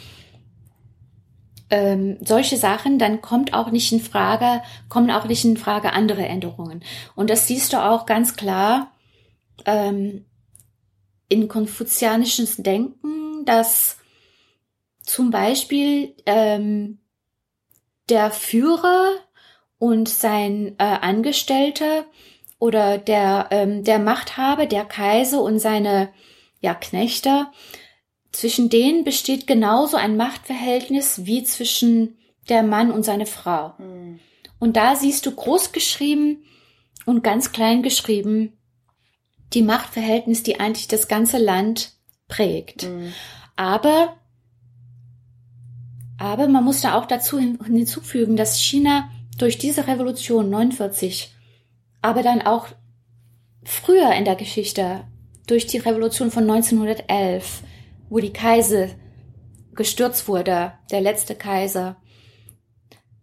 ähm, 1.70 2.18
solche 2.20 2.56
Sachen, 2.56 2.98
dann 2.98 3.20
kommt 3.20 3.54
auch 3.54 3.70
nicht 3.70 3.90
in 3.90 4.00
Frage, 4.00 4.62
kommen 4.88 5.10
auch 5.10 5.24
nicht 5.24 5.44
in 5.44 5.56
Frage 5.56 5.92
andere 5.92 6.24
Änderungen. 6.24 6.84
Und 7.16 7.30
das 7.30 7.48
siehst 7.48 7.72
du 7.72 7.78
auch 7.78 8.06
ganz 8.06 8.36
klar 8.36 8.92
ähm, 9.64 10.24
in 11.28 11.48
konfuzianisches 11.48 12.56
Denken, 12.58 13.44
dass 13.44 13.98
zum 15.02 15.30
Beispiel 15.30 16.14
ähm, 16.26 16.98
der 18.08 18.30
Führer 18.30 19.10
und 19.78 20.08
sein 20.08 20.76
äh, 20.78 20.84
Angestellter 20.84 22.04
oder 22.64 22.96
der, 22.96 23.48
ähm, 23.50 23.84
der 23.84 23.98
Machthaber, 23.98 24.64
der 24.64 24.86
Kaiser 24.86 25.42
und 25.42 25.58
seine 25.58 26.08
ja, 26.60 26.72
Knechte, 26.72 27.48
zwischen 28.32 28.70
denen 28.70 29.04
besteht 29.04 29.46
genauso 29.46 29.98
ein 29.98 30.16
Machtverhältnis 30.16 31.26
wie 31.26 31.44
zwischen 31.44 32.16
der 32.48 32.62
Mann 32.62 32.90
und 32.90 33.02
seine 33.02 33.26
Frau. 33.26 33.74
Mhm. 33.76 34.18
Und 34.58 34.78
da 34.78 34.96
siehst 34.96 35.26
du 35.26 35.32
groß 35.32 35.72
geschrieben 35.72 36.42
und 37.04 37.22
ganz 37.22 37.52
klein 37.52 37.82
geschrieben 37.82 38.54
die 39.52 39.60
Machtverhältnis, 39.60 40.42
die 40.42 40.58
eigentlich 40.58 40.88
das 40.88 41.06
ganze 41.06 41.36
Land 41.36 41.92
prägt. 42.28 42.84
Mhm. 42.84 43.12
Aber 43.56 44.16
aber 46.16 46.48
man 46.48 46.64
muss 46.64 46.80
da 46.80 46.96
auch 46.96 47.04
dazu 47.04 47.38
hinzufügen, 47.38 48.36
dass 48.36 48.58
China 48.58 49.10
durch 49.36 49.58
diese 49.58 49.86
Revolution 49.86 50.48
49, 50.48 51.33
aber 52.04 52.22
dann 52.22 52.42
auch 52.42 52.66
früher 53.64 54.12
in 54.12 54.26
der 54.26 54.36
Geschichte, 54.36 55.06
durch 55.46 55.66
die 55.66 55.78
Revolution 55.78 56.30
von 56.30 56.42
1911, 56.42 57.62
wo 58.10 58.18
die 58.18 58.32
Kaiser 58.32 58.88
gestürzt 59.74 60.28
wurde, 60.28 60.74
der 60.90 61.00
letzte 61.00 61.34
Kaiser, 61.34 61.96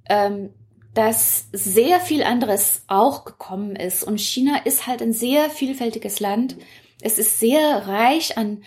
ähm, 0.09 0.49
dass 0.95 1.47
sehr 1.51 1.99
viel 1.99 2.23
anderes 2.23 2.81
auch 2.87 3.23
gekommen 3.23 3.75
ist. 3.75 4.03
Und 4.03 4.19
China 4.19 4.57
ist 4.65 4.87
halt 4.87 5.03
ein 5.03 5.13
sehr 5.13 5.51
vielfältiges 5.51 6.19
Land. 6.19 6.57
Es 7.01 7.19
ist 7.19 7.39
sehr 7.39 7.87
reich 7.87 8.35
an, 8.35 8.63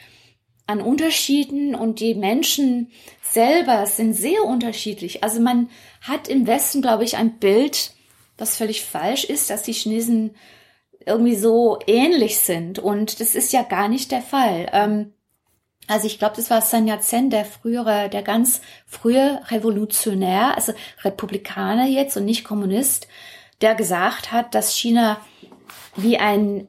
an 0.68 0.80
Unterschieden 0.80 1.74
und 1.74 1.98
die 1.98 2.14
Menschen 2.14 2.92
selber 3.20 3.84
sind 3.86 4.14
sehr 4.14 4.44
unterschiedlich. 4.44 5.24
Also 5.24 5.40
man 5.40 5.70
hat 6.00 6.28
im 6.28 6.46
Westen, 6.46 6.82
glaube 6.82 7.02
ich, 7.02 7.16
ein 7.16 7.40
Bild, 7.40 7.93
was 8.38 8.56
völlig 8.56 8.84
falsch 8.84 9.24
ist, 9.24 9.50
dass 9.50 9.62
die 9.62 9.72
Chinesen 9.72 10.34
irgendwie 11.06 11.36
so 11.36 11.78
ähnlich 11.86 12.38
sind. 12.38 12.78
Und 12.78 13.20
das 13.20 13.34
ist 13.34 13.52
ja 13.52 13.62
gar 13.62 13.88
nicht 13.88 14.10
der 14.10 14.22
Fall. 14.22 14.68
Ähm, 14.72 15.12
also 15.86 16.06
ich 16.06 16.18
glaube, 16.18 16.36
das 16.36 16.50
war 16.50 16.62
Sun 16.62 16.88
Yat-sen, 16.88 17.30
der 17.30 17.44
frühere, 17.44 18.08
der 18.08 18.22
ganz 18.22 18.62
frühe 18.86 19.40
Revolutionär, 19.48 20.54
also 20.56 20.72
Republikaner 21.02 21.86
jetzt 21.86 22.16
und 22.16 22.24
nicht 22.24 22.44
Kommunist, 22.44 23.06
der 23.60 23.74
gesagt 23.74 24.32
hat, 24.32 24.54
dass 24.54 24.74
China 24.74 25.20
wie 25.96 26.16
ein 26.16 26.68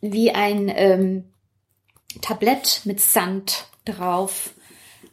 wie 0.00 0.32
ein 0.32 0.68
ähm, 0.74 1.24
Tablett 2.20 2.82
mit 2.84 3.00
Sand 3.00 3.66
drauf 3.84 4.52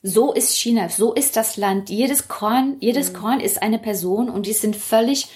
so 0.01 0.33
ist 0.33 0.55
China, 0.55 0.89
so 0.89 1.13
ist 1.13 1.35
das 1.35 1.57
Land. 1.57 1.89
Jedes 1.89 2.27
Korn, 2.27 2.77
jedes 2.79 3.11
mhm. 3.11 3.17
Korn 3.17 3.39
ist 3.39 3.61
eine 3.61 3.79
Person 3.79 4.29
und 4.29 4.45
die 4.45 4.53
sind 4.53 4.75
völlig 4.75 5.27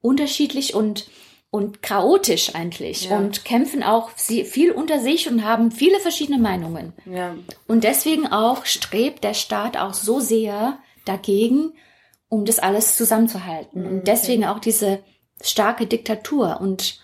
unterschiedlich 0.00 0.74
und 0.74 1.06
und 1.52 1.82
chaotisch 1.82 2.54
eigentlich 2.54 3.10
ja. 3.10 3.18
und 3.18 3.44
kämpfen 3.44 3.82
auch 3.82 4.10
viel 4.10 4.70
unter 4.70 5.00
sich 5.00 5.28
und 5.28 5.44
haben 5.44 5.72
viele 5.72 5.98
verschiedene 5.98 6.38
Meinungen. 6.38 6.92
Ja. 7.06 7.34
Und 7.66 7.82
deswegen 7.82 8.28
auch 8.28 8.66
strebt 8.66 9.24
der 9.24 9.34
Staat 9.34 9.76
auch 9.76 9.94
so 9.94 10.20
sehr 10.20 10.78
dagegen, 11.04 11.72
um 12.28 12.44
das 12.44 12.60
alles 12.60 12.96
zusammenzuhalten. 12.96 13.82
Mhm. 13.82 13.88
Und 13.88 14.06
deswegen 14.06 14.44
auch 14.44 14.60
diese 14.60 15.02
starke 15.42 15.86
Diktatur 15.86 16.60
und 16.60 17.00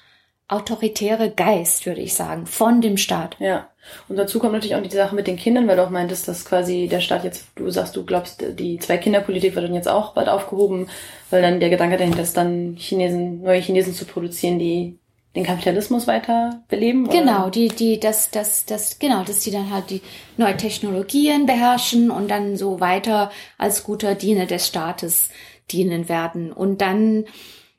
autoritäre 0.47 1.31
Geist, 1.31 1.87
würde 1.87 2.03
ich 2.03 2.15
sagen, 2.15 2.47
von 2.47 2.81
dem 2.81 2.99
Staat. 2.99 3.37
Ja. 3.41 3.69
Und 4.09 4.17
dazu 4.17 4.39
kommt 4.39 4.53
natürlich 4.53 4.75
auch 4.77 4.83
die 4.83 4.95
Sache 4.95 5.15
mit 5.15 5.27
den 5.27 5.37
Kindern, 5.37 5.67
weil 5.69 5.77
du 5.77 5.85
auch 5.85 5.91
meintest, 5.91 6.29
dass 6.29 6.45
quasi 6.45 6.89
der 6.89 7.01
Staat 7.01 7.25
jetzt, 7.25 7.47
du 7.57 7.69
sagst, 7.71 7.97
du 7.97 8.05
glaubst, 8.05 8.43
die 8.59 8.79
Zwei-Kinder-Politik 8.79 9.55
wird 9.55 9.65
dann 9.65 9.75
jetzt 9.75 9.89
auch 9.89 10.15
bald 10.15 10.29
aufgehoben, 10.29 10.89
weil 11.31 11.43
dann 11.43 11.61
der 11.61 11.71
Gedanke 11.71 11.97
dahinter 11.97 12.23
ist, 12.23 12.37
dann 12.37 12.77
Chinesen, 12.77 13.43
neue 13.43 13.61
Chinesen 13.61 13.95
zu 13.95 14.05
produzieren, 14.05 14.59
die 14.59 14.99
den 15.37 15.45
Kapitalismus 15.45 16.07
weiter 16.07 16.63
beleben? 16.69 17.09
Genau, 17.11 17.51
die, 17.51 17.69
die, 17.69 18.01
das, 18.01 18.31
das, 18.31 18.65
das, 18.65 18.99
genau, 18.99 19.23
dass 19.23 19.41
die 19.41 19.51
dann 19.51 19.71
halt 19.71 19.91
die 19.91 20.01
neue 20.39 20.57
Technologien 20.57 21.47
beherrschen 21.47 22.11
und 22.11 22.31
dann 22.31 22.57
so 22.57 22.81
weiter 22.81 23.31
als 23.59 23.85
guter 23.85 24.15
Diener 24.15 24.47
des 24.47 24.67
Staates 24.67 25.29
dienen 25.71 26.09
werden. 26.09 26.53
Und 26.53 26.81
dann 26.81 27.27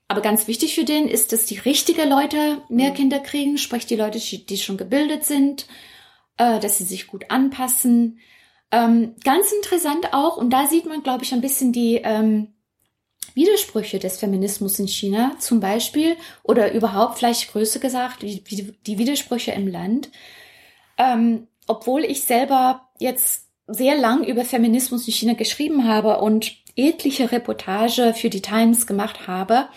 aber 0.07 0.21
ganz 0.21 0.47
wichtig 0.47 0.75
für 0.75 0.85
den 0.85 1.07
ist, 1.07 1.33
dass 1.33 1.45
die 1.45 1.57
richtigen 1.57 2.09
Leute 2.09 2.61
mehr. 2.69 2.91
Kinder 2.91 3.19
kriegen, 3.19 3.57
sprich 3.57 3.85
die 3.85 3.95
Leute, 3.95 4.19
die 4.19 4.57
schon 4.57 4.77
gebildet 4.77 5.25
sind, 5.25 5.67
äh, 6.37 6.59
dass 6.59 6.77
sie 6.77 6.83
sich 6.83 7.07
gut 7.07 7.25
anpassen. 7.29 8.19
Ähm, 8.71 9.15
ganz 9.23 9.51
interessant 9.51 10.13
auch, 10.13 10.37
und 10.37 10.49
da 10.51 10.67
sieht 10.67 10.85
man, 10.85 11.03
glaube 11.03 11.23
ich, 11.23 11.33
ein 11.33 11.41
bisschen 11.41 11.71
die 11.71 12.01
ähm, 12.03 12.53
Widersprüche 13.33 13.99
des 13.99 14.17
Feminismus 14.17 14.79
in 14.79 14.87
China 14.87 15.35
zum 15.39 15.59
Beispiel, 15.59 16.15
oder 16.43 16.73
überhaupt 16.73 17.17
vielleicht 17.17 17.51
größer 17.51 17.79
gesagt, 17.79 18.21
die, 18.21 18.43
die 18.43 18.97
Widersprüche 18.97 19.51
im 19.51 19.67
Land. 19.67 20.09
Ähm, 20.97 21.47
obwohl 21.67 22.03
ich 22.03 22.23
selber 22.23 22.89
jetzt 22.99 23.47
sehr 23.67 23.97
lang 23.97 24.23
über 24.23 24.45
Feminismus 24.45 25.07
in 25.07 25.13
China 25.13 25.33
geschrieben 25.33 25.87
habe 25.87 26.19
und 26.19 26.51
etliche 26.75 27.31
Reportage 27.31 28.13
für 28.13 28.29
die 28.29 28.41
Times 28.41 28.87
gemacht 28.87 29.27
habe, 29.27 29.67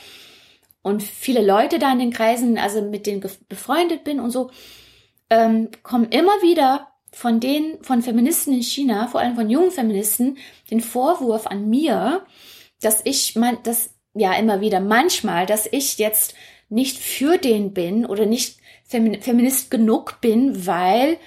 und 0.83 1.03
viele 1.03 1.44
Leute 1.44 1.79
da 1.79 1.92
in 1.92 1.99
den 1.99 2.12
Kreisen, 2.12 2.57
also 2.57 2.83
mit 2.83 3.07
denen 3.07 3.23
befreundet 3.49 4.05
bin 4.05 4.18
und 4.18 4.31
so, 4.31 4.51
ähm, 5.31 5.69
kommen 5.83 6.09
immer 6.11 6.43
wieder 6.43 6.88
von 7.12 7.40
den, 7.40 7.83
von 7.83 8.03
Feministen 8.03 8.55
in 8.55 8.62
China, 8.62 9.09
vor 9.09 9.21
allem 9.21 9.35
von 9.35 9.51
jungen 9.51 9.71
Feministen, 9.71 10.38
den 10.71 10.81
Vorwurf 10.81 11.47
an 11.47 11.69
mir, 11.69 12.25
dass 12.81 13.01
ich 13.05 13.37
mein, 13.37 13.59
das 13.62 13.95
ja 14.14 14.35
immer 14.35 14.61
wieder 14.61 14.81
manchmal, 14.81 15.47
dass 15.47 15.69
ich 15.71 15.99
jetzt 15.99 16.35
nicht 16.69 16.99
für 16.99 17.38
den 17.38 17.73
bin 17.73 18.07
oder 18.07 18.27
nicht 18.27 18.59
Feminist 18.85 19.71
genug 19.71 20.21
bin, 20.21 20.66
weil 20.66 21.19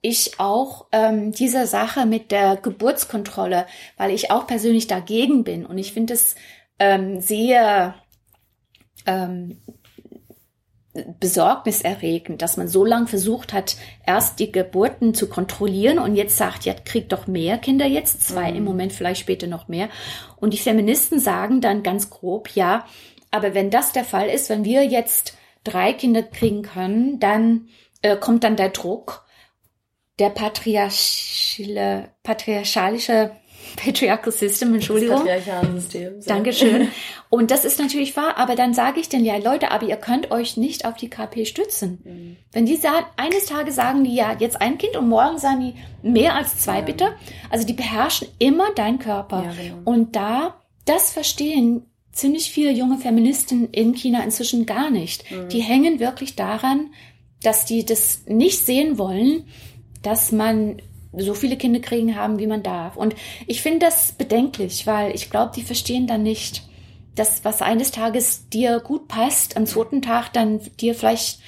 ich 0.00 0.40
auch 0.40 0.86
ähm, 0.92 1.32
dieser 1.32 1.66
Sache 1.66 2.06
mit 2.06 2.30
der 2.32 2.56
Geburtskontrolle, 2.56 3.66
weil 3.96 4.10
ich 4.10 4.30
auch 4.30 4.46
persönlich 4.46 4.86
dagegen 4.86 5.44
bin. 5.44 5.64
Und 5.64 5.78
ich 5.78 5.92
finde 5.92 6.14
es 6.14 6.34
ähm, 6.78 7.20
sehr 7.20 7.94
ähm, 9.06 9.58
besorgniserregend, 11.20 12.42
dass 12.42 12.58
man 12.58 12.68
so 12.68 12.84
lange 12.84 13.06
versucht 13.06 13.52
hat, 13.52 13.76
erst 14.06 14.38
die 14.38 14.52
Geburten 14.52 15.14
zu 15.14 15.28
kontrollieren 15.28 15.98
und 15.98 16.16
jetzt 16.16 16.36
sagt, 16.36 16.64
ja, 16.64 16.74
kriegt 16.74 17.12
doch 17.12 17.26
mehr 17.26 17.56
Kinder 17.56 17.86
jetzt, 17.86 18.28
zwei 18.28 18.50
mhm. 18.50 18.58
im 18.58 18.64
Moment, 18.64 18.92
vielleicht 18.92 19.20
später 19.20 19.46
noch 19.46 19.68
mehr. 19.68 19.88
Und 20.36 20.52
die 20.52 20.58
Feministen 20.58 21.18
sagen 21.18 21.60
dann 21.62 21.82
ganz 21.82 22.10
grob, 22.10 22.50
ja, 22.54 22.84
aber 23.30 23.54
wenn 23.54 23.70
das 23.70 23.92
der 23.92 24.04
Fall 24.04 24.28
ist, 24.28 24.50
wenn 24.50 24.64
wir 24.64 24.84
jetzt 24.84 25.34
drei 25.64 25.94
Kinder 25.94 26.22
kriegen 26.22 26.62
können, 26.62 27.18
dann 27.18 27.68
äh, 28.02 28.16
kommt 28.16 28.44
dann 28.44 28.56
der 28.56 28.68
Druck, 28.68 29.24
der 30.18 30.28
patriarchale, 30.28 32.10
patriarchalische 32.22 33.30
Patriarchal 33.76 34.32
System, 34.32 34.74
Entschuldigung. 34.74 35.24
Das 35.24 35.72
System. 35.72 36.20
So. 36.20 36.28
Dankeschön. 36.28 36.88
Und 37.30 37.50
das 37.50 37.64
ist 37.64 37.78
natürlich 37.78 38.16
wahr, 38.16 38.36
aber 38.36 38.56
dann 38.56 38.74
sage 38.74 39.00
ich 39.00 39.08
denn 39.08 39.24
ja, 39.24 39.36
Leute, 39.36 39.70
aber 39.70 39.86
ihr 39.86 39.96
könnt 39.96 40.30
euch 40.30 40.56
nicht 40.56 40.84
auf 40.84 40.94
die 40.96 41.08
KP 41.08 41.46
stützen. 41.46 42.00
Mhm. 42.04 42.36
Wenn 42.52 42.66
die 42.66 42.76
sagen, 42.76 43.06
eines 43.16 43.46
Tages 43.46 43.74
sagen 43.74 44.04
die 44.04 44.14
ja 44.14 44.36
jetzt 44.38 44.60
ein 44.60 44.78
Kind 44.78 44.96
und 44.96 45.08
morgen 45.08 45.38
sagen 45.38 45.60
die 45.60 46.08
mehr 46.08 46.34
als 46.34 46.58
zwei 46.58 46.78
ja. 46.78 46.82
bitte. 46.82 47.12
Also 47.50 47.66
die 47.66 47.72
beherrschen 47.72 48.28
immer 48.38 48.72
deinen 48.74 48.98
Körper. 48.98 49.44
Ja, 49.44 49.52
genau. 49.52 49.78
Und 49.84 50.14
da 50.16 50.54
das 50.84 51.12
verstehen 51.12 51.86
ziemlich 52.12 52.50
viele 52.50 52.72
junge 52.72 52.98
Feministen 52.98 53.70
in 53.70 53.94
China 53.94 54.22
inzwischen 54.22 54.66
gar 54.66 54.90
nicht. 54.90 55.30
Mhm. 55.30 55.48
Die 55.48 55.60
hängen 55.60 56.00
wirklich 56.00 56.36
daran, 56.36 56.90
dass 57.42 57.64
die 57.64 57.84
das 57.84 58.22
nicht 58.26 58.64
sehen 58.64 58.98
wollen, 58.98 59.46
dass 60.02 60.32
man 60.32 60.80
so 61.16 61.34
viele 61.34 61.56
Kinder 61.56 61.80
kriegen 61.80 62.16
haben, 62.16 62.38
wie 62.38 62.46
man 62.46 62.62
darf. 62.62 62.96
Und 62.96 63.14
ich 63.46 63.62
finde 63.62 63.80
das 63.80 64.12
bedenklich, 64.12 64.86
weil 64.86 65.14
ich 65.14 65.30
glaube, 65.30 65.52
die 65.54 65.62
verstehen 65.62 66.06
dann 66.06 66.22
nicht, 66.22 66.62
dass 67.14 67.44
was 67.44 67.62
eines 67.62 67.90
Tages 67.90 68.48
dir 68.48 68.80
gut 68.80 69.08
passt, 69.08 69.56
am 69.56 69.66
zweiten 69.66 70.00
Tag 70.00 70.32
dann 70.32 70.60
dir 70.80 70.94
vielleicht 70.94 71.40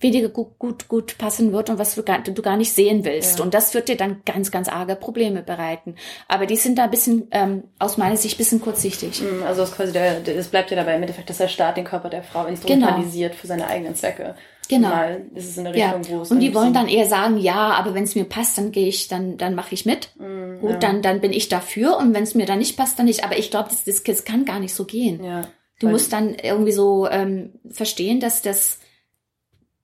weniger 0.00 0.28
gut, 0.28 0.58
gut, 0.58 0.88
gut 0.88 1.18
passen 1.18 1.52
wird 1.52 1.68
und 1.68 1.78
was 1.78 1.94
du 1.94 2.02
gar, 2.02 2.22
du 2.22 2.42
gar 2.42 2.56
nicht 2.56 2.72
sehen 2.72 3.04
willst. 3.04 3.38
Ja. 3.38 3.44
Und 3.44 3.54
das 3.54 3.74
wird 3.74 3.88
dir 3.88 3.96
dann 3.96 4.22
ganz, 4.24 4.50
ganz 4.50 4.68
arge 4.68 4.96
Probleme 4.96 5.42
bereiten. 5.42 5.94
Aber 6.26 6.46
die 6.46 6.56
sind 6.56 6.78
da 6.78 6.84
ein 6.84 6.90
bisschen, 6.90 7.28
ähm, 7.30 7.64
aus 7.78 7.98
meiner 7.98 8.16
Sicht, 8.16 8.36
ein 8.36 8.38
bisschen 8.38 8.60
kurzsichtig. 8.60 9.20
Mm, 9.20 9.42
also 9.44 9.62
es 9.62 9.72
quasi 9.72 9.92
der, 9.92 10.26
es 10.26 10.48
bleibt 10.48 10.70
ja 10.70 10.76
dabei 10.76 10.96
im 10.96 11.02
Endeffekt, 11.02 11.28
dass 11.28 11.38
der 11.38 11.48
Staat 11.48 11.76
den 11.76 11.84
Körper 11.84 12.08
der 12.08 12.22
Frau 12.22 12.46
instrumentalisiert 12.46 13.32
genau. 13.32 13.40
für 13.40 13.46
seine 13.46 13.66
eigenen 13.66 13.94
Zwecke. 13.94 14.34
Genau. 14.70 14.88
Mal 14.88 15.26
ist 15.34 15.50
es 15.50 15.58
in 15.58 15.64
der 15.64 15.74
Richtung, 15.74 16.02
ja. 16.02 16.18
wo 16.18 16.22
es 16.22 16.30
Und 16.30 16.40
die 16.40 16.54
wollen 16.54 16.72
dann 16.72 16.88
eher 16.88 17.06
sagen, 17.06 17.38
ja, 17.38 17.72
aber 17.72 17.94
wenn 17.94 18.04
es 18.04 18.14
mir 18.14 18.24
passt, 18.24 18.56
dann 18.56 18.72
gehe 18.72 18.88
ich, 18.88 19.08
dann, 19.08 19.36
dann 19.36 19.54
mache 19.54 19.74
ich 19.74 19.84
mit. 19.84 20.10
Mm, 20.18 20.60
Gut, 20.60 20.70
ja. 20.70 20.76
dann, 20.78 21.02
dann 21.02 21.20
bin 21.20 21.32
ich 21.32 21.48
dafür. 21.48 21.98
Und 21.98 22.14
wenn 22.14 22.22
es 22.22 22.34
mir 22.34 22.46
dann 22.46 22.58
nicht 22.60 22.76
passt, 22.76 22.98
dann 22.98 23.06
nicht. 23.06 23.24
Aber 23.24 23.36
ich 23.36 23.50
glaube, 23.50 23.68
das, 23.68 23.84
das, 23.84 24.02
das 24.02 24.24
kann 24.24 24.44
gar 24.44 24.60
nicht 24.60 24.74
so 24.74 24.84
gehen. 24.84 25.22
Ja. 25.22 25.48
Du 25.80 25.88
musst 25.88 26.12
dann 26.12 26.34
irgendwie 26.34 26.72
so 26.72 27.08
ähm, 27.08 27.52
verstehen, 27.70 28.20
dass 28.20 28.42
das 28.42 28.80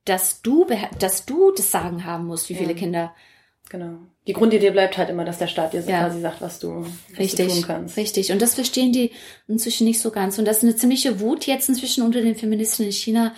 dass 0.06 0.40
du, 0.40 0.66
dass 0.98 1.26
du 1.26 1.52
das 1.52 1.70
Sagen 1.70 2.04
haben 2.04 2.26
musst, 2.26 2.48
wie 2.48 2.54
viele 2.54 2.72
ja. 2.72 2.78
Kinder. 2.78 3.14
Genau. 3.68 3.98
Die 4.28 4.32
Grundidee 4.32 4.70
bleibt 4.70 4.96
halt 4.96 5.10
immer, 5.10 5.24
dass 5.24 5.38
der 5.38 5.48
Staat 5.48 5.72
dir 5.72 5.82
so 5.82 5.90
ja. 5.90 6.00
quasi 6.00 6.20
sagt, 6.20 6.40
was 6.40 6.60
du, 6.60 6.84
was 7.10 7.18
richtig, 7.18 7.48
du 7.48 7.54
tun 7.54 7.62
kannst. 7.62 7.96
Richtig. 7.96 8.30
Und 8.30 8.40
das 8.40 8.54
verstehen 8.54 8.92
die 8.92 9.10
inzwischen 9.48 9.84
nicht 9.84 10.00
so 10.00 10.10
ganz. 10.10 10.38
Und 10.38 10.46
das 10.46 10.58
ist 10.58 10.62
eine 10.62 10.76
ziemliche 10.76 11.20
Wut 11.20 11.46
jetzt 11.46 11.68
inzwischen 11.68 12.04
unter 12.04 12.20
den 12.20 12.36
Feministen 12.36 12.86
in 12.86 12.92
China, 12.92 13.34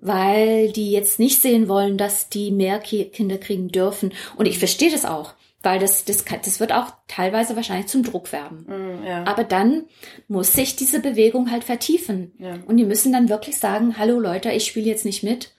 weil 0.00 0.72
die 0.72 0.90
jetzt 0.90 1.18
nicht 1.18 1.40
sehen 1.40 1.68
wollen, 1.68 1.98
dass 1.98 2.28
die 2.28 2.50
mehr 2.50 2.78
Kinder 2.78 3.38
kriegen 3.38 3.68
dürfen. 3.68 4.12
Und 4.36 4.46
ich 4.46 4.58
verstehe 4.58 4.90
das 4.90 5.04
auch, 5.04 5.34
weil 5.62 5.78
das, 5.78 6.04
das, 6.04 6.24
das 6.24 6.58
wird 6.58 6.72
auch 6.72 6.86
teilweise 7.06 7.54
wahrscheinlich 7.54 7.88
zum 7.88 8.02
Druck 8.02 8.32
werden. 8.32 8.66
Mm, 8.66 9.06
ja. 9.06 9.24
Aber 9.24 9.44
dann 9.44 9.84
muss 10.26 10.54
sich 10.54 10.74
diese 10.74 11.00
Bewegung 11.00 11.50
halt 11.50 11.64
vertiefen. 11.64 12.32
Ja. 12.38 12.54
Und 12.66 12.78
die 12.78 12.84
müssen 12.84 13.12
dann 13.12 13.28
wirklich 13.28 13.58
sagen, 13.58 13.98
hallo 13.98 14.18
Leute, 14.18 14.50
ich 14.50 14.64
spiele 14.64 14.86
jetzt 14.86 15.04
nicht 15.04 15.22
mit 15.22 15.52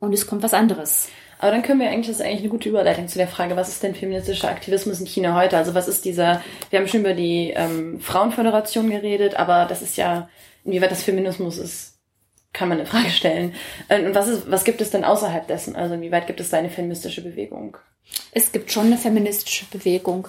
und 0.00 0.14
es 0.14 0.26
kommt 0.26 0.42
was 0.42 0.54
anderes. 0.54 1.08
Aber 1.38 1.50
dann 1.50 1.62
können 1.62 1.80
wir 1.80 1.90
eigentlich, 1.90 2.06
das 2.06 2.20
ist 2.20 2.22
eigentlich 2.22 2.40
eine 2.40 2.50
gute 2.50 2.68
Überleitung 2.68 3.08
zu 3.08 3.18
der 3.18 3.26
Frage, 3.26 3.56
was 3.56 3.68
ist 3.68 3.82
denn 3.82 3.96
feministischer 3.96 4.48
Aktivismus 4.48 5.00
in 5.00 5.06
China 5.06 5.36
heute? 5.36 5.56
Also 5.56 5.74
was 5.74 5.88
ist 5.88 6.04
dieser, 6.04 6.40
wir 6.70 6.78
haben 6.78 6.86
schon 6.86 7.00
über 7.00 7.14
die 7.14 7.52
ähm, 7.54 8.00
Frauenföderation 8.00 8.88
geredet, 8.88 9.34
aber 9.34 9.66
das 9.66 9.82
ist 9.82 9.96
ja, 9.96 10.28
inwieweit 10.64 10.92
das 10.92 11.02
Feminismus 11.02 11.58
ist, 11.58 11.91
kann 12.52 12.68
man 12.68 12.78
eine 12.78 12.86
Frage 12.86 13.10
stellen. 13.10 13.54
Und 13.88 14.14
was 14.14 14.28
ist, 14.28 14.50
was 14.50 14.64
gibt 14.64 14.80
es 14.80 14.90
denn 14.90 15.04
außerhalb 15.04 15.46
dessen? 15.46 15.76
Also 15.76 15.94
inwieweit 15.94 16.26
gibt 16.26 16.40
es 16.40 16.50
da 16.50 16.58
eine 16.58 16.70
feministische 16.70 17.22
Bewegung? 17.22 17.76
Es 18.32 18.52
gibt 18.52 18.72
schon 18.72 18.86
eine 18.86 18.98
feministische 18.98 19.66
Bewegung. 19.66 20.28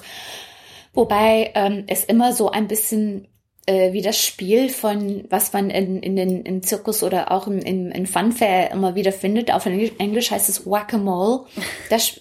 Wobei 0.93 1.51
ähm, 1.55 1.85
es 1.87 2.03
immer 2.03 2.33
so 2.33 2.51
ein 2.51 2.67
bisschen 2.67 3.27
äh, 3.65 3.93
wie 3.93 4.01
das 4.01 4.21
Spiel 4.21 4.69
von, 4.69 5.23
was 5.29 5.53
man 5.53 5.69
in, 5.69 6.01
in 6.01 6.15
den 6.15 6.43
in 6.43 6.63
Zirkus 6.63 7.01
oder 7.01 7.31
auch 7.31 7.47
im, 7.47 7.59
im, 7.59 7.91
in 7.91 8.05
Funfair 8.05 8.71
immer 8.71 8.95
wieder 8.95 9.11
findet. 9.11 9.51
Auf 9.51 9.65
Englisch 9.65 10.31
heißt 10.31 10.49
es 10.49 10.65
Whack-a-Mole. 10.65 11.45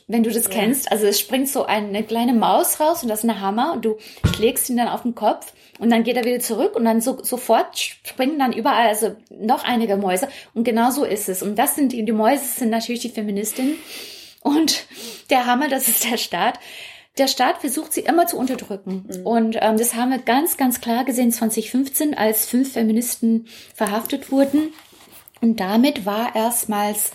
Wenn 0.07 0.23
du 0.23 0.31
das 0.31 0.51
kennst, 0.51 0.91
also 0.91 1.07
es 1.07 1.19
springt 1.19 1.49
so 1.49 1.65
eine 1.65 2.05
kleine 2.05 2.33
Maus 2.33 2.81
raus 2.81 3.03
und 3.03 3.09
das 3.09 3.25
ist 3.25 3.31
ein 3.31 3.41
Hammer 3.41 3.73
und 3.75 3.85
du 3.85 3.97
schlägst 4.35 4.71
ihn 4.71 4.77
dann 4.77 4.89
auf 4.89 5.03
den 5.03 5.15
Kopf 5.15 5.53
und 5.83 5.91
dann 5.91 6.05
geht 6.05 6.17
er 6.17 6.25
wieder 6.25 6.39
zurück 6.39 6.77
und 6.77 6.85
dann 6.85 7.01
so, 7.01 7.23
sofort 7.23 7.77
springen 7.77 8.39
dann 8.39 8.53
überall 8.53 8.87
also 8.87 9.17
noch 9.31 9.65
einige 9.65 9.97
Mäuse 9.97 10.29
und 10.55 10.63
genau 10.63 10.93
so 10.93 11.05
ist 11.05 11.29
es. 11.29 11.43
Und 11.43 11.59
das 11.59 11.75
sind 11.75 11.91
die, 11.91 12.05
die 12.05 12.13
Mäuse 12.13 12.45
sind 12.45 12.71
natürlich 12.71 13.03
die 13.03 13.09
Feministinnen 13.09 13.75
und 14.43 14.87
der 15.29 15.47
Hammer, 15.47 15.69
das 15.69 15.89
ist 15.89 16.09
der 16.09 16.17
Staat 16.17 16.59
der 17.19 17.29
Staat 17.29 17.59
versucht 17.59 17.93
sie 17.93 18.01
immer 18.01 18.27
zu 18.27 18.39
unterdrücken. 18.39 19.05
Mhm. 19.07 19.27
Und 19.27 19.59
ähm, 19.61 19.77
das 19.77 19.95
haben 19.95 20.13
wir 20.13 20.19
ganz, 20.19 20.57
ganz 20.57 20.81
klar 20.81 21.05
gesehen 21.05 21.31
2015, 21.31 22.15
als 22.15 22.47
fünf 22.47 22.73
Feministen 22.73 23.49
verhaftet 23.75 24.33
wurden. 24.33 24.73
Und 25.43 25.61
damit 25.61 26.07
war 26.07 26.35
erstmals 26.35 27.11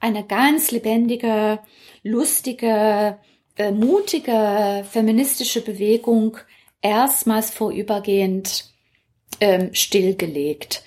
eine 0.00 0.22
ganz 0.22 0.70
lebendige, 0.70 1.60
lustige, 2.02 3.18
äh, 3.56 3.70
mutige 3.70 4.84
feministische 4.90 5.62
Bewegung 5.62 6.36
erstmals 6.82 7.50
vorübergehend 7.50 8.64
ähm, 9.40 9.74
stillgelegt 9.74 10.82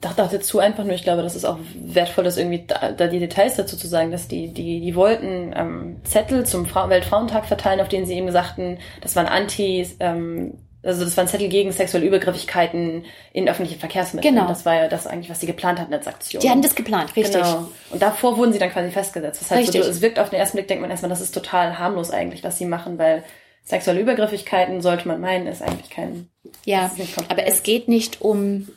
dachte 0.00 0.28
dazu 0.30 0.60
einfach 0.60 0.84
nur, 0.84 0.94
ich 0.94 1.02
glaube, 1.02 1.22
das 1.22 1.34
ist 1.34 1.44
auch 1.44 1.58
wertvoll, 1.74 2.24
das 2.24 2.36
irgendwie 2.36 2.64
da, 2.66 2.92
da 2.92 3.08
die 3.08 3.18
Details 3.18 3.56
dazu 3.56 3.76
zu 3.76 3.88
sagen, 3.88 4.12
dass 4.12 4.28
die, 4.28 4.52
die, 4.52 4.80
die 4.80 4.94
wollten 4.94 5.52
ähm, 5.56 5.96
Zettel 6.04 6.46
zum 6.46 6.66
Fra 6.66 6.88
Weltfrauentag 6.88 7.46
verteilen, 7.46 7.80
auf 7.80 7.88
denen 7.88 8.06
sie 8.06 8.14
eben 8.14 8.30
sagten, 8.30 8.78
das 9.00 9.16
waren 9.16 9.26
Anti, 9.26 9.88
ähm, 9.98 10.54
also 10.84 11.04
das 11.04 11.16
waren 11.16 11.26
Zettel 11.26 11.48
gegen 11.48 11.72
sexuelle 11.72 12.06
Übergriffigkeiten 12.06 13.04
in 13.32 13.48
öffentlichen 13.48 13.80
Verkehrsmitteln. 13.80 14.36
Genau. 14.36 14.46
Das 14.46 14.64
war 14.64 14.76
ja 14.76 14.88
das 14.88 15.08
eigentlich, 15.08 15.28
was 15.28 15.40
sie 15.40 15.46
geplant 15.46 15.80
hatten 15.80 15.92
als 15.92 16.06
Aktion. 16.06 16.40
Die 16.40 16.48
hatten 16.48 16.62
das 16.62 16.76
geplant, 16.76 17.16
richtig. 17.16 17.42
Genau. 17.42 17.68
Und 17.90 18.00
davor 18.00 18.36
wurden 18.36 18.52
sie 18.52 18.60
dann 18.60 18.70
quasi 18.70 18.90
festgesetzt. 18.90 19.42
Das 19.42 19.50
heißt, 19.50 19.72
so, 19.72 19.80
es 19.80 20.00
wirkt 20.00 20.20
auf 20.20 20.30
den 20.30 20.38
ersten 20.38 20.56
Blick, 20.56 20.68
denkt 20.68 20.80
man 20.80 20.90
erstmal, 20.92 21.10
das 21.10 21.20
ist 21.20 21.34
total 21.34 21.76
harmlos 21.80 22.12
eigentlich, 22.12 22.44
was 22.44 22.56
sie 22.58 22.66
machen, 22.66 22.98
weil 22.98 23.24
sexuelle 23.68 24.00
Übergriffigkeiten, 24.00 24.80
sollte 24.80 25.06
man 25.06 25.20
meinen, 25.20 25.46
ist 25.46 25.62
eigentlich 25.62 25.90
kein... 25.90 26.28
Ja, 26.64 26.90
aber 27.28 27.46
es 27.46 27.62
geht 27.62 27.88
nicht 27.88 28.22
um 28.22 28.68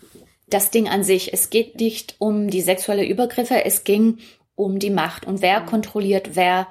das 0.50 0.70
Ding 0.70 0.90
an 0.90 1.04
sich. 1.04 1.34
Es 1.34 1.50
geht 1.50 1.80
nicht 1.80 2.16
um 2.20 2.50
die 2.50 2.62
sexuelle 2.62 3.06
Übergriffe, 3.06 3.64
es 3.64 3.84
ging 3.86 4.18
um 4.56 4.80
die 4.80 4.90
Macht 4.90 5.26
und 5.26 5.42
wer 5.42 5.62
mhm. 5.62 5.66
kontrolliert, 5.66 6.32
wer 6.34 6.68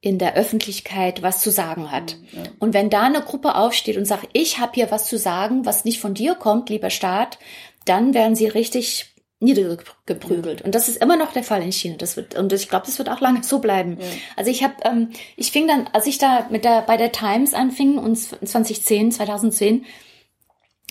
in 0.00 0.18
der 0.18 0.34
Öffentlichkeit 0.34 1.22
was 1.22 1.40
zu 1.40 1.50
sagen 1.50 1.92
hat. 1.92 2.16
Mhm, 2.16 2.38
ja. 2.38 2.42
Und 2.58 2.74
wenn 2.74 2.90
da 2.90 3.02
eine 3.02 3.22
Gruppe 3.22 3.54
aufsteht 3.54 3.96
und 3.96 4.04
sagt, 4.04 4.28
ich 4.32 4.58
habe 4.58 4.72
hier 4.74 4.90
was 4.90 5.06
zu 5.06 5.16
sagen, 5.16 5.64
was 5.64 5.84
nicht 5.84 6.00
von 6.00 6.14
dir 6.14 6.34
kommt, 6.34 6.70
lieber 6.70 6.90
Staat, 6.90 7.38
dann 7.84 8.14
werden 8.14 8.34
sie 8.34 8.46
richtig 8.46 9.09
niedergeprügelt. 9.40 10.60
Ja. 10.60 10.66
Und 10.66 10.74
das 10.74 10.88
ist 10.88 11.02
immer 11.02 11.16
noch 11.16 11.32
der 11.32 11.42
Fall 11.42 11.62
in 11.62 11.72
China. 11.72 11.96
Das 11.96 12.16
wird, 12.16 12.36
und 12.36 12.52
ich 12.52 12.68
glaube, 12.68 12.86
das 12.86 12.98
wird 12.98 13.08
auch 13.08 13.20
lange 13.20 13.42
so 13.42 13.58
bleiben. 13.58 13.96
Ja. 13.98 14.06
Also 14.36 14.50
ich 14.50 14.62
habe, 14.62 14.74
ähm, 14.84 15.10
ich 15.36 15.50
fing 15.50 15.66
dann, 15.66 15.88
als 15.92 16.06
ich 16.06 16.18
da 16.18 16.46
mit 16.50 16.64
der 16.64 16.82
bei 16.82 16.96
der 16.96 17.10
Times 17.10 17.54
anfing 17.54 17.98
und 17.98 18.16
2010, 18.16 19.12
2010 19.12 19.86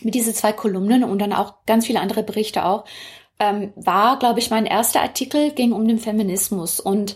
mit 0.02 0.16
diese 0.16 0.34
zwei 0.34 0.52
Kolumnen 0.52 1.04
und 1.04 1.20
dann 1.20 1.34
auch 1.34 1.66
ganz 1.66 1.86
viele 1.86 2.00
andere 2.00 2.24
Berichte 2.24 2.66
auch, 2.66 2.86
ähm, 3.40 3.72
war, 3.76 4.18
glaube 4.18 4.40
ich, 4.40 4.50
mein 4.50 4.66
erster 4.66 5.02
Artikel 5.02 5.52
ging 5.52 5.72
um 5.72 5.88
den 5.88 6.00
Feminismus 6.00 6.80
und 6.80 7.16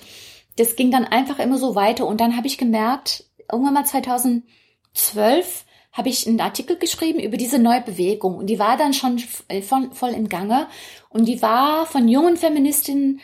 das 0.58 0.76
ging 0.76 0.92
dann 0.92 1.06
einfach 1.06 1.40
immer 1.40 1.58
so 1.58 1.76
weiter 1.76 2.06
und 2.06 2.22
dann 2.22 2.38
habe 2.38 2.48
ich 2.48 2.58
gemerkt, 2.58 3.26
irgendwann 3.52 3.74
mal 3.74 3.86
2012 3.86 5.66
habe 5.94 6.10
ich 6.10 6.28
einen 6.28 6.42
Artikel 6.42 6.78
geschrieben 6.78 7.20
über 7.20 7.38
diese 7.38 7.60
neue 7.60 7.82
Bewegung 7.82 8.36
und 8.36 8.48
die 8.48 8.60
war 8.60 8.78
dann 8.78 8.94
schon 8.94 9.22
äh, 9.48 9.62
voll, 9.62 10.14
im 10.14 10.28
Gange 10.28 10.68
und 11.10 11.26
die 11.26 11.42
war 11.42 11.86
von 11.86 12.08
jungen 12.10 12.36
Feministinnen 12.36 13.22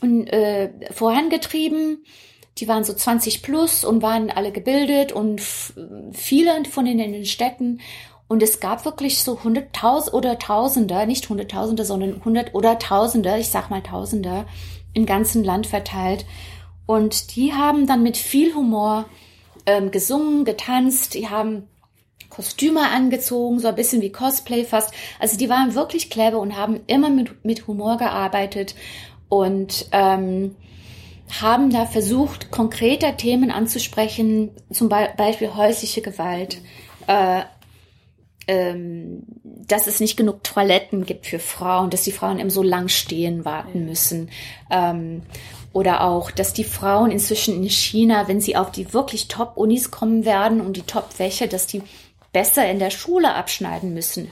und, 0.00 0.26
äh, 0.28 0.70
vorangetrieben. 0.92 2.04
Die 2.58 2.68
waren 2.68 2.84
so 2.84 2.94
20 2.94 3.42
plus 3.42 3.84
und 3.84 4.00
waren 4.00 4.30
alle 4.30 4.52
gebildet 4.52 5.10
und 5.10 5.42
viele 6.12 6.64
von 6.70 6.84
denen 6.84 7.00
in 7.00 7.12
den 7.12 7.26
Städten 7.26 7.80
und 8.26 8.42
es 8.42 8.60
gab 8.60 8.84
wirklich 8.84 9.22
so 9.22 9.42
hunderttausend 9.44 10.14
oder 10.14 10.38
Tausende, 10.38 11.06
nicht 11.06 11.28
hunderttausende, 11.28 11.84
sondern 11.84 12.24
hundert 12.24 12.54
oder 12.54 12.78
Tausende, 12.78 13.36
ich 13.38 13.50
sag 13.50 13.70
mal 13.70 13.82
Tausende, 13.82 14.46
im 14.94 15.04
ganzen 15.04 15.44
Land 15.44 15.66
verteilt. 15.66 16.24
Und 16.86 17.36
die 17.36 17.52
haben 17.52 17.86
dann 17.86 18.02
mit 18.02 18.16
viel 18.16 18.54
Humor 18.54 19.06
ähm, 19.66 19.90
gesungen, 19.90 20.44
getanzt, 20.44 21.14
die 21.14 21.28
haben 21.28 21.68
Kostüme 22.34 22.90
angezogen, 22.90 23.60
so 23.60 23.68
ein 23.68 23.74
bisschen 23.74 24.02
wie 24.02 24.10
Cosplay 24.10 24.64
fast. 24.64 24.92
Also 25.18 25.36
die 25.36 25.48
waren 25.48 25.74
wirklich 25.74 26.10
clever 26.10 26.38
und 26.38 26.56
haben 26.56 26.80
immer 26.86 27.10
mit, 27.10 27.44
mit 27.44 27.66
Humor 27.66 27.96
gearbeitet 27.96 28.74
und 29.28 29.86
ähm, 29.92 30.56
haben 31.40 31.70
da 31.70 31.86
versucht, 31.86 32.50
konkreter 32.50 33.16
Themen 33.16 33.50
anzusprechen, 33.50 34.50
zum 34.70 34.88
Beispiel 34.88 35.54
häusliche 35.54 36.02
Gewalt, 36.02 36.58
äh, 37.06 37.42
ähm, 38.46 39.22
dass 39.66 39.86
es 39.86 40.00
nicht 40.00 40.16
genug 40.16 40.44
Toiletten 40.44 41.06
gibt 41.06 41.26
für 41.26 41.38
Frauen, 41.38 41.88
dass 41.88 42.02
die 42.02 42.12
Frauen 42.12 42.38
eben 42.38 42.50
so 42.50 42.62
lang 42.62 42.88
stehen 42.88 43.44
warten 43.44 43.86
müssen. 43.86 44.28
Ähm, 44.70 45.22
oder 45.72 46.02
auch, 46.02 46.30
dass 46.30 46.52
die 46.52 46.64
Frauen 46.64 47.10
inzwischen 47.10 47.56
in 47.56 47.68
China, 47.68 48.28
wenn 48.28 48.40
sie 48.40 48.56
auf 48.56 48.70
die 48.70 48.92
wirklich 48.92 49.28
Top-Unis 49.28 49.90
kommen 49.90 50.24
werden 50.24 50.60
und 50.60 50.76
die 50.76 50.82
Top-Fächer, 50.82 51.46
dass 51.46 51.66
die 51.66 51.82
besser 52.34 52.68
in 52.68 52.78
der 52.78 52.90
Schule 52.90 53.32
abschneiden 53.32 53.94
müssen. 53.94 54.30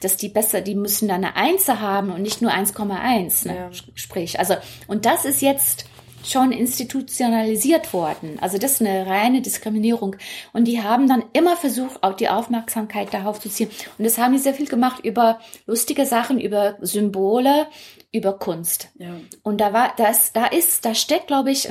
Dass 0.00 0.16
die 0.16 0.28
besser, 0.28 0.60
die 0.60 0.74
müssen 0.74 1.06
dann 1.06 1.24
eine 1.24 1.36
Eins 1.36 1.68
haben 1.68 2.10
und 2.10 2.22
nicht 2.22 2.42
nur 2.42 2.50
1,1, 2.50 3.46
ne? 3.46 3.56
Ja. 3.56 3.70
sprich. 3.94 4.40
Also, 4.40 4.56
und 4.88 5.06
das 5.06 5.24
ist 5.24 5.40
jetzt 5.40 5.86
schon 6.24 6.52
institutionalisiert 6.52 7.92
worden. 7.92 8.38
Also 8.40 8.58
das 8.58 8.72
ist 8.72 8.80
eine 8.80 9.06
reine 9.06 9.42
Diskriminierung. 9.42 10.16
Und 10.52 10.64
die 10.64 10.82
haben 10.82 11.06
dann 11.06 11.22
immer 11.34 11.56
versucht, 11.56 12.02
auch 12.02 12.14
die 12.14 12.30
Aufmerksamkeit 12.30 13.12
darauf 13.12 13.40
zu 13.40 13.50
ziehen. 13.50 13.70
Und 13.98 14.04
das 14.04 14.18
haben 14.18 14.32
die 14.32 14.38
sehr 14.38 14.54
viel 14.54 14.66
gemacht 14.66 15.04
über 15.04 15.38
lustige 15.66 16.06
Sachen, 16.06 16.40
über 16.40 16.76
Symbole, 16.80 17.66
über 18.10 18.38
Kunst. 18.38 18.88
Ja. 18.96 19.14
Und 19.42 19.60
da 19.60 19.72
war, 19.72 19.92
das, 19.96 20.32
da 20.32 20.46
ist, 20.46 20.84
da 20.86 20.94
steckt, 20.94 21.26
glaube 21.26 21.50
ich, 21.50 21.68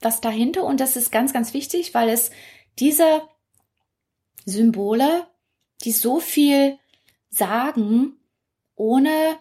was 0.00 0.20
dahinter. 0.20 0.62
Und 0.64 0.78
das 0.80 0.96
ist 0.96 1.10
ganz, 1.10 1.32
ganz 1.32 1.52
wichtig, 1.52 1.92
weil 1.94 2.08
es 2.08 2.30
diese 2.78 3.22
Symbole, 4.46 5.26
die 5.84 5.92
so 5.92 6.20
viel 6.20 6.78
sagen, 7.28 8.16
ohne 8.74 9.36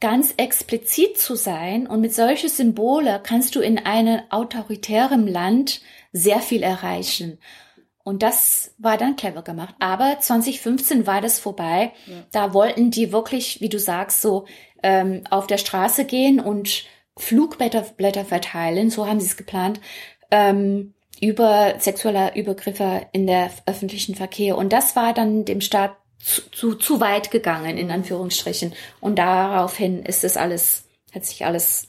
ganz 0.00 0.34
explizit 0.36 1.18
zu 1.18 1.36
sein. 1.36 1.86
Und 1.86 2.00
mit 2.00 2.14
solchen 2.14 2.48
Symbole 2.48 3.20
kannst 3.22 3.54
du 3.54 3.60
in 3.60 3.78
einem 3.78 4.20
autoritären 4.30 5.28
Land 5.28 5.80
sehr 6.12 6.40
viel 6.40 6.62
erreichen. 6.62 7.38
Und 8.04 8.22
das 8.22 8.74
war 8.78 8.96
dann 8.96 9.16
clever 9.16 9.42
gemacht. 9.42 9.74
Aber 9.80 10.18
2015 10.18 11.06
war 11.06 11.20
das 11.20 11.38
vorbei. 11.38 11.92
Ja. 12.06 12.14
Da 12.32 12.54
wollten 12.54 12.90
die 12.90 13.12
wirklich, 13.12 13.60
wie 13.60 13.68
du 13.68 13.78
sagst, 13.78 14.22
so 14.22 14.46
ähm, 14.82 15.24
auf 15.30 15.46
der 15.46 15.58
Straße 15.58 16.04
gehen 16.04 16.40
und 16.40 16.84
Flugblätter 17.18 17.82
Blätter 17.82 18.24
verteilen. 18.24 18.90
So 18.90 19.06
haben 19.06 19.20
sie 19.20 19.26
es 19.26 19.36
geplant. 19.36 19.80
Ähm, 20.30 20.94
über 21.20 21.74
sexuelle 21.78 22.34
Übergriffe 22.36 23.06
in 23.12 23.26
der 23.26 23.50
öffentlichen 23.66 24.14
Verkehr. 24.14 24.56
Und 24.56 24.72
das 24.72 24.96
war 24.96 25.12
dann 25.14 25.44
dem 25.44 25.60
Staat 25.60 25.96
zu, 26.18 26.42
zu, 26.50 26.74
zu 26.74 27.00
weit 27.00 27.30
gegangen, 27.30 27.78
in 27.78 27.90
Anführungsstrichen. 27.90 28.74
Und 29.00 29.18
daraufhin 29.18 30.02
ist 30.02 30.24
es 30.24 30.36
alles, 30.36 30.84
hat 31.14 31.24
sich 31.24 31.44
alles 31.44 31.87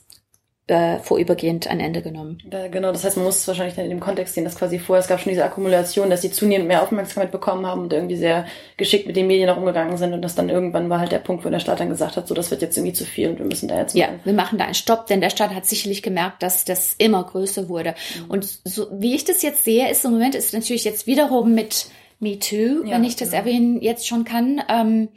äh, 0.70 1.00
vorübergehend 1.00 1.66
ein 1.66 1.80
Ende 1.80 2.00
genommen. 2.00 2.38
Ja, 2.50 2.68
genau, 2.68 2.92
das 2.92 3.02
heißt, 3.02 3.16
man 3.16 3.26
muss 3.26 3.38
es 3.38 3.48
wahrscheinlich 3.48 3.74
dann 3.74 3.84
in 3.84 3.90
dem 3.90 3.98
Kontext 3.98 4.34
sehen, 4.34 4.44
dass 4.44 4.56
quasi 4.56 4.78
vorher, 4.78 5.00
es 5.00 5.08
gab 5.08 5.20
schon 5.20 5.30
diese 5.30 5.44
Akkumulation, 5.44 6.10
dass 6.10 6.22
sie 6.22 6.30
zunehmend 6.30 6.68
mehr 6.68 6.82
Aufmerksamkeit 6.82 7.32
bekommen 7.32 7.66
haben 7.66 7.82
und 7.82 7.92
irgendwie 7.92 8.16
sehr 8.16 8.46
geschickt 8.76 9.08
mit 9.08 9.16
den 9.16 9.26
Medien 9.26 9.50
auch 9.50 9.56
umgegangen 9.56 9.96
sind 9.96 10.12
und 10.12 10.22
das 10.22 10.36
dann 10.36 10.48
irgendwann 10.48 10.88
war 10.88 11.00
halt 11.00 11.10
der 11.10 11.18
Punkt, 11.18 11.44
wo 11.44 11.50
der 11.50 11.58
Staat 11.58 11.80
dann 11.80 11.88
gesagt 11.88 12.16
hat, 12.16 12.28
so, 12.28 12.34
das 12.34 12.52
wird 12.52 12.62
jetzt 12.62 12.76
irgendwie 12.76 12.92
zu 12.92 13.04
viel 13.04 13.30
und 13.30 13.38
wir 13.40 13.46
müssen 13.46 13.68
da 13.68 13.78
jetzt 13.78 13.96
Ja, 13.96 14.10
wir 14.22 14.32
machen 14.32 14.58
da 14.58 14.64
einen 14.64 14.74
Stopp, 14.74 15.08
denn 15.08 15.20
der 15.20 15.30
Staat 15.30 15.52
hat 15.54 15.66
sicherlich 15.66 16.02
gemerkt, 16.04 16.42
dass 16.42 16.64
das 16.64 16.94
immer 16.98 17.24
größer 17.24 17.68
wurde. 17.68 17.96
Mhm. 18.24 18.30
Und 18.30 18.44
so, 18.64 18.86
wie 18.92 19.16
ich 19.16 19.24
das 19.24 19.42
jetzt 19.42 19.64
sehe, 19.64 19.90
ist 19.90 20.04
im 20.04 20.12
Moment 20.12 20.36
ist 20.36 20.54
natürlich 20.54 20.84
jetzt 20.84 21.08
wiederum 21.08 21.52
mit 21.52 21.86
Me 22.20 22.38
Too, 22.38 22.84
ja, 22.84 22.92
wenn 22.92 23.02
ich 23.02 23.16
das 23.16 23.30
genau. 23.30 23.42
erwähnen 23.42 23.82
jetzt 23.82 24.06
schon 24.06 24.24
kann, 24.24 24.62
ähm, 24.68 25.08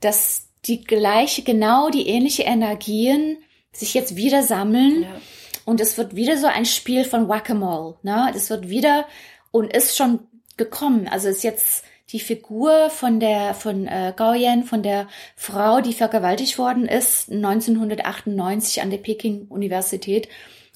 dass 0.00 0.48
die 0.64 0.82
gleiche, 0.82 1.42
genau 1.42 1.90
die 1.90 2.08
ähnliche 2.08 2.44
Energien 2.44 3.38
sich 3.72 3.94
jetzt 3.94 4.16
wieder 4.16 4.42
sammeln 4.42 5.02
ja. 5.02 5.20
und 5.64 5.80
es 5.80 5.98
wird 5.98 6.16
wieder 6.16 6.36
so 6.36 6.46
ein 6.46 6.64
Spiel 6.64 7.04
von 7.04 7.28
Whack-a-Mole, 7.28 7.96
ne? 8.02 8.30
Das 8.32 8.50
wird 8.50 8.68
wieder 8.68 9.06
und 9.50 9.72
ist 9.72 9.96
schon 9.96 10.20
gekommen. 10.56 11.08
Also 11.08 11.28
ist 11.28 11.44
jetzt 11.44 11.84
die 12.10 12.20
Figur 12.20 12.90
von 12.90 13.20
der 13.20 13.54
von 13.54 13.86
äh, 13.86 14.12
Gauyen, 14.16 14.64
von 14.64 14.82
der 14.82 15.08
Frau, 15.36 15.80
die 15.80 15.92
vergewaltigt 15.92 16.58
worden 16.58 16.86
ist 16.86 17.30
1998 17.30 18.82
an 18.82 18.90
der 18.90 18.98
Peking 18.98 19.46
Universität 19.48 20.28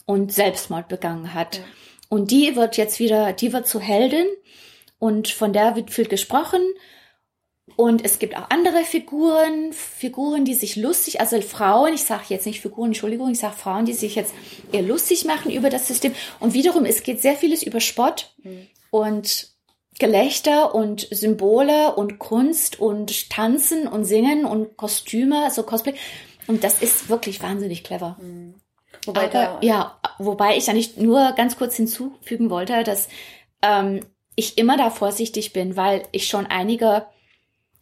und 0.05 0.33
Selbstmord 0.33 0.89
begangen 0.89 1.33
hat. 1.33 1.57
Ja. 1.57 1.65
Und 2.09 2.31
die 2.31 2.57
wird 2.57 2.77
jetzt 2.77 2.99
wieder, 2.99 3.33
die 3.33 3.53
wird 3.53 3.67
zu 3.67 3.81
Heldin 3.81 4.27
und 4.99 5.29
von 5.29 5.53
der 5.53 5.75
wird 5.77 5.91
viel 5.91 6.07
gesprochen. 6.07 6.61
Und 7.77 8.05
es 8.05 8.19
gibt 8.19 8.37
auch 8.37 8.51
andere 8.51 8.85
Figuren, 8.85 9.73
Figuren, 9.73 10.45
die 10.45 10.55
sich 10.55 10.77
lustig, 10.77 11.21
also 11.21 11.41
Frauen, 11.41 11.95
ich 11.95 12.05
sage 12.05 12.25
jetzt 12.29 12.47
nicht 12.47 12.61
Figuren, 12.61 12.89
Entschuldigung, 12.89 13.31
ich 13.31 13.39
sage 13.39 13.57
Frauen, 13.57 13.87
die 13.87 13.93
sich 13.93 14.15
jetzt 14.15 14.35
eher 14.73 14.83
lustig 14.83 15.25
machen 15.25 15.51
über 15.51 15.71
das 15.71 15.89
System. 15.89 16.15
Und 16.41 16.55
wiederum, 16.55 16.85
es 16.85 17.03
geht 17.03 17.23
sehr 17.23 17.37
vieles 17.37 17.63
über 17.63 17.81
Spott 17.81 18.35
mhm. 18.43 18.67
und 18.91 19.49
Gelächter 19.99 20.75
und 20.75 21.07
Symbole 21.11 21.95
und 21.95 22.19
Kunst 22.19 22.81
und 22.81 23.31
Tanzen 23.31 23.87
und 23.87 24.05
Singen 24.05 24.45
und 24.45 24.77
Kostüme, 24.77 25.51
so 25.51 25.63
Cosplay. 25.63 25.95
Und 26.47 26.65
das 26.65 26.83
ist 26.83 27.09
wirklich 27.09 27.43
wahnsinnig 27.43 27.85
clever. 27.85 28.17
Mhm. 28.21 28.55
Wobei 29.07 29.25
Aber, 29.25 29.65
ja, 29.65 29.99
wobei 30.19 30.57
ich 30.57 30.67
ja 30.67 30.73
nicht 30.73 30.99
nur 30.99 31.33
ganz 31.33 31.57
kurz 31.57 31.77
hinzufügen 31.77 32.51
wollte, 32.51 32.85
dass 32.85 33.09
ähm, 33.63 34.01
ich 34.37 34.59
immer 34.59 34.77
da 34.77 34.91
vorsichtig 34.91 35.53
bin, 35.53 35.77
weil 35.77 36.03
ich 36.13 36.29
schon 36.29 36.47
einige 36.47 37.07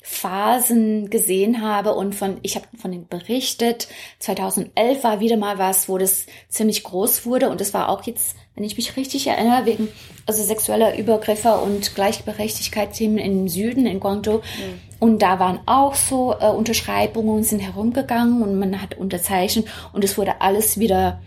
Phasen 0.03 1.11
gesehen 1.11 1.63
habe 1.63 1.95
und 1.95 2.15
von, 2.15 2.39
ich 2.43 2.57
habe 2.57 2.67
von 2.77 2.91
denen 2.91 3.07
berichtet. 3.07 3.89
2011 4.19 5.05
war 5.05 5.21
wieder 5.21 5.37
mal 5.37 5.59
was, 5.59 5.89
wo 5.89 5.99
das 5.99 6.27
ziemlich 6.49 6.83
groß 6.85 7.27
wurde 7.27 7.51
und 7.51 7.61
das 7.61 7.75
war 7.75 7.89
auch 7.89 8.03
jetzt, 8.05 8.37
wenn 8.55 8.65
ich 8.65 8.77
mich 8.77 8.97
richtig 8.97 9.27
erinnere, 9.27 9.67
wegen 9.67 9.89
also 10.27 10.43
sexueller 10.43 10.97
Übergriffe 10.99 11.59
und 11.59 11.95
Gleichberechtigkeitsthemen 11.95 13.19
im 13.19 13.49
Süden, 13.49 13.87
in 13.87 14.01
Guangzhou. 14.01 14.39
Mhm. 14.39 14.81
Und 14.99 15.23
da 15.23 15.39
waren 15.39 15.61
auch 15.67 15.95
so 15.95 16.35
äh, 16.39 16.49
Unterschreibungen, 16.49 17.43
sind 17.43 17.61
herumgegangen 17.61 18.43
und 18.43 18.59
man 18.59 18.81
hat 18.81 18.97
unterzeichnet 18.97 19.67
und 19.93 20.05
es 20.05 20.17
wurde 20.17 20.41
alles 20.41 20.79
wieder 20.79 21.21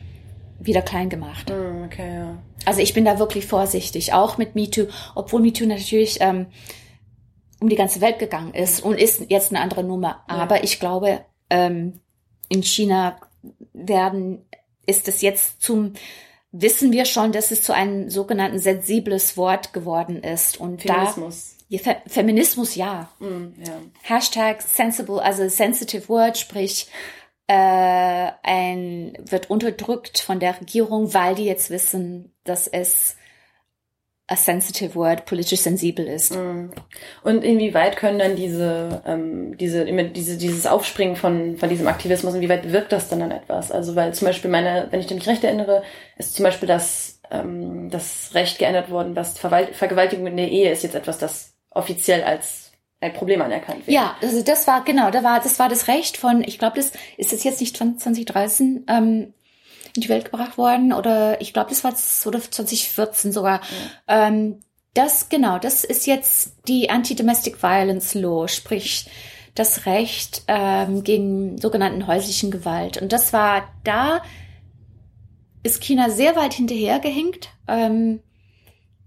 wieder 0.59 0.81
klein 0.81 1.09
gemacht. 1.09 1.49
Mhm, 1.49 1.83
okay, 1.85 2.15
ja. 2.15 2.37
Also 2.65 2.79
ich 2.79 2.93
bin 2.93 3.03
da 3.05 3.19
wirklich 3.19 3.45
vorsichtig, 3.45 4.13
auch 4.13 4.37
mit 4.37 4.55
MeToo, 4.55 4.87
obwohl 5.15 5.41
MeToo 5.41 5.65
natürlich 5.65 6.19
ähm, 6.21 6.45
um 7.63 7.69
die 7.69 7.77
ganze 7.77 8.01
Welt 8.01 8.19
gegangen 8.19 8.53
ist 8.53 8.83
und 8.83 8.99
ist 8.99 9.29
jetzt 9.29 9.51
eine 9.51 9.61
andere 9.61 9.85
Nummer. 9.85 10.21
Aber 10.27 10.57
ja. 10.57 10.63
ich 10.63 10.81
glaube, 10.81 11.23
ähm, 11.49 12.01
in 12.49 12.61
China 12.61 13.17
werden, 13.71 14.45
ist 14.85 15.07
es 15.07 15.21
jetzt 15.21 15.61
zum, 15.61 15.93
wissen 16.51 16.91
wir 16.91 17.05
schon, 17.05 17.31
dass 17.31 17.51
es 17.51 17.63
zu 17.63 17.73
einem 17.73 18.09
sogenannten 18.09 18.59
sensibles 18.59 19.37
Wort 19.37 19.71
geworden 19.71 20.21
ist. 20.21 20.59
Und 20.59 20.81
Feminismus. 20.81 21.55
Da, 21.69 21.77
Fe 21.77 21.95
Feminismus, 22.05 22.75
ja. 22.75 23.09
Mm, 23.19 23.53
ja. 23.65 23.79
Hashtag 24.01 24.61
sensible, 24.61 25.21
also 25.21 25.47
sensitive 25.47 26.09
word, 26.09 26.37
sprich, 26.37 26.87
äh, 27.47 28.31
ein, 28.43 29.17
wird 29.21 29.49
unterdrückt 29.49 30.19
von 30.19 30.41
der 30.41 30.59
Regierung, 30.59 31.13
weil 31.13 31.35
die 31.35 31.45
jetzt 31.45 31.69
wissen, 31.69 32.33
dass 32.43 32.67
es 32.67 33.15
a 34.27 34.35
sensitive 34.37 34.95
word, 34.95 35.25
politisch 35.25 35.59
sensibel 35.61 36.07
ist. 36.07 36.35
Mhm. 36.35 36.71
Und 37.23 37.43
inwieweit 37.43 37.97
können 37.97 38.19
dann 38.19 38.35
diese, 38.35 39.01
ähm, 39.05 39.57
diese, 39.57 39.85
diese, 39.85 40.37
dieses 40.37 40.65
Aufspringen 40.65 41.15
von, 41.15 41.57
von 41.57 41.69
diesem 41.69 41.87
Aktivismus, 41.87 42.33
inwieweit 42.33 42.71
wirkt 42.71 42.93
das 42.93 43.09
dann 43.09 43.21
an 43.21 43.31
etwas? 43.31 43.71
Also, 43.71 43.95
weil 43.95 44.13
zum 44.13 44.27
Beispiel 44.27 44.49
meine, 44.49 44.87
wenn 44.91 45.01
ich 45.01 45.09
mich 45.09 45.27
recht 45.27 45.43
erinnere, 45.43 45.83
ist 46.17 46.35
zum 46.35 46.43
Beispiel 46.43 46.67
das, 46.67 47.19
ähm, 47.31 47.89
das 47.89 48.31
Recht 48.33 48.59
geändert 48.59 48.89
worden, 48.89 49.15
was 49.15 49.37
Verwalt 49.37 49.75
Vergewaltigung 49.75 50.27
in 50.27 50.37
der 50.37 50.49
Ehe 50.49 50.71
ist 50.71 50.83
jetzt 50.83 50.95
etwas, 50.95 51.17
das 51.17 51.53
offiziell 51.71 52.23
als 52.23 52.71
ein 53.01 53.13
Problem 53.13 53.41
anerkannt 53.41 53.85
wird. 53.85 53.93
Ja, 53.93 54.15
also 54.21 54.41
das 54.41 54.65
war, 54.67 54.85
genau, 54.85 55.11
da 55.11 55.23
war, 55.23 55.41
das 55.41 55.59
war 55.59 55.67
das 55.67 55.89
Recht 55.89 56.15
von, 56.15 56.41
ich 56.43 56.59
glaube, 56.59 56.77
das 56.77 56.93
ist 57.17 57.43
jetzt 57.43 57.59
nicht 57.59 57.75
2013, 57.75 58.85
ähm, 58.87 59.33
in 59.95 60.01
die 60.01 60.09
Welt 60.09 60.25
gebracht 60.25 60.57
worden 60.57 60.93
oder 60.93 61.39
ich 61.41 61.53
glaube, 61.53 61.69
das 61.69 61.83
war 61.83 61.93
oder 62.25 62.41
2014 62.41 63.31
sogar. 63.31 63.61
Ja. 64.07 64.27
Ähm, 64.27 64.59
das 64.93 65.29
genau, 65.29 65.57
das 65.57 65.83
ist 65.83 66.05
jetzt 66.05 66.67
die 66.67 66.89
Anti-Domestic 66.89 67.63
Violence 67.63 68.13
Law, 68.13 68.47
sprich 68.47 69.07
das 69.55 69.85
Recht 69.85 70.43
ähm, 70.47 71.03
gegen 71.03 71.59
sogenannten 71.59 72.07
häuslichen 72.07 72.51
Gewalt. 72.51 73.01
Und 73.01 73.11
das 73.11 73.33
war 73.33 73.67
da 73.83 74.21
ist 75.63 75.81
China 75.81 76.09
sehr 76.09 76.35
weit 76.35 76.53
hinterhergehängt. 76.53 77.49
Ähm, 77.67 78.19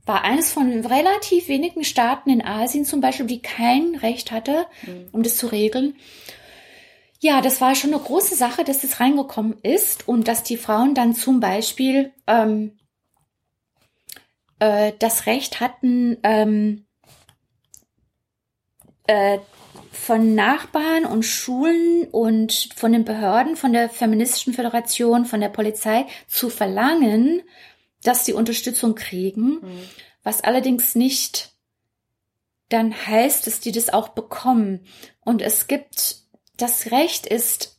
war 0.07 0.22
eines 0.22 0.53
von 0.53 0.87
relativ 0.87 1.49
wenigen 1.49 1.84
Staaten 1.84 2.30
in 2.30 2.43
Asien 2.45 2.84
zum 2.84 3.01
Beispiel, 3.01 3.26
die 3.26 3.43
kein 3.43 3.97
Recht 3.97 4.30
hatte, 4.30 4.66
mhm. 4.87 5.09
um 5.12 5.22
das 5.22 5.37
zu 5.37 5.49
regeln. 5.49 5.97
Ja, 7.21 7.41
das 7.41 7.61
war 7.61 7.75
schon 7.75 7.95
eine 7.95 8.03
große 8.03 8.35
Sache, 8.35 8.64
dass 8.64 8.81
das 8.81 9.01
reingekommen 9.01 9.59
ist 9.62 10.07
und 10.07 10.29
dass 10.29 10.43
die 10.43 10.57
Frauen 10.57 10.95
dann 10.95 11.14
zum 11.14 11.41
Beispiel 11.41 12.12
ähm, 12.27 12.79
äh, 14.59 14.93
das 14.99 15.27
Recht 15.27 15.61
hatten, 15.61 16.19
ähm, 16.23 16.87
äh, 19.07 19.39
von 19.93 20.35
Nachbarn 20.35 21.07
und 21.07 21.25
Schulen 21.25 22.07
und 22.11 22.71
von 22.77 22.93
den 22.93 23.05
Behörden, 23.05 23.57
von 23.57 23.73
der 23.73 23.89
Feministischen 23.89 24.53
Föderation, 24.53 25.25
von 25.25 25.41
der 25.41 25.49
Polizei 25.49 26.07
zu 26.29 26.51
verlangen, 26.51 27.43
dass 28.03 28.25
sie 28.25 28.33
Unterstützung 28.35 28.95
kriegen, 28.95 29.61
mhm. 29.61 29.83
was 30.23 30.43
allerdings 30.43 30.95
nicht 30.95 31.55
dann 32.69 32.95
heißt, 32.95 33.47
dass 33.47 33.61
die 33.61 33.73
das 33.73 33.93
auch 33.93 34.11
bekommen. 34.11 34.87
Und 35.25 35.41
es 35.41 35.67
gibt 35.67 36.26
das 36.57 36.90
Recht 36.90 37.26
ist 37.26 37.78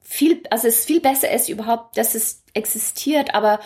viel, 0.00 0.42
also 0.50 0.68
es 0.68 0.80
ist 0.80 0.86
viel 0.86 1.00
besser 1.00 1.30
ist 1.30 1.48
überhaupt, 1.48 1.96
dass 1.96 2.14
es 2.14 2.42
existiert, 2.54 3.34
aber 3.34 3.60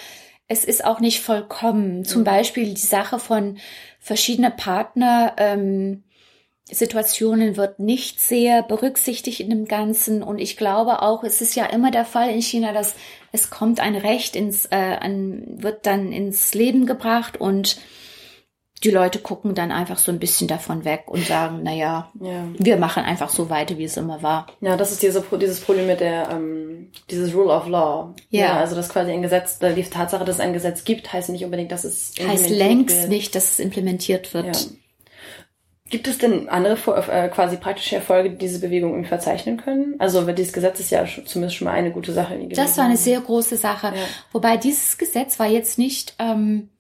es 0.49 0.65
ist 0.65 0.85
auch 0.85 1.01
nicht 1.01 1.21
vollkommen. 1.21 2.05
Zum 2.05 2.21
mhm. 2.21 2.27
Beispiel 2.27 2.75
die 2.75 2.81
Sache 2.81 3.19
von 3.19 3.59
verschiedene 3.99 4.51
Partner 4.51 5.35
ähm, 5.39 6.05
Situationen 6.69 7.57
wird 7.57 7.79
nicht 7.79 8.21
sehr 8.21 8.63
berücksichtigt 8.63 9.39
in 9.39 9.51
dem 9.51 9.67
Ganzen. 9.67 10.23
Und 10.23 10.39
ich 10.41 10.57
glaube 10.57 11.01
auch, 11.03 11.23
es 11.23 11.41
ist 11.41 11.55
ja 11.55 11.67
immer 11.67 11.93
der 11.93 12.05
Fall 12.05 12.31
in 12.31 12.43
China, 12.43 12.73
dass 12.73 12.97
es 13.31 13.51
kommt 13.51 13.79
ein 13.79 13.95
Recht 13.95 14.35
ins, 14.35 14.67
äh, 14.67 14.77
ein, 14.77 15.63
wird 15.63 15.87
dann 15.87 16.13
ins 16.13 16.55
Leben 16.55 16.87
gebracht 16.87 17.41
und 17.41 17.79
die 18.85 18.91
Leute 18.91 19.21
gucken 19.21 19.55
dann 19.55 19.73
einfach 19.73 19.97
so 19.97 20.13
ein 20.13 20.19
bisschen 20.19 20.49
davon 20.49 20.85
weg 20.85 21.05
und 21.07 21.25
sagen, 21.25 21.63
naja, 21.63 22.11
ja. 22.21 22.45
wir 22.59 22.77
machen 22.77 23.05
einfach 23.05 23.31
so 23.31 23.49
weiter, 23.49 23.79
wie 23.79 23.85
es 23.85 23.97
immer 23.97 24.23
war. 24.23 24.47
Ja, 24.61 24.77
das 24.77 24.93
ist 24.93 25.03
diese, 25.03 25.25
dieses 25.41 25.61
Problem 25.61 25.87
mit 25.87 26.01
der, 26.01 26.29
ähm, 26.31 26.91
dieses 27.11 27.35
Rule 27.35 27.53
of 27.53 27.67
Law. 27.69 28.15
Ja. 28.29 28.47
ja. 28.47 28.57
Also, 28.59 28.77
dass 28.77 28.91
quasi 28.91 29.13
ein 29.13 29.23
Gesetz, 29.23 29.59
die 29.59 29.83
Tatsache, 29.83 30.25
dass 30.25 30.37
es 30.37 30.41
ein 30.41 30.53
Gesetz 30.53 30.85
gibt, 30.85 31.11
heißt 31.13 31.31
nicht 31.31 31.45
unbedingt, 31.45 31.73
dass 31.73 31.85
es 31.85 32.15
Heißt 32.21 32.51
längst 32.51 33.03
wird. 33.03 33.09
nicht, 33.09 33.35
dass 33.35 33.53
es 33.53 33.59
implementiert 33.61 34.35
wird. 34.35 34.47
Ja. 34.47 34.71
Gibt 35.89 36.09
es 36.09 36.19
denn 36.19 36.49
andere 36.49 36.75
äh, 37.11 37.29
quasi 37.29 37.57
praktische 37.57 37.97
Erfolge, 37.97 38.31
die 38.31 38.39
diese 38.39 38.59
Bewegung 38.59 38.91
irgendwie 38.91 39.09
verzeichnen 39.09 39.57
können? 39.57 39.95
Also 40.01 40.31
dieses 40.33 40.53
Gesetz 40.53 40.81
ist 40.81 40.91
ja 40.91 41.07
zumindest 41.25 41.57
schon 41.57 41.67
mal 41.67 41.75
eine 41.75 41.93
gute 41.93 42.13
Sache. 42.13 42.37
Das 42.51 42.77
war 42.77 42.87
eine 42.87 42.97
sehr 42.97 43.21
große 43.21 43.57
Sache. 43.57 43.93
Wobei 44.33 44.57
dieses 44.57 44.99
Gesetz 44.99 45.39
war 45.39 45.47
jetzt 45.47 45.79
nicht 45.79 46.15
ähm, 46.19 46.71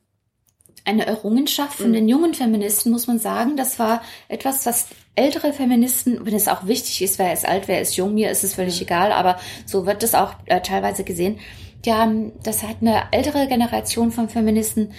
eine 0.86 1.06
Errungenschaft 1.06 1.78
von 1.78 1.88
mhm. 1.88 1.94
den 1.94 2.08
jungen 2.08 2.34
Feministen, 2.34 2.92
muss 2.92 3.06
man 3.06 3.18
sagen. 3.18 3.56
Das 3.56 3.78
war 3.78 4.02
etwas, 4.28 4.64
was 4.66 4.86
ältere 5.14 5.52
Feministen, 5.52 6.24
wenn 6.24 6.34
es 6.34 6.48
auch 6.48 6.66
wichtig 6.66 7.02
ist, 7.02 7.18
wer 7.18 7.32
ist 7.32 7.46
alt, 7.46 7.68
wer 7.68 7.80
ist 7.80 7.96
jung, 7.96 8.14
mir 8.14 8.30
ist 8.30 8.44
es 8.44 8.54
völlig 8.54 8.80
mhm. 8.80 8.86
egal, 8.86 9.12
aber 9.12 9.38
so 9.66 9.86
wird 9.86 10.02
das 10.02 10.14
auch 10.14 10.34
äh, 10.46 10.60
teilweise 10.60 11.04
gesehen. 11.04 11.38
Die 11.84 11.92
haben, 11.92 12.32
das 12.42 12.62
hat 12.62 12.76
eine 12.80 13.04
ältere 13.12 13.46
Generation 13.48 14.12
von 14.12 14.28
Feministen 14.28 14.92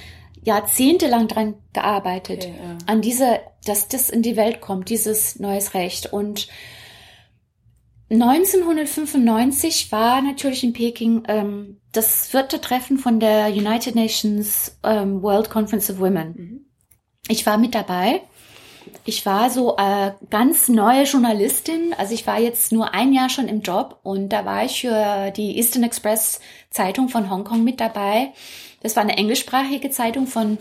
jahrzehntelang 0.43 1.27
dran 1.27 1.55
gearbeitet, 1.73 2.45
okay, 2.45 2.53
ja. 2.57 2.77
an 2.85 3.01
diese, 3.01 3.41
dass 3.65 3.87
das 3.87 4.09
in 4.09 4.21
die 4.21 4.37
Welt 4.37 4.61
kommt, 4.61 4.89
dieses 4.89 5.39
neues 5.39 5.73
Recht. 5.73 6.13
Und 6.13 6.47
1995 8.09 9.91
war 9.91 10.21
natürlich 10.21 10.63
in 10.63 10.71
Peking 10.71 11.23
ähm, 11.27 11.81
das 11.97 12.27
vierte 12.27 12.61
Treffen 12.61 12.97
von 12.97 13.19
der 13.19 13.47
United 13.47 13.95
Nations 13.95 14.77
ähm, 14.83 15.21
World 15.23 15.49
Conference 15.49 15.89
of 15.89 15.99
Women. 15.99 16.33
Mhm. 16.37 16.65
Ich 17.27 17.45
war 17.45 17.57
mit 17.57 17.75
dabei. 17.75 18.21
Ich 19.03 19.25
war 19.25 19.49
so 19.49 19.75
äh, 19.77 20.11
ganz 20.29 20.69
neue 20.69 21.03
Journalistin. 21.03 21.93
Also 21.97 22.13
ich 22.13 22.25
war 22.27 22.39
jetzt 22.39 22.71
nur 22.71 22.93
ein 22.93 23.13
Jahr 23.13 23.29
schon 23.29 23.47
im 23.47 23.61
Job 23.61 23.99
und 24.03 24.29
da 24.29 24.45
war 24.45 24.63
ich 24.63 24.81
für 24.81 25.31
die 25.31 25.57
Eastern 25.57 25.83
Express 25.83 26.39
Zeitung 26.69 27.09
von 27.09 27.29
Hongkong 27.29 27.63
mit 27.63 27.79
dabei. 27.79 28.31
Das 28.81 28.95
war 28.95 29.03
eine 29.03 29.17
englischsprachige 29.17 29.89
Zeitung 29.89 30.27
von 30.27 30.57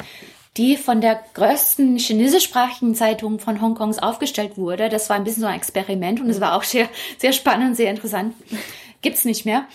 die 0.57 0.78
von 0.78 1.03
der 1.03 1.22
größten 1.34 1.99
chinesischsprachigen 1.99 2.95
Zeitung 2.95 3.41
von 3.41 3.61
Hongkongs 3.61 3.99
aufgestellt 3.99 4.57
wurde. 4.57 4.89
Das 4.89 5.11
war 5.11 5.16
ein 5.16 5.24
bisschen 5.24 5.43
so 5.43 5.47
ein 5.47 5.57
Experiment 5.57 6.18
und 6.18 6.30
es 6.30 6.41
war 6.41 6.57
auch 6.57 6.62
sehr, 6.62 6.89
sehr 7.18 7.34
spannend 7.34 7.68
und 7.68 7.74
sehr 7.74 7.91
interessant. 7.91 8.34
Gibt's 9.03 9.26
nicht 9.26 9.45
mehr. 9.45 9.66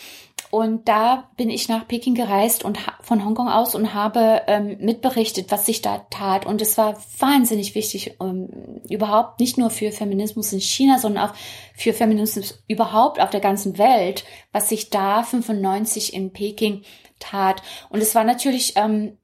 Und 0.52 0.90
da 0.90 1.30
bin 1.38 1.50
ich 1.50 1.70
nach 1.70 1.88
Peking 1.88 2.14
gereist 2.14 2.66
und 2.66 2.78
von 3.02 3.24
Hongkong 3.24 3.48
aus 3.48 3.74
und 3.74 3.94
habe 3.94 4.42
ähm, 4.48 4.78
mitberichtet, 4.82 5.50
was 5.50 5.66
sich 5.66 5.82
da 5.82 6.00
tat. 6.10 6.46
Und 6.46 6.62
es 6.62 6.78
war 6.78 7.02
wahnsinnig 7.20 7.74
wichtig, 7.74 8.20
um, 8.20 8.50
überhaupt 8.90 9.40
nicht 9.40 9.58
nur 9.58 9.70
für 9.70 9.94
Feminismus 9.94 10.52
in 10.52 10.60
China, 10.60 11.00
sondern 11.00 11.30
auch 11.30 11.36
für 11.74 11.94
Feminismus 11.94 12.62
überhaupt 12.68 13.22
auf 13.22 13.30
der 13.30 13.40
ganzen 13.40 13.78
Welt, 13.78 14.26
was 14.52 14.68
sich 14.68 14.90
da 14.90 15.24
95 15.24 16.14
in 16.14 16.34
Peking 16.34 16.84
tat. 17.20 17.64
Und 17.90 18.02
es 18.02 18.14
war 18.14 18.26
natürlich 18.26 18.74
ähm, 18.76 19.18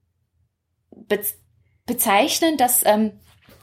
be 0.92 1.20
bezeichnend, 1.86 2.62
dass 2.62 2.86
ähm, 2.86 3.20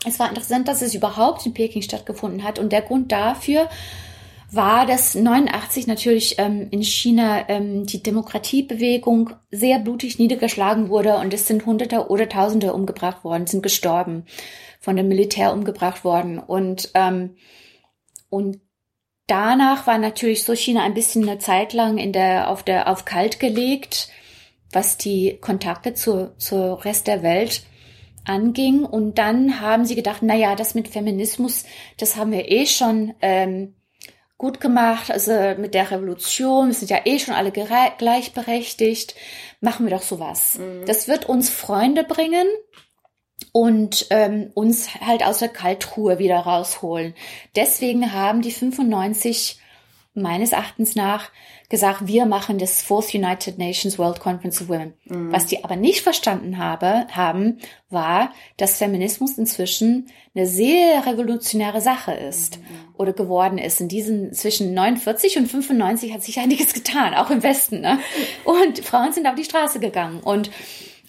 es 0.07 0.19
war 0.19 0.29
interessant, 0.29 0.69
dass 0.69 0.83
es 0.83 0.95
überhaupt 0.95 1.47
in 1.47 1.55
Peking 1.55 1.81
stattgefunden 1.81 2.45
hat. 2.45 2.59
Und 2.59 2.73
der 2.73 2.83
Grund 2.83 3.11
dafür 3.11 3.71
war, 4.57 4.87
dass 4.87 5.15
89 5.15 5.87
natürlich 5.87 6.39
ähm, 6.39 6.69
in 6.71 6.83
China 6.83 7.49
ähm, 7.49 7.87
die 7.87 8.03
Demokratiebewegung 8.03 9.31
sehr 9.51 9.79
blutig 9.79 10.19
niedergeschlagen 10.19 10.89
wurde 10.89 11.17
und 11.17 11.33
es 11.35 11.47
sind 11.47 11.67
Hunderte 11.67 12.09
oder 12.09 12.29
Tausende 12.29 12.73
umgebracht 12.73 13.25
worden, 13.25 13.47
sind 13.47 13.63
gestorben, 13.63 14.27
von 14.81 14.97
dem 14.97 15.09
Militär 15.09 15.53
umgebracht 15.53 16.05
worden 16.05 16.39
und 16.39 16.91
ähm, 16.95 17.37
und 18.31 18.61
danach 19.27 19.87
war 19.87 19.99
natürlich 19.99 20.45
so 20.45 20.55
China 20.55 20.83
ein 20.83 20.95
bisschen 20.95 21.29
eine 21.29 21.39
Zeit 21.39 21.73
lang 21.73 21.99
in 21.99 22.13
der 22.13 22.51
auf 22.51 22.63
der 22.63 22.91
auf 22.91 23.05
kalt 23.05 23.39
gelegt 23.41 24.09
was 24.75 24.99
die 24.99 25.39
Kontakte 25.41 25.95
zur, 25.95 26.37
zur 26.39 26.85
Rest 26.85 27.07
der 27.07 27.23
Welt 27.23 27.63
anging. 28.25 28.85
Und 28.85 29.19
dann 29.19 29.61
haben 29.61 29.85
sie 29.85 29.95
gedacht, 29.95 30.21
na 30.23 30.35
ja, 30.35 30.55
das 30.55 30.75
mit 30.75 30.89
Feminismus, 30.89 31.65
das 31.99 32.17
haben 32.17 32.33
wir 32.33 32.51
eh 32.51 32.67
schon 32.67 33.15
ähm, 33.21 33.75
gut 34.39 34.61
gemacht. 34.61 35.11
Also 35.11 35.33
mit 35.59 35.75
der 35.75 35.91
Revolution, 35.91 36.69
wir 36.69 36.75
sind 36.75 36.91
ja 36.91 37.01
eh 37.05 37.19
schon 37.19 37.35
alle 37.35 37.53
gleichberechtigt. 37.53 39.15
Machen 39.61 39.87
wir 39.87 39.97
doch 39.97 40.03
sowas. 40.03 40.59
Mhm. 40.59 40.85
Das 40.87 41.09
wird 41.09 41.27
uns 41.27 41.51
Freunde 41.51 42.05
bringen 42.05 42.47
und 43.53 44.07
ähm, 44.11 44.51
uns 44.55 44.95
halt 45.01 45.25
aus 45.25 45.39
der 45.39 45.49
Kaltruhe 45.49 46.19
wieder 46.19 46.39
rausholen. 46.39 47.15
Deswegen 47.57 48.13
haben 48.13 48.43
die 48.43 48.53
95 48.53 49.61
meines 50.15 50.53
Erachtens 50.53 50.95
nach 50.95 51.31
gesagt, 51.75 52.07
wir 52.07 52.25
machen 52.25 52.59
das 52.59 52.83
Fourth 52.83 53.15
United 53.15 53.59
Nations 53.59 53.99
World 53.99 54.21
Conference 54.21 54.63
of 54.63 54.69
Women. 54.69 54.95
Mhm. 55.07 55.33
Was 55.33 55.47
die 55.47 55.65
aber 55.65 55.75
nicht 55.75 56.03
verstanden 56.03 56.59
habe, 56.59 57.09
haben, 57.11 57.59
war, 57.91 58.33
dass 58.57 58.79
Feminismus 58.79 59.37
inzwischen 59.39 60.07
eine 60.37 60.47
sehr 60.47 61.05
revolutionäre 61.05 61.81
Sache 61.81 62.13
ist 62.13 62.59
mhm. 62.59 62.95
oder 62.97 63.13
geworden 63.13 63.59
ist. 63.59 63.81
In 63.81 63.89
diesen 63.89 64.33
zwischen 64.33 64.73
49 64.73 65.37
und 65.37 65.47
95 65.49 66.15
hat 66.15 66.23
sich 66.23 66.39
einiges 66.39 66.75
getan, 66.75 67.13
auch 67.15 67.31
im 67.31 67.43
Westen. 67.43 67.81
Ne? 67.81 67.99
Und 68.45 68.79
Frauen 68.79 69.13
sind 69.13 69.27
auf 69.27 69.35
die 69.35 69.43
Straße 69.43 69.81
gegangen. 69.81 70.21
Und 70.21 70.53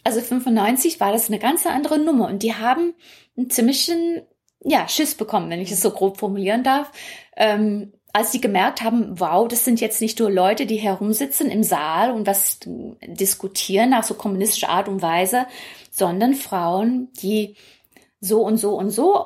also 0.03 0.19
95 0.19 0.99
war 0.99 1.11
das 1.11 1.27
eine 1.27 1.37
ganz 1.37 1.67
andere 1.67 1.99
Nummer. 1.99 2.27
Und 2.27 2.41
die 2.41 2.55
haben 2.55 2.95
einen 3.37 3.51
ziemlichen 3.51 4.23
ja, 4.63 4.87
Schiss 4.87 5.13
bekommen, 5.13 5.51
wenn 5.51 5.61
ich 5.61 5.71
es 5.71 5.81
so 5.81 5.91
grob 5.91 6.17
formulieren 6.17 6.63
darf. 6.63 6.91
Ähm, 7.37 7.93
als 8.15 8.31
sie 8.31 8.39
gemerkt 8.39 8.81
haben, 8.81 9.19
wow, 9.19 9.45
das 9.45 9.65
sind 9.65 9.81
jetzt 9.81 9.99
nicht 9.99 10.19
nur 10.19 10.31
Leute, 10.31 10.65
die 10.65 10.77
herumsitzen 10.77 11.51
im 11.51 11.63
Saal 11.63 12.11
und 12.11 12.25
was 12.25 12.59
diskutieren 13.05 13.89
nach 13.89 14.05
so 14.05 14.13
kommunistischer 14.13 14.69
Art 14.69 14.87
und 14.87 15.01
Weise, 15.01 15.47
sondern 15.91 16.33
Frauen, 16.33 17.09
die 17.21 17.57
so 18.21 18.39
und 18.39 18.55
so 18.55 18.77
und 18.77 18.89
so 18.89 19.25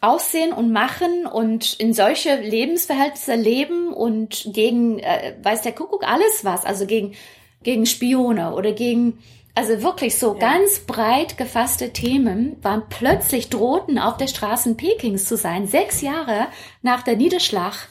aussehen 0.00 0.52
und 0.52 0.70
machen 0.70 1.26
und 1.26 1.74
in 1.80 1.92
solche 1.92 2.36
Lebensverhältnisse 2.36 3.34
leben 3.34 3.92
und 3.92 4.50
gegen, 4.52 5.00
äh, 5.00 5.34
weiß 5.42 5.62
der 5.62 5.72
Kuckuck, 5.72 6.08
alles 6.08 6.44
was, 6.44 6.64
also 6.64 6.86
gegen, 6.86 7.16
gegen 7.64 7.86
Spione 7.86 8.54
oder 8.54 8.70
gegen 8.70 9.18
also 9.56 9.82
wirklich 9.82 10.16
so 10.16 10.34
ja. 10.34 10.38
ganz 10.38 10.80
breit 10.80 11.38
gefasste 11.38 11.92
Themen 11.92 12.56
waren 12.62 12.84
plötzlich 12.88 13.48
drohten 13.48 13.98
auf 13.98 14.16
der 14.16 14.28
Straßen 14.28 14.76
Pekings 14.76 15.24
zu 15.24 15.36
sein, 15.36 15.66
sechs 15.66 16.02
Jahre 16.02 16.46
nach 16.82 17.02
der 17.02 17.16
Niederschlag 17.16 17.88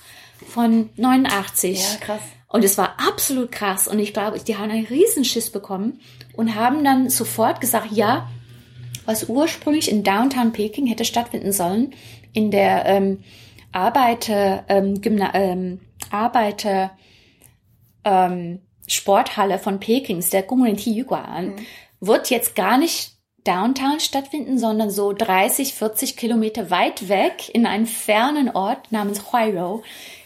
von 0.47 0.89
89. 0.95 1.79
Ja, 1.79 1.97
krass. 1.99 2.21
Und 2.47 2.63
es 2.63 2.77
war 2.77 2.95
absolut 3.05 3.51
krass. 3.51 3.87
Und 3.87 3.99
ich 3.99 4.13
glaube, 4.13 4.39
die 4.39 4.57
haben 4.57 4.71
einen 4.71 4.85
Riesenschiss 4.85 5.49
bekommen 5.49 5.99
und 6.35 6.55
haben 6.55 6.83
dann 6.83 7.09
sofort 7.09 7.59
gesagt, 7.59 7.91
ja, 7.91 8.29
was 9.05 9.29
ursprünglich 9.29 9.91
in 9.91 10.03
Downtown 10.03 10.51
Peking 10.51 10.87
hätte 10.87 11.05
stattfinden 11.05 11.51
sollen, 11.51 11.93
in 12.33 12.51
der 12.51 12.85
ähm, 12.85 13.23
Arbeiter, 13.71 14.65
ähm, 14.69 15.01
Gymna 15.01 15.33
ähm, 15.35 15.81
Arbeiter 16.11 16.91
ähm, 18.03 18.61
Sporthalle 18.87 19.59
von 19.59 19.79
Pekings, 19.79 20.29
der 20.29 20.43
Community 20.43 20.91
Yuguan, 20.91 21.47
mhm. 21.47 21.55
wird 21.99 22.29
jetzt 22.29 22.55
gar 22.55 22.77
nicht 22.77 23.15
Downtown 23.43 23.99
stattfinden, 23.99 24.57
sondern 24.57 24.89
so 24.89 25.13
30, 25.13 25.73
40 25.73 26.17
Kilometer 26.17 26.71
weit 26.71 27.09
weg 27.09 27.49
in 27.53 27.65
einen 27.65 27.85
fernen 27.85 28.49
Ort 28.49 28.91
namens 28.91 29.31
Huairou 29.31 29.83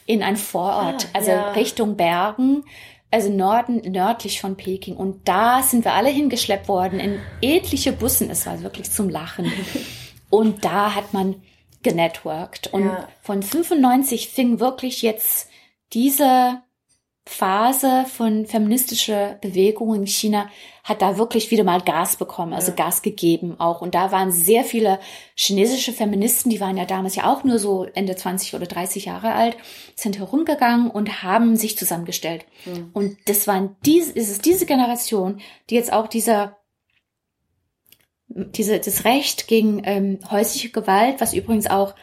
in 0.10 0.24
ein 0.24 0.38
Vorort, 0.38 1.06
ah, 1.06 1.18
also 1.20 1.30
ja. 1.30 1.52
Richtung 1.52 1.96
Bergen, 1.96 2.64
also 3.12 3.30
Norden, 3.30 3.92
nördlich 3.92 4.42
von 4.42 4.58
Peking. 4.58 4.98
Und 4.98 5.28
da 5.28 5.62
sind 5.62 5.86
wir 5.86 5.94
alle 5.94 6.10
hingeschleppt 6.10 6.68
worden 6.68 7.00
in 7.00 7.20
etliche 7.44 7.92
Bussen. 7.92 8.32
Es 8.32 8.48
war 8.48 8.64
wirklich 8.64 8.90
zum 8.90 9.08
Lachen. 9.08 9.52
Und 10.32 10.66
da 10.66 10.96
hat 10.96 11.14
man 11.14 11.36
genetworked. 11.84 12.74
Und 12.74 12.86
ja. 12.86 13.08
von 13.22 13.44
95 13.44 14.30
fing 14.30 14.60
wirklich 14.60 15.04
jetzt 15.04 15.48
diese 15.94 16.60
Phase 17.32 18.06
von 18.12 18.48
feministischer 18.48 19.38
Bewegung 19.40 19.94
in 19.94 20.08
China 20.08 20.50
hat 20.84 21.04
da 21.04 21.20
wirklich 21.20 21.52
wieder 21.52 21.64
mal 21.64 21.80
Gas 21.80 22.16
bekommen, 22.16 22.54
also 22.54 22.72
ja. 22.72 22.76
Gas 22.76 23.04
gegeben 23.04 23.60
auch. 23.60 23.82
Und 23.82 23.94
da 23.94 24.12
waren 24.12 24.32
sehr 24.32 24.64
viele 24.64 25.00
chinesische 25.36 25.94
Feministen, 25.94 26.50
die 26.50 26.60
waren 26.60 26.76
ja 26.76 26.86
damals 26.86 27.16
ja 27.16 27.32
auch 27.32 27.44
nur 27.44 27.60
so 27.60 27.86
Ende 27.94 28.16
20 28.16 28.56
oder 28.56 28.66
30 28.66 29.06
Jahre 29.06 29.34
alt, 29.34 29.56
sind 29.96 30.18
herumgegangen 30.18 30.90
und 30.90 31.22
haben 31.22 31.56
sich 31.56 31.78
zusammengestellt. 31.78 32.46
Mhm. 32.66 32.90
Und 32.94 33.18
das 33.26 33.46
waren 33.46 33.78
diese, 33.86 34.12
ist 34.14 34.32
es 34.32 34.40
diese 34.40 34.66
Generation, 34.66 35.40
die 35.70 35.76
jetzt 35.76 35.94
auch 35.94 36.08
dieser 36.08 36.58
diese, 38.28 38.80
das 38.80 39.06
Recht 39.06 39.48
gegen 39.48 39.82
ähm, 39.86 40.20
häusliche 40.30 40.70
Gewalt, 40.70 41.22
was 41.22 41.34
übrigens 41.34 41.68
auch 41.68 41.94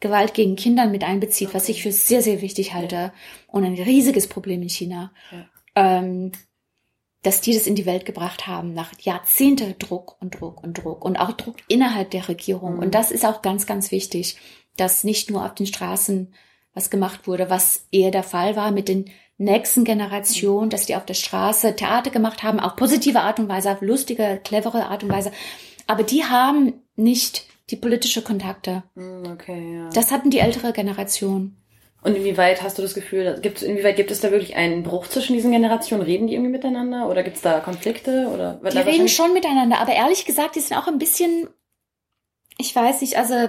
Gewalt 0.00 0.34
gegen 0.34 0.56
Kinder 0.56 0.86
mit 0.86 1.04
einbezieht, 1.04 1.54
was 1.54 1.68
ich 1.68 1.82
für 1.82 1.92
sehr, 1.92 2.22
sehr 2.22 2.42
wichtig 2.42 2.74
halte 2.74 3.12
und 3.46 3.64
ein 3.64 3.74
riesiges 3.74 4.28
Problem 4.28 4.62
in 4.62 4.68
China. 4.68 5.12
Ja. 5.32 5.46
Ähm, 5.74 6.32
dass 7.22 7.40
die 7.40 7.54
das 7.54 7.66
in 7.66 7.74
die 7.74 7.86
Welt 7.86 8.04
gebracht 8.04 8.46
haben, 8.46 8.72
nach 8.72 8.92
Jahrzehnte 9.00 9.74
Druck 9.74 10.16
und 10.20 10.40
Druck 10.40 10.62
und 10.62 10.74
Druck 10.74 11.04
und 11.04 11.16
auch 11.16 11.32
Druck 11.32 11.56
innerhalb 11.66 12.10
der 12.12 12.28
Regierung. 12.28 12.74
Mhm. 12.74 12.78
Und 12.78 12.94
das 12.94 13.10
ist 13.10 13.26
auch 13.26 13.42
ganz, 13.42 13.66
ganz 13.66 13.90
wichtig, 13.90 14.36
dass 14.76 15.02
nicht 15.02 15.28
nur 15.28 15.44
auf 15.44 15.54
den 15.54 15.66
Straßen 15.66 16.32
was 16.72 16.90
gemacht 16.90 17.26
wurde, 17.26 17.50
was 17.50 17.88
eher 17.90 18.12
der 18.12 18.22
Fall 18.22 18.54
war 18.54 18.70
mit 18.70 18.86
den 18.86 19.06
nächsten 19.38 19.82
Generationen, 19.84 20.70
dass 20.70 20.86
die 20.86 20.94
auf 20.94 21.04
der 21.04 21.14
Straße 21.14 21.74
Theater 21.74 22.10
gemacht 22.10 22.42
haben, 22.42 22.60
auf 22.60 22.76
positive 22.76 23.20
Art 23.20 23.40
und 23.40 23.48
Weise, 23.48 23.72
auf 23.72 23.80
lustige, 23.80 24.40
clevere 24.44 24.86
Art 24.86 25.02
und 25.02 25.10
Weise. 25.10 25.32
Aber 25.86 26.02
die 26.02 26.24
haben 26.24 26.74
nicht 26.94 27.46
die 27.70 27.76
politische 27.76 28.22
Kontakte. 28.22 28.82
Hm, 28.94 29.24
Okay, 29.32 29.74
ja. 29.78 29.88
Das 29.92 30.10
hatten 30.12 30.30
die 30.30 30.38
ältere 30.38 30.72
Generation. 30.72 31.56
Und 32.02 32.14
inwieweit 32.14 32.62
hast 32.62 32.78
du 32.78 32.82
das 32.82 32.94
Gefühl, 32.94 33.40
gibt, 33.42 33.62
inwieweit 33.62 33.96
gibt 33.96 34.12
es 34.12 34.20
da 34.20 34.30
wirklich 34.30 34.54
einen 34.54 34.84
Bruch 34.84 35.08
zwischen 35.08 35.32
diesen 35.34 35.50
Generationen? 35.50 36.02
Reden 36.04 36.28
die 36.28 36.34
irgendwie 36.34 36.52
miteinander? 36.52 37.08
Oder 37.08 37.24
gibt 37.24 37.36
es 37.36 37.42
da 37.42 37.58
Konflikte? 37.58 38.28
Oder 38.32 38.60
Die 38.70 38.78
reden 38.78 39.08
schon 39.08 39.32
miteinander, 39.32 39.78
aber 39.78 39.92
ehrlich 39.92 40.24
gesagt, 40.24 40.54
die 40.54 40.60
sind 40.60 40.76
auch 40.76 40.86
ein 40.86 40.98
bisschen, 40.98 41.48
ich 42.58 42.76
weiß 42.76 43.00
nicht, 43.00 43.18
also 43.18 43.48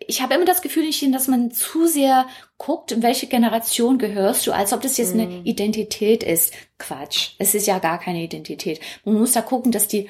ich 0.00 0.20
habe 0.20 0.34
immer 0.34 0.44
das 0.46 0.62
Gefühl 0.62 0.90
dass 1.12 1.28
man 1.28 1.52
zu 1.52 1.86
sehr 1.86 2.26
guckt, 2.58 2.90
in 2.90 3.02
welche 3.02 3.28
Generation 3.28 3.98
gehörst 3.98 4.46
du, 4.46 4.52
als 4.52 4.72
ob 4.72 4.80
das 4.80 4.96
jetzt 4.96 5.12
eine 5.14 5.26
Mhm. 5.26 5.44
Identität 5.44 6.24
ist. 6.24 6.52
Quatsch. 6.78 7.34
Es 7.38 7.54
ist 7.54 7.68
ja 7.68 7.78
gar 7.78 8.00
keine 8.00 8.22
Identität. 8.22 8.80
Man 9.04 9.14
muss 9.14 9.32
da 9.32 9.42
gucken, 9.42 9.70
dass 9.70 9.86
die 9.86 10.08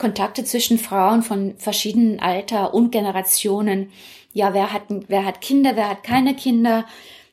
Kontakte 0.00 0.44
zwischen 0.44 0.78
Frauen 0.78 1.22
von 1.22 1.54
verschiedenen 1.58 2.18
Alter 2.18 2.74
und 2.74 2.90
Generationen, 2.90 3.92
ja, 4.32 4.54
wer 4.54 4.72
hat, 4.72 4.82
wer 4.88 5.24
hat 5.24 5.40
Kinder, 5.40 5.76
wer 5.76 5.88
hat 5.88 6.02
keine 6.02 6.34
Kinder, 6.34 6.86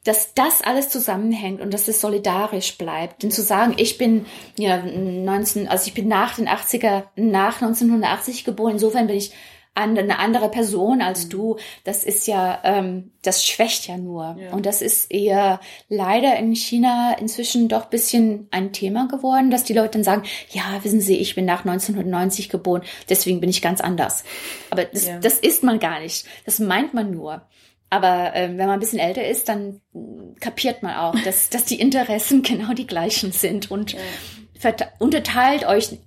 dass 0.04 0.34
das 0.34 0.62
alles 0.62 0.90
zusammenhängt 0.90 1.60
und 1.60 1.74
dass 1.74 1.88
es 1.88 2.00
solidarisch 2.00 2.78
bleibt. 2.78 3.24
Denn 3.24 3.32
zu 3.32 3.42
sagen, 3.42 3.74
ich 3.78 3.98
bin 3.98 4.26
ja 4.58 4.78
19, 4.78 5.68
also 5.68 5.88
ich 5.88 5.94
bin 5.94 6.08
nach 6.08 6.36
den 6.36 6.48
80er, 6.48 7.04
nach 7.16 7.62
1980 7.62 8.46
geboren, 8.46 8.74
insofern 8.74 9.08
bin 9.08 9.18
ich 9.18 9.34
an- 9.78 9.98
eine 9.98 10.20
andere 10.20 10.50
Person 10.50 11.02
als 11.02 11.30
du, 11.30 11.58
das 11.84 12.04
ist 12.04 12.28
ja, 12.28 12.60
ähm, 12.64 13.12
das 13.22 13.46
schwächt 13.46 13.88
ja 13.88 13.98
nur. 13.98 14.36
Ja. 14.40 14.52
Und 14.54 14.66
das 14.66 14.82
ist 14.82 15.12
eher 15.12 15.60
leider 15.88 16.36
in 16.38 16.56
China 16.56 17.16
inzwischen 17.20 17.68
doch 17.70 17.86
bisschen 17.86 18.48
ein 18.52 18.74
Thema 18.74 19.08
geworden, 19.08 19.52
dass 19.52 19.64
die 19.64 19.74
Leute 19.74 19.92
dann 19.92 20.04
sagen, 20.04 20.24
ja, 20.50 20.64
wissen 20.84 21.00
Sie, 21.02 21.18
ich 21.18 21.36
bin 21.36 21.46
nach 21.46 21.64
1990 21.66 22.50
geboren, 22.50 22.82
deswegen 23.10 23.40
bin 23.40 23.50
ich 23.50 23.62
ganz 23.62 23.80
anders. 23.82 24.24
Aber 24.72 24.86
das, 24.86 25.08
Ja. 25.08 25.20
das 25.20 25.38
ist 25.40 25.64
man 25.64 25.80
gar 25.80 26.00
nicht. 26.00 26.26
Das 26.46 26.60
meint 26.60 26.94
man 26.94 27.12
nur. 27.12 27.44
Aber 27.90 28.32
ähm, 28.36 28.58
wenn 28.58 28.66
man 28.68 28.72
ein 28.76 28.80
bisschen 28.82 29.00
älter 29.00 29.26
ist, 29.26 29.48
dann 29.48 29.80
kapiert 30.42 30.84
man 30.84 30.96
auch, 30.96 31.16
dass, 31.24 31.50
dass 31.50 31.64
die 31.64 31.80
Interessen 31.80 32.42
genau 32.44 32.74
die 32.74 32.88
gleichen 32.88 33.32
sind 33.32 33.72
und 33.72 33.94
Ja. 33.94 34.00
unterteilt 35.00 35.66
euch 35.68 35.98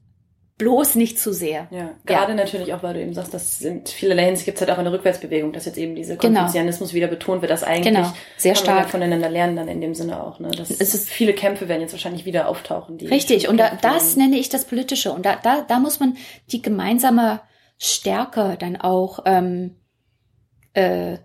bloß 0.61 0.95
nicht 0.95 1.19
zu 1.19 1.33
sehr. 1.33 1.67
Ja, 1.71 1.91
gerade 2.05 2.35
natürlich 2.35 2.73
auch, 2.75 2.83
weil 2.83 2.93
du 2.95 3.01
eben 3.01 3.15
sagst, 3.15 3.33
dass 3.33 3.61
in 3.63 3.85
vielerlei 3.87 4.27
Hinsicht 4.27 4.45
gibt 4.45 4.59
es 4.59 4.61
halt 4.61 4.71
auch 4.71 4.79
eine 4.79 4.93
Rückwärtsbewegung, 4.93 5.53
dass 5.53 5.65
jetzt 5.65 5.79
eben 5.79 5.95
dieser 5.95 6.17
Genau. 6.17 6.41
Konfuzianismus 6.41 6.93
wieder 6.93 7.07
betont 7.07 7.41
wird, 7.41 7.51
dass 7.51 7.63
eigentlich 7.65 7.95
Genau, 7.95 8.13
sehr 8.37 8.53
ja 8.53 8.59
stark. 8.59 8.91
voneinander 8.91 9.31
lernen 9.31 9.57
dann 9.57 9.69
in 9.69 9.81
dem 9.81 9.95
Sinne 9.95 10.23
auch. 10.23 10.39
Ne? 10.39 10.51
Das 10.51 10.71
Es 10.71 10.95
ist- 10.95 11.09
viele 11.09 11.33
Kämpfe 11.33 11.67
werden 11.69 11.81
jetzt 11.81 11.93
wahrscheinlich 11.93 12.27
wieder 12.27 12.47
auftauchen. 12.49 12.99
Die 12.99 13.07
Richtig, 13.07 13.49
und 13.49 13.57
da, 13.57 13.73
das 13.81 14.17
nenne 14.17 14.37
ich 14.39 14.51
das 14.51 14.67
Politische. 14.67 15.13
Und 15.13 15.25
da, 15.25 15.37
da, 15.43 15.63
da 15.67 15.79
muss 15.79 15.99
man 15.99 16.17
die 16.53 16.61
gemeinsame 16.61 17.41
Stärke 17.79 18.57
dann 18.61 18.77
auch 18.77 19.21
ähm, 19.25 19.77
äh, 20.75 21.17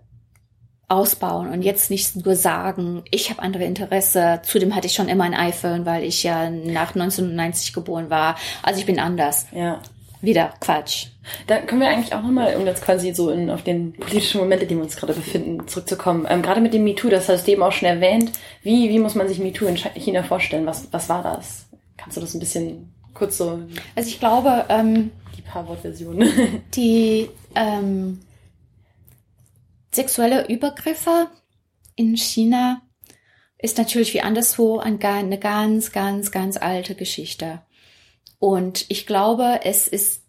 ausbauen 0.88 1.48
und 1.50 1.62
jetzt 1.62 1.90
nicht 1.90 2.24
nur 2.24 2.36
sagen, 2.36 3.02
ich 3.10 3.30
habe 3.30 3.42
andere 3.42 3.64
Interesse. 3.64 4.40
Zudem 4.44 4.74
hatte 4.74 4.86
ich 4.86 4.94
schon 4.94 5.08
immer 5.08 5.24
ein 5.24 5.34
iPhone, 5.34 5.84
weil 5.84 6.04
ich 6.04 6.22
ja 6.22 6.48
nach 6.50 6.94
1990 6.94 7.72
geboren 7.72 8.08
war. 8.10 8.36
Also 8.62 8.80
ich 8.80 8.86
bin 8.86 8.98
anders. 9.00 9.46
Ja. 9.52 9.80
Wieder 10.22 10.54
Quatsch. 10.60 11.08
Da 11.46 11.58
können 11.58 11.80
wir 11.82 11.88
eigentlich 11.88 12.14
auch 12.14 12.22
nochmal, 12.22 12.56
um 12.56 12.64
jetzt 12.66 12.82
quasi 12.82 13.12
so 13.14 13.30
in, 13.30 13.50
auf 13.50 13.62
den 13.62 13.92
politischen 13.92 14.40
Momente, 14.40 14.66
die 14.66 14.74
wir 14.76 14.82
uns 14.82 14.96
gerade 14.96 15.12
befinden, 15.12 15.66
zurückzukommen. 15.68 16.26
Ähm, 16.28 16.40
gerade 16.42 16.60
mit 16.60 16.72
dem 16.72 16.84
MeToo, 16.84 17.08
das 17.10 17.28
hast 17.28 17.46
du 17.46 17.52
eben 17.52 17.62
auch 17.62 17.72
schon 17.72 17.88
erwähnt. 17.88 18.32
Wie, 18.62 18.88
wie 18.88 18.98
muss 18.98 19.14
man 19.14 19.28
sich 19.28 19.38
MeToo 19.40 19.66
in 19.66 19.74
Chi- 19.74 19.90
China 20.00 20.22
vorstellen? 20.22 20.66
Was, 20.66 20.88
was 20.92 21.08
war 21.08 21.22
das? 21.22 21.66
Kannst 21.96 22.16
du 22.16 22.20
das 22.22 22.32
ein 22.34 22.40
bisschen 22.40 22.92
kurz 23.12 23.36
so, 23.38 23.60
Also 23.94 24.08
ich 24.08 24.18
glaube, 24.18 24.64
ähm, 24.68 25.10
die 25.36 25.42
paar 25.42 25.66
Wortversionen? 25.68 26.62
die 26.74 27.28
ähm, 27.54 28.20
sexuelle 29.96 30.46
Übergriffe 30.46 31.28
in 31.96 32.16
China 32.16 32.82
ist 33.58 33.78
natürlich 33.78 34.14
wie 34.14 34.20
anderswo 34.20 34.78
eine 34.78 35.38
ganz, 35.38 35.90
ganz, 35.90 36.30
ganz 36.30 36.56
alte 36.56 36.94
Geschichte. 36.94 37.62
Und 38.38 38.84
ich 38.88 39.06
glaube, 39.06 39.60
es 39.64 39.88
ist 39.88 40.22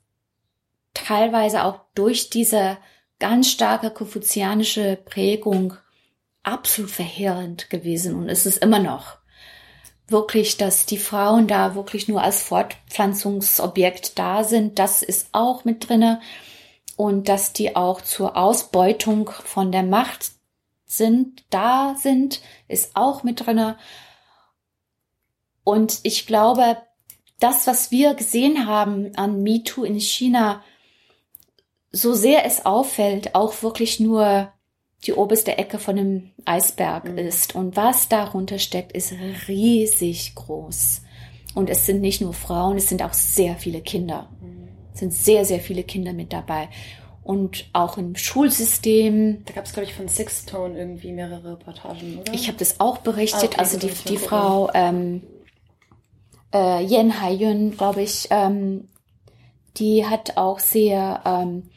teilweise 0.93 1.63
auch 1.65 1.82
durch 1.93 2.30
diese 2.30 2.78
ganz 3.20 3.51
starke 3.51 3.91
konfuzianische 3.91 4.97
Prägung 5.03 5.74
absolut 6.43 6.89
verheerend 6.89 7.70
gewesen 7.70 8.15
und 8.15 8.30
ist 8.30 8.45
es 8.45 8.57
immer 8.57 8.80
noch. 8.80 9.18
Wirklich, 10.07 10.55
dass 10.55 10.86
die 10.86 10.97
Frauen 10.97 11.47
da 11.47 11.76
wirklich 11.76 12.07
nur 12.07 12.24
als 12.24 12.41
Fortpflanzungsobjekt 12.41 14.18
da 14.18 14.45
sind, 14.45 14.80
das 14.80 15.03
ist 15.03 15.28
auch 15.34 15.65
mit 15.65 15.89
drinne 15.89 16.22
und 16.97 17.29
dass 17.29 17.53
die 17.53 17.77
auch 17.77 18.01
zur 18.01 18.35
Ausbeutung 18.35 19.29
von 19.29 19.71
der 19.71 19.83
Macht 19.83 20.31
sind, 20.85 21.45
da 21.51 21.95
sind, 21.97 22.41
ist 22.67 22.95
auch 22.95 23.23
mit 23.23 23.45
drinne. 23.45 23.77
Und 25.63 25.99
ich 26.03 26.25
glaube, 26.25 26.77
das, 27.39 27.67
was 27.67 27.91
wir 27.91 28.15
gesehen 28.15 28.65
haben 28.67 29.15
an 29.15 29.43
MeToo 29.43 29.83
in 29.83 29.99
China, 29.99 30.63
so 31.91 32.13
sehr 32.13 32.45
es 32.45 32.65
auffällt, 32.65 33.35
auch 33.35 33.61
wirklich 33.61 33.99
nur 33.99 34.51
die 35.05 35.13
oberste 35.13 35.57
Ecke 35.57 35.77
von 35.77 35.99
einem 35.99 36.31
Eisberg 36.45 37.05
Mhm. 37.05 37.17
ist. 37.19 37.53
Und 37.53 37.75
was 37.75 38.09
darunter 38.09 38.57
steckt, 38.57 38.93
ist 38.93 39.13
riesig 39.47 40.33
groß. 40.33 41.01
Und 41.53 41.69
es 41.69 41.85
sind 41.85 42.01
nicht 42.01 42.21
nur 42.21 42.33
Frauen, 42.33 42.77
es 42.77 42.89
sind 42.89 43.03
auch 43.03 43.13
sehr 43.13 43.55
viele 43.55 43.81
Kinder. 43.81 44.29
Sind 44.97 45.13
sehr, 45.13 45.45
sehr 45.45 45.59
viele 45.59 45.83
Kinder 45.83 46.13
mit 46.13 46.33
dabei. 46.33 46.69
Und 47.23 47.69
auch 47.73 47.97
im 47.97 48.15
Schulsystem. 48.15 49.43
Da 49.45 49.53
gab 49.53 49.65
es, 49.65 49.73
glaube 49.73 49.87
ich, 49.87 49.93
von 49.93 50.07
Sixtone 50.07 50.77
irgendwie 50.77 51.11
mehrere 51.11 51.51
Reportagen, 51.51 52.19
oder? 52.19 52.33
Ich 52.33 52.47
habe 52.47 52.57
das 52.57 52.79
auch 52.79 52.99
berichtet. 52.99 53.43
Ah, 53.43 53.45
okay, 53.45 53.59
also 53.59 53.79
die, 53.79 53.91
die. 54.07 54.17
Frau 54.17 54.69
ähm, 54.73 55.23
äh, 56.53 56.83
Yen 56.85 57.21
Haiyun, 57.21 57.75
glaube 57.75 58.01
ich, 58.01 58.27
ähm, 58.29 58.87
die 59.75 60.05
hat 60.05 60.37
auch 60.37 60.59
sehr 60.59 61.21
ähm, 61.25 61.69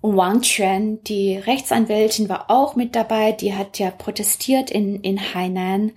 und 0.00 0.16
Wang 0.16 0.42
Quan, 0.42 1.02
die 1.02 1.36
Rechtsanwältin, 1.36 2.28
war 2.28 2.50
auch 2.50 2.76
mit 2.76 2.94
dabei. 2.94 3.32
Die 3.32 3.54
hat 3.54 3.78
ja 3.78 3.90
protestiert 3.90 4.70
in, 4.70 5.00
in 5.00 5.34
Hainan 5.34 5.92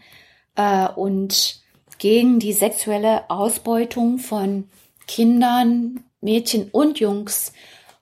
äh, 0.55 0.87
und 0.87 1.61
gegen 1.99 2.39
die 2.39 2.53
sexuelle 2.53 3.29
Ausbeutung 3.29 4.17
von 4.17 4.69
Kindern, 5.07 6.03
Mädchen 6.21 6.69
und 6.71 6.99
Jungs 6.99 7.53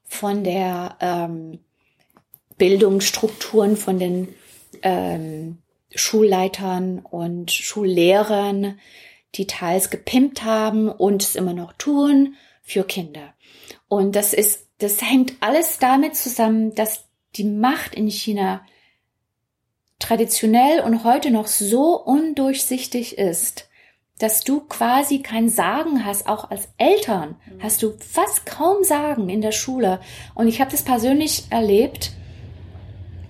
von 0.04 0.44
der 0.44 0.98
ähm, 1.00 1.60
Bildungsstrukturen, 2.58 3.78
von 3.78 4.00
den 4.00 4.28
ähm, 4.82 5.60
Schulleitern 5.96 7.00
und 7.00 7.52
Schullehrern, 7.52 8.80
die 9.36 9.48
teils 9.48 9.90
gepimpt 9.90 10.44
haben 10.44 10.90
und 10.90 11.24
es 11.24 11.36
immer 11.36 11.54
noch 11.54 11.74
tun 11.74 12.36
für 12.62 12.84
Kinder. 12.84 13.34
Und 13.88 14.16
das 14.16 14.34
ist, 14.34 14.68
das 14.80 15.02
hängt 15.02 15.34
alles 15.40 15.80
damit 15.80 16.16
zusammen, 16.16 16.76
dass 16.76 17.06
die 17.36 17.44
Macht 17.44 17.96
in 17.96 18.08
China 18.08 18.66
traditionell 20.00 20.82
und 20.82 21.04
heute 21.04 21.32
noch 21.32 21.48
so 21.48 21.96
undurchsichtig 21.96 23.18
ist, 23.18 23.69
dass 24.20 24.44
du 24.44 24.62
quasi 24.62 25.22
kein 25.22 25.50
Sagen 25.50 26.06
hast, 26.06 26.28
auch 26.28 26.52
als 26.52 26.68
Eltern 26.78 27.36
hast 27.60 27.82
du 27.82 27.94
fast 28.00 28.46
kaum 28.46 28.84
Sagen 28.84 29.30
in 29.30 29.42
der 29.42 29.54
Schule. 29.54 30.02
Und 30.36 30.48
ich 30.48 30.60
habe 30.62 30.70
das 30.72 30.84
persönlich 30.84 31.46
erlebt, 31.50 32.12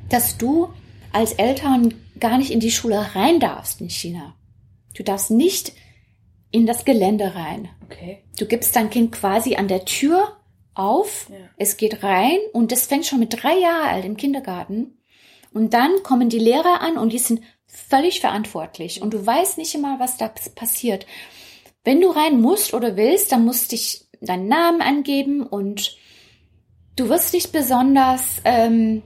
dass 0.09 0.37
du 0.37 0.69
als 1.13 1.33
Eltern 1.33 1.93
gar 2.19 2.37
nicht 2.37 2.51
in 2.51 2.59
die 2.59 2.71
Schule 2.71 3.15
rein 3.15 3.39
darfst 3.39 3.81
in 3.81 3.89
China. 3.89 4.35
Du 4.95 5.03
darfst 5.03 5.31
nicht 5.31 5.73
in 6.51 6.65
das 6.65 6.83
Gelände 6.85 7.35
rein. 7.35 7.69
Okay. 7.85 8.23
Du 8.37 8.45
gibst 8.45 8.75
dein 8.75 8.89
Kind 8.89 9.11
quasi 9.11 9.55
an 9.55 9.67
der 9.67 9.85
Tür 9.85 10.37
auf, 10.73 11.29
Ja. 11.29 11.37
es 11.57 11.77
geht 11.77 12.03
rein 12.03 12.39
und 12.53 12.71
das 12.71 12.87
fängt 12.87 13.05
schon 13.05 13.19
mit 13.19 13.43
drei 13.43 13.57
Jahren 13.59 13.89
alt 13.89 14.05
im 14.05 14.17
Kindergarten. 14.17 14.97
Und 15.53 15.73
dann 15.73 15.91
kommen 16.03 16.29
die 16.29 16.39
Lehrer 16.39 16.81
an 16.81 16.97
und 16.97 17.13
die 17.13 17.19
sind 17.19 17.41
völlig 17.69 18.19
verantwortlich 18.19 19.01
und 19.01 19.13
du 19.13 19.25
weißt 19.25 19.57
nicht 19.57 19.75
immer, 19.75 19.99
was 19.99 20.17
da 20.17 20.27
passiert. 20.55 21.05
Wenn 21.83 22.01
du 22.01 22.09
rein 22.09 22.41
musst 22.41 22.73
oder 22.73 22.97
willst, 22.97 23.31
dann 23.31 23.45
musst 23.45 23.71
dich 23.71 24.07
deinen 24.21 24.47
Namen 24.47 24.81
angeben 24.81 25.43
und 25.43 25.95
du 26.95 27.09
wirst 27.09 27.33
nicht 27.33 27.51
besonders, 27.51 28.41
ähm, 28.43 29.03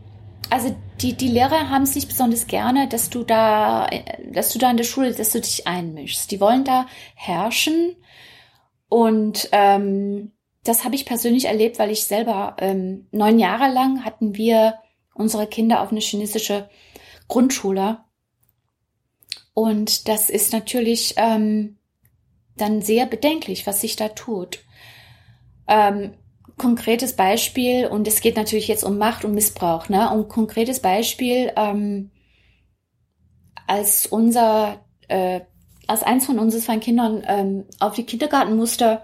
also 0.50 0.76
die, 1.02 1.14
die 1.14 1.28
Lehrer 1.28 1.70
haben 1.70 1.84
es 1.84 1.96
nicht 1.96 2.08
besonders 2.08 2.48
gerne, 2.48 2.88
dass 2.88 3.10
du 3.10 3.24
da, 3.24 3.90
dass 4.32 4.52
du 4.52 4.60
da 4.60 4.72
in 4.72 4.78
der 4.78 4.84
Schule, 4.84 5.14
dass 5.14 5.32
du 5.32 5.42
dich 5.42 5.68
einmischst. 5.68 6.32
Die 6.32 6.40
wollen 6.40 6.64
da 6.64 6.88
herrschen. 7.16 7.96
Und 8.90 9.50
ähm, 9.52 10.32
das 10.64 10.86
habe 10.86 10.96
ich 10.96 11.06
persönlich 11.06 11.46
erlebt, 11.46 11.80
weil 11.80 11.92
ich 11.92 12.06
selber 12.06 12.56
ähm, 12.60 13.08
neun 13.12 13.40
Jahre 13.40 13.72
lang 13.72 14.06
hatten 14.06 14.36
wir 14.36 14.76
unsere 15.14 15.48
Kinder 15.48 15.82
auf 15.82 15.92
eine 15.92 16.00
chinesische 16.00 16.70
Grundschule. 17.28 18.00
Und 19.54 20.08
das 20.08 20.30
ist 20.30 20.54
natürlich 20.54 21.14
ähm, 21.18 21.78
dann 22.58 22.82
sehr 22.82 23.06
bedenklich, 23.06 23.68
was 23.68 23.82
sich 23.82 23.96
da 23.96 24.10
tut. 24.10 24.60
Ähm, 25.68 26.14
konkretes 26.58 27.16
Beispiel, 27.16 27.88
und 27.88 28.08
es 28.08 28.22
geht 28.22 28.36
natürlich 28.36 28.68
jetzt 28.68 28.84
um 28.84 28.98
Macht 28.98 29.26
und 29.26 29.34
Missbrauch, 29.34 29.90
ne? 29.90 30.12
Und 30.12 30.30
konkretes 30.30 30.80
Beispiel, 30.80 31.52
ähm, 31.56 32.12
als 33.68 34.06
unser, 34.06 34.86
äh, 35.08 35.42
als 35.88 36.04
eins 36.04 36.26
von 36.26 36.40
unseren 36.40 36.80
Kindern 36.80 37.24
ähm, 37.28 37.66
auf 37.80 37.94
die 37.94 38.06
Kindergarten 38.06 38.56
musste, 38.56 39.02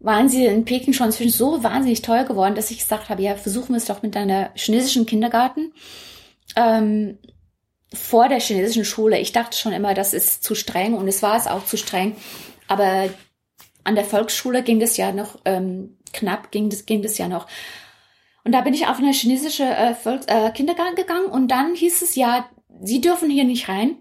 waren 0.00 0.28
sie 0.28 0.44
in 0.44 0.64
Peking 0.64 0.92
schon 0.92 1.06
inzwischen 1.06 1.32
so 1.32 1.62
wahnsinnig 1.62 2.02
teuer 2.02 2.24
geworden, 2.24 2.54
dass 2.54 2.70
ich 2.70 2.78
gesagt 2.78 3.08
habe, 3.08 3.22
ja, 3.22 3.36
versuchen 3.36 3.70
wir 3.70 3.78
es 3.78 3.86
doch 3.86 4.02
mit 4.02 4.16
einer 4.16 4.50
chinesischen 4.54 5.06
Kindergarten. 5.06 5.72
Ähm, 6.56 7.18
vor 7.94 8.28
der 8.28 8.40
chinesischen 8.40 8.84
Schule. 8.84 9.18
Ich 9.18 9.32
dachte 9.32 9.56
schon 9.56 9.72
immer, 9.72 9.94
das 9.94 10.14
ist 10.14 10.42
zu 10.42 10.54
streng 10.54 10.94
und 10.94 11.08
es 11.08 11.22
war 11.22 11.36
es 11.36 11.46
auch 11.46 11.64
zu 11.64 11.76
streng. 11.76 12.16
Aber 12.68 13.08
an 13.84 13.94
der 13.94 14.04
Volksschule 14.04 14.62
ging 14.62 14.80
das 14.80 14.96
ja 14.96 15.12
noch 15.12 15.38
ähm, 15.44 15.98
knapp, 16.12 16.50
ging 16.50 16.70
das, 16.70 16.86
ging 16.86 17.02
das 17.02 17.18
ja 17.18 17.28
noch. 17.28 17.46
Und 18.44 18.52
da 18.52 18.60
bin 18.60 18.74
ich 18.74 18.86
auf 18.86 18.98
eine 18.98 19.12
chinesische 19.12 19.64
äh, 19.64 19.94
Volks 19.94 20.26
äh, 20.26 20.50
Kindergarten 20.50 20.96
gegangen 20.96 21.26
und 21.26 21.48
dann 21.48 21.74
hieß 21.74 22.02
es 22.02 22.14
ja, 22.14 22.48
Sie 22.82 23.00
dürfen 23.00 23.30
hier 23.30 23.44
nicht 23.44 23.68
rein. 23.68 23.96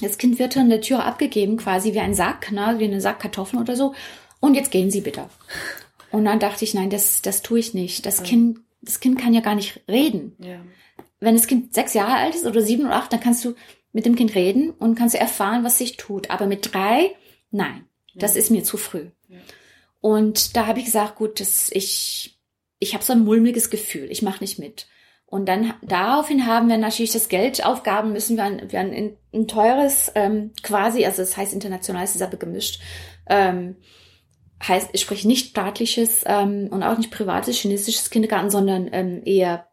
Das 0.00 0.16
Kind 0.16 0.38
wird 0.38 0.56
an 0.56 0.70
der 0.70 0.80
Tür 0.80 1.04
abgegeben, 1.04 1.56
quasi 1.56 1.92
wie 1.92 2.00
ein 2.00 2.14
Sack, 2.14 2.52
ne, 2.52 2.76
wie 2.78 2.84
eine 2.84 3.00
Sack 3.00 3.20
Kartoffeln 3.20 3.60
oder 3.60 3.76
so. 3.76 3.94
Und 4.40 4.54
jetzt 4.54 4.70
gehen 4.70 4.90
Sie 4.90 5.02
bitte. 5.02 5.28
Und 6.10 6.24
dann 6.24 6.40
dachte 6.40 6.64
ich, 6.64 6.72
nein, 6.72 6.88
das, 6.88 7.20
das 7.20 7.42
tue 7.42 7.58
ich 7.58 7.74
nicht. 7.74 8.06
Das 8.06 8.18
ja. 8.18 8.24
Kind, 8.24 8.60
das 8.80 9.00
Kind 9.00 9.18
kann 9.18 9.34
ja 9.34 9.40
gar 9.40 9.54
nicht 9.54 9.82
reden. 9.88 10.36
Ja. 10.38 10.60
Wenn 11.20 11.34
das 11.34 11.46
Kind 11.46 11.74
sechs 11.74 11.94
Jahre 11.94 12.14
alt 12.14 12.34
ist 12.34 12.46
oder 12.46 12.62
sieben 12.62 12.86
oder 12.86 12.96
acht, 12.96 13.12
dann 13.12 13.20
kannst 13.20 13.44
du 13.44 13.54
mit 13.92 14.06
dem 14.06 14.16
Kind 14.16 14.34
reden 14.34 14.70
und 14.70 14.94
kannst 14.94 15.14
erfahren, 15.14 15.64
was 15.64 15.78
sich 15.78 15.96
tut. 15.96 16.30
Aber 16.30 16.46
mit 16.46 16.72
drei, 16.72 17.14
nein, 17.50 17.84
ja. 18.12 18.20
das 18.20 18.36
ist 18.36 18.50
mir 18.50 18.64
zu 18.64 18.76
früh. 18.76 19.10
Und 20.00 20.56
da 20.56 20.66
habe 20.66 20.78
ich 20.78 20.86
gesagt, 20.86 21.16
gut, 21.16 21.40
das, 21.40 21.70
ich, 21.72 22.40
ich 22.78 22.94
habe 22.94 23.04
so 23.04 23.12
ein 23.12 23.24
mulmiges 23.24 23.70
Gefühl, 23.70 24.10
ich 24.10 24.22
mache 24.22 24.40
nicht 24.40 24.58
mit. 24.58 24.86
Und 25.26 25.46
dann 25.46 25.74
daraufhin 25.82 26.46
haben 26.46 26.68
wir 26.68 26.76
natürlich 26.76 27.12
das 27.12 27.28
Geld 27.28 27.64
aufgaben 27.64 28.12
müssen. 28.12 28.36
Wir 28.36 28.44
haben, 28.44 28.72
wir 28.72 28.78
haben 28.80 28.92
ein, 28.92 29.16
ein 29.32 29.46
teures, 29.46 30.10
ähm, 30.16 30.52
quasi, 30.62 31.04
also 31.04 31.22
das 31.22 31.36
heißt 31.36 31.52
international, 31.52 32.02
es 32.02 32.16
ist 32.16 32.22
aber 32.22 32.36
gemischt, 32.36 32.80
ähm, 33.28 33.76
heißt, 34.66 34.98
sprich 34.98 35.24
nicht 35.24 35.50
staatliches 35.50 36.24
ähm, 36.26 36.68
und 36.70 36.82
auch 36.82 36.98
nicht 36.98 37.12
privates 37.12 37.56
chinesisches 37.58 38.10
Kindergarten, 38.10 38.50
sondern 38.50 38.88
ähm, 38.92 39.22
eher, 39.24 39.68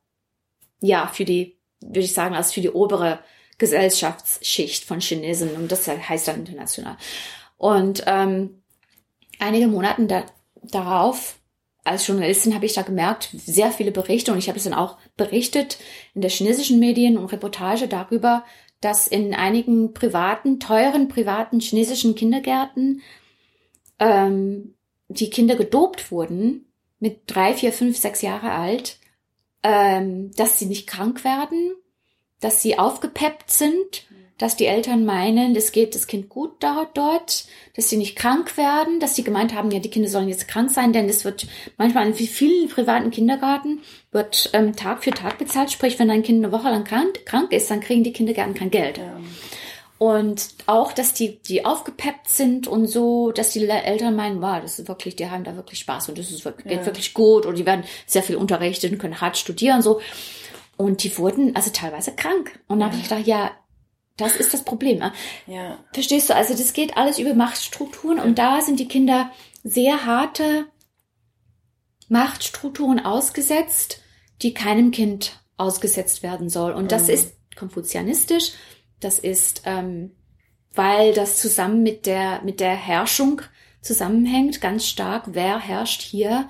ja, 0.82 1.08
für 1.08 1.26
die, 1.26 1.58
würde 1.82 2.02
ich 2.02 2.14
sagen, 2.14 2.36
als 2.36 2.54
für 2.54 2.62
die 2.62 2.70
obere 2.70 3.20
Gesellschaftsschicht 3.58 4.86
von 4.86 5.00
Chinesen. 5.00 5.56
Und 5.56 5.72
das 5.72 5.88
heißt 5.88 6.28
dann 6.28 6.40
international. 6.40 6.98
Und 7.58 8.04
ähm, 8.06 8.62
einige 9.40 9.68
Monaten 9.68 10.08
da, 10.08 10.26
darauf, 10.62 11.40
als 11.84 12.06
Journalistin 12.06 12.54
habe 12.54 12.66
ich 12.66 12.74
da 12.74 12.82
gemerkt, 12.82 13.30
sehr 13.34 13.72
viele 13.72 13.92
Berichte 13.92 14.32
und 14.32 14.38
ich 14.38 14.50
habe 14.50 14.58
es 14.58 14.66
dann 14.66 14.74
auch 14.74 14.98
berichtet 15.16 15.78
in 16.14 16.22
der 16.22 16.30
chinesischen 16.30 16.80
Medien 16.80 17.18
und 17.18 17.32
Reportage 17.32 17.88
darüber, 17.88 18.44
dass 18.82 19.08
in 19.08 19.34
einigen 19.34 19.94
privaten, 19.94 20.60
teuren 20.60 21.08
privaten 21.08 21.60
chinesischen 21.60 22.14
Kindergärten 22.14 23.02
ähm, 24.00 24.76
die 25.08 25.30
Kinder 25.30 25.56
gedopt 25.56 26.12
wurden 26.12 26.66
mit 27.00 27.22
drei, 27.28 27.54
vier, 27.54 27.72
fünf, 27.72 27.98
sechs 27.98 28.22
Jahre 28.22 28.52
alt, 28.52 29.00
ähm, 29.64 30.32
dass 30.36 30.60
sie 30.60 30.66
nicht 30.66 30.88
krank 30.88 31.24
werden, 31.24 31.76
dass 32.40 32.62
sie 32.62 32.78
aufgepeppt 32.78 33.50
sind 33.52 34.08
dass 34.38 34.56
die 34.56 34.66
Eltern 34.66 35.04
meinen, 35.06 35.56
es 35.56 35.72
geht 35.72 35.96
das 35.96 36.06
Kind 36.06 36.30
gut 36.30 36.52
dort, 36.60 36.96
dort, 36.98 37.46
dass 37.76 37.90
sie 37.90 37.98
nicht 37.98 38.16
krank 38.16 38.56
werden, 38.56 39.00
dass 39.00 39.16
sie 39.16 39.24
gemeint 39.24 39.56
haben, 39.56 39.72
ja, 39.72 39.80
die 39.80 39.90
Kinder 39.90 40.10
sollen 40.10 40.30
jetzt 40.30 40.48
krank 40.48 40.70
sein, 40.70 40.94
denn 40.94 41.10
es 41.10 41.26
wird 41.26 41.48
manchmal 41.78 42.08
in 42.08 42.14
vielen 42.14 42.70
privaten 42.70 43.10
Kindergarten 43.10 43.82
wird 44.12 44.52
ähm, 44.54 44.76
Tag 44.76 45.04
für 45.04 45.12
Tag 45.12 45.38
bezahlt. 45.40 45.72
Sprich, 45.72 45.98
wenn 45.98 46.12
ein 46.12 46.24
Kind 46.24 46.44
eine 46.44 46.54
Woche 46.54 46.70
lang 46.70 46.84
krank, 46.84 47.26
krank 47.26 47.52
ist, 47.52 47.70
dann 47.72 47.82
kriegen 47.82 48.04
die 48.04 48.14
Kindergärten 48.14 48.54
kein 48.54 48.70
Geld. 48.70 49.00
Ja. 49.00 49.20
Und 50.00 50.50
auch, 50.68 50.92
dass 50.92 51.14
die, 51.14 51.40
die 51.40 51.66
aufgepeppt 51.66 52.30
sind 52.30 52.68
und 52.68 52.88
so, 52.88 53.32
dass 53.32 53.52
die 53.52 53.68
Eltern 53.68 54.16
meinen, 54.16 54.42
wow, 54.42 54.60
das 54.62 54.78
ist 54.78 54.88
wirklich, 54.88 55.16
die 55.16 55.30
haben 55.30 55.44
da 55.44 55.56
wirklich 55.56 55.80
Spaß 55.80 56.10
und 56.10 56.20
das 56.20 56.30
ist 56.30 56.46
wirklich, 56.46 56.68
ja. 56.72 56.78
geht 56.78 56.86
wirklich 56.86 57.14
gut 57.16 57.48
und 57.48 57.58
die 57.58 57.66
werden 57.66 57.84
sehr 58.06 58.22
viel 58.22 58.36
unterrichtet 58.36 58.92
und 58.92 59.00
können 59.00 59.22
hart 59.22 59.38
studieren 59.38 59.78
und 59.78 59.82
so. 59.82 60.00
Und 60.78 61.04
die 61.04 61.18
wurden 61.18 61.56
also 61.56 61.72
teilweise 61.72 62.14
krank. 62.14 62.60
Und 62.68 62.80
dann 62.80 62.90
ja. 62.90 62.94
habe 62.94 62.98
ich 62.98 63.10
gedacht, 63.10 63.26
ja, 63.26 63.52
das 64.18 64.36
ist 64.36 64.54
das 64.54 64.64
Problem. 64.64 65.00
Ne? 65.00 65.14
Ja. 65.48 65.80
Verstehst 65.94 66.30
du? 66.30 66.36
Also 66.36 66.56
das 66.56 66.74
geht 66.74 66.98
alles 66.98 67.18
über 67.18 67.34
Machtstrukturen 67.34 68.20
und 68.20 68.38
da 68.38 68.62
sind 68.62 68.80
die 68.80 68.88
Kinder 68.88 69.32
sehr 69.64 70.06
harte 70.06 70.66
Machtstrukturen 72.10 73.00
ausgesetzt, 73.00 74.02
die 74.42 74.54
keinem 74.54 74.92
Kind 74.92 75.40
ausgesetzt 75.58 76.24
werden 76.24 76.50
soll. 76.50 76.74
Und 76.74 76.92
das 76.92 77.08
mhm. 77.08 77.14
ist 77.14 77.34
konfuzianistisch. 77.56 78.52
Das 79.00 79.20
ist, 79.20 79.64
ähm, 79.66 80.12
weil 80.74 81.14
das 81.14 81.38
zusammen 81.38 81.84
mit 81.84 82.06
der 82.06 82.42
mit 82.44 82.60
der 82.60 82.76
Herrschung 82.76 83.42
zusammenhängt, 83.82 84.62
ganz 84.62 84.86
stark. 84.88 85.26
Wer 85.28 85.60
herrscht 85.60 86.02
hier? 86.02 86.50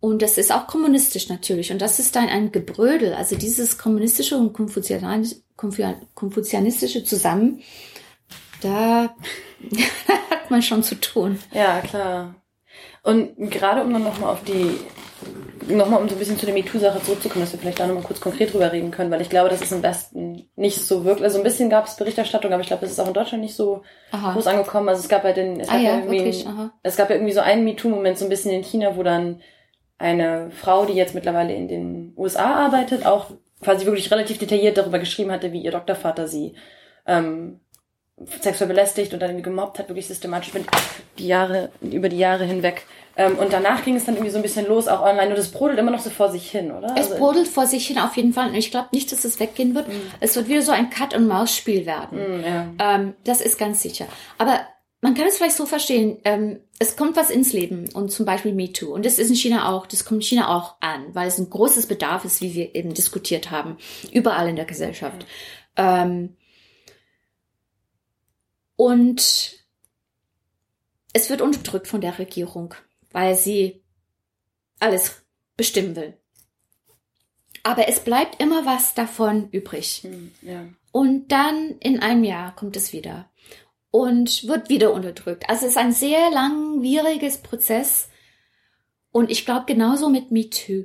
Und 0.00 0.22
das 0.22 0.38
ist 0.38 0.52
auch 0.52 0.66
kommunistisch 0.66 1.28
natürlich. 1.28 1.72
Und 1.72 1.82
das 1.82 1.98
ist 1.98 2.14
dann 2.14 2.28
ein 2.28 2.52
Gebrödel. 2.52 3.14
Also 3.14 3.36
dieses 3.36 3.78
kommunistische 3.78 4.36
und 4.36 4.52
konfuzianistische 6.14 7.02
zusammen, 7.04 7.62
da 8.60 9.14
hat 10.30 10.50
man 10.50 10.62
schon 10.62 10.82
zu 10.82 10.94
tun. 10.94 11.38
Ja, 11.52 11.80
klar. 11.80 12.36
Und 13.02 13.50
gerade 13.50 13.82
um 13.82 13.92
dann 13.92 14.04
nochmal 14.04 14.30
auf 14.30 14.44
die, 14.44 14.78
nochmal 15.68 16.00
um 16.00 16.08
so 16.08 16.14
ein 16.14 16.18
bisschen 16.18 16.38
zu 16.38 16.46
der 16.46 16.54
MeToo-Sache 16.54 17.02
zurückzukommen, 17.02 17.44
dass 17.44 17.52
wir 17.52 17.58
vielleicht 17.58 17.80
da 17.80 17.86
nochmal 17.86 18.04
kurz 18.04 18.20
konkret 18.20 18.52
drüber 18.52 18.72
reden 18.72 18.90
können, 18.90 19.10
weil 19.10 19.20
ich 19.20 19.30
glaube, 19.30 19.48
das 19.48 19.60
ist 19.60 19.72
im 19.72 19.82
Westen 19.82 20.48
nicht 20.56 20.80
so 20.80 21.04
wirklich, 21.04 21.24
also 21.24 21.38
ein 21.38 21.44
bisschen 21.44 21.70
gab 21.70 21.86
es 21.86 21.96
Berichterstattung, 21.96 22.52
aber 22.52 22.62
ich 22.62 22.68
glaube, 22.68 22.82
das 22.82 22.92
ist 22.92 23.00
auch 23.00 23.08
in 23.08 23.14
Deutschland 23.14 23.42
nicht 23.42 23.54
so 23.54 23.82
aha. 24.12 24.32
groß 24.32 24.46
angekommen. 24.46 24.88
Also 24.88 25.02
es 25.02 25.08
gab 25.08 25.24
ja 25.24 25.32
den, 25.32 25.60
es, 25.60 25.68
ah, 25.68 25.72
gab 25.72 25.82
ja, 25.82 25.96
irgendwie, 25.98 26.18
wirklich, 26.18 26.46
es 26.82 26.96
gab 26.96 27.10
ja 27.10 27.16
irgendwie 27.16 27.34
so 27.34 27.40
einen 27.40 27.64
MeToo-Moment 27.64 28.18
so 28.18 28.24
ein 28.24 28.30
bisschen 28.30 28.52
in 28.52 28.62
China, 28.62 28.96
wo 28.96 29.02
dann 29.02 29.40
eine 29.98 30.50
Frau, 30.50 30.84
die 30.84 30.94
jetzt 30.94 31.14
mittlerweile 31.14 31.54
in 31.54 31.68
den 31.68 32.12
USA 32.16 32.66
arbeitet, 32.66 33.04
auch 33.04 33.30
quasi 33.60 33.84
wirklich 33.84 34.10
relativ 34.10 34.38
detailliert 34.38 34.78
darüber 34.78 34.98
geschrieben 34.98 35.32
hatte, 35.32 35.52
wie 35.52 35.62
ihr 35.62 35.72
Doktorvater 35.72 36.28
sie 36.28 36.54
ähm, 37.06 37.60
sexuell 38.40 38.68
belästigt 38.68 39.12
und 39.12 39.20
dann 39.20 39.42
gemobbt 39.42 39.78
hat, 39.78 39.88
wirklich 39.88 40.06
systematisch 40.06 40.54
mit 40.54 40.64
die 41.18 41.26
Jahre, 41.26 41.70
über 41.80 42.08
die 42.08 42.18
Jahre 42.18 42.44
hinweg. 42.44 42.84
Ähm, 43.18 43.36
und 43.36 43.52
danach 43.52 43.84
ging 43.84 43.96
es 43.96 44.04
dann 44.04 44.14
irgendwie 44.14 44.30
so 44.30 44.38
ein 44.38 44.42
bisschen 44.42 44.66
los, 44.66 44.86
auch 44.86 45.02
online. 45.02 45.30
Und 45.30 45.38
das 45.38 45.50
brodelt 45.50 45.78
immer 45.78 45.90
noch 45.90 45.98
so 45.98 46.08
vor 46.08 46.30
sich 46.30 46.48
hin, 46.50 46.70
oder? 46.70 46.94
Es 46.96 47.10
also, 47.10 47.16
brodelt 47.16 47.48
vor 47.48 47.66
sich 47.66 47.88
hin, 47.88 47.98
auf 47.98 48.16
jeden 48.16 48.32
Fall. 48.32 48.48
Und 48.48 48.54
ich 48.54 48.70
glaube 48.70 48.88
nicht, 48.92 49.10
dass 49.10 49.24
es 49.24 49.40
weggehen 49.40 49.74
wird. 49.74 49.88
Mm. 49.88 49.92
Es 50.20 50.36
wird 50.36 50.48
wieder 50.48 50.62
so 50.62 50.70
ein 50.70 50.88
Cut-and-Maus-Spiel 50.88 51.84
werden. 51.84 52.18
Mm, 52.18 52.44
ja. 52.44 52.66
ähm, 52.78 53.14
das 53.24 53.40
ist 53.40 53.58
ganz 53.58 53.82
sicher. 53.82 54.06
Aber 54.38 54.60
man 55.00 55.14
kann 55.14 55.26
es 55.26 55.36
vielleicht 55.36 55.56
so 55.56 55.66
verstehen, 55.66 56.18
ähm, 56.24 56.60
es 56.78 56.96
kommt 56.96 57.16
was 57.16 57.30
ins 57.30 57.52
Leben 57.52 57.88
und 57.92 58.12
zum 58.12 58.24
Beispiel 58.24 58.52
MeToo. 58.52 58.94
Und 58.94 59.04
das 59.04 59.18
ist 59.18 59.30
in 59.30 59.36
China 59.36 59.68
auch, 59.68 59.86
das 59.86 60.04
kommt 60.04 60.22
in 60.22 60.28
China 60.28 60.56
auch 60.56 60.76
an, 60.80 61.12
weil 61.12 61.26
es 61.26 61.38
ein 61.38 61.50
großes 61.50 61.86
Bedarf 61.86 62.24
ist, 62.24 62.40
wie 62.40 62.54
wir 62.54 62.76
eben 62.76 62.94
diskutiert 62.94 63.50
haben, 63.50 63.78
überall 64.12 64.48
in 64.48 64.56
der 64.56 64.64
Gesellschaft. 64.64 65.26
Ähm, 65.76 66.36
und 68.76 69.58
es 71.12 71.30
wird 71.30 71.40
unterdrückt 71.40 71.88
von 71.88 72.00
der 72.00 72.18
Regierung, 72.20 72.74
weil 73.12 73.34
sie 73.34 73.82
alles 74.80 75.22
bestimmen 75.56 75.96
will. 75.96 76.16
Aber 77.62 77.88
es 77.88 78.00
bleibt 78.00 78.40
immer 78.40 78.64
was 78.64 78.94
davon 78.94 79.50
übrig. 79.50 80.00
Hm, 80.02 80.32
ja. 80.42 80.66
Und 80.92 81.32
dann 81.32 81.76
in 81.80 82.00
einem 82.00 82.24
Jahr 82.24 82.54
kommt 82.54 82.76
es 82.76 82.92
wieder 82.92 83.28
und 83.90 84.46
wird 84.46 84.68
wieder 84.68 84.92
unterdrückt. 84.92 85.48
Also 85.48 85.66
es 85.66 85.72
ist 85.72 85.78
ein 85.78 85.92
sehr 85.92 86.30
langwieriges 86.30 87.38
Prozess. 87.38 88.08
Und 89.10 89.30
ich 89.30 89.44
glaube 89.44 89.66
genauso 89.66 90.08
mit 90.08 90.30
MeToo. 90.30 90.84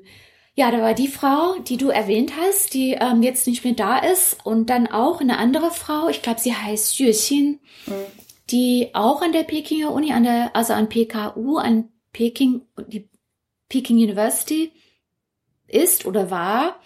Ja, 0.55 0.71
da 0.71 0.81
war 0.81 0.93
die 0.93 1.07
Frau, 1.07 1.55
die 1.59 1.77
du 1.77 1.89
erwähnt 1.89 2.33
hast, 2.37 2.73
die 2.73 2.91
ähm, 2.93 3.23
jetzt 3.23 3.47
nicht 3.47 3.63
mehr 3.63 3.73
da 3.73 3.97
ist. 3.97 4.45
Und 4.45 4.69
dann 4.69 4.87
auch 4.87 5.19
eine 5.19 5.37
andere 5.37 5.71
Frau, 5.71 6.09
ich 6.09 6.21
glaube, 6.21 6.39
sie 6.39 6.53
heißt 6.53 6.93
Xue 6.93 7.11
Xin, 7.11 7.59
mhm. 7.87 7.93
die 8.49 8.89
auch 8.93 9.21
an 9.21 9.31
der 9.31 9.43
Pekinger 9.43 9.91
Uni, 9.91 10.11
an 10.11 10.23
der, 10.23 10.55
also 10.55 10.73
an 10.73 10.89
PKU, 10.89 11.57
an 11.57 11.89
Peking, 12.13 12.61
die 12.87 13.09
Peking 13.67 13.97
University 13.97 14.71
ist 15.67 16.05
oder 16.05 16.31
war. 16.31 16.79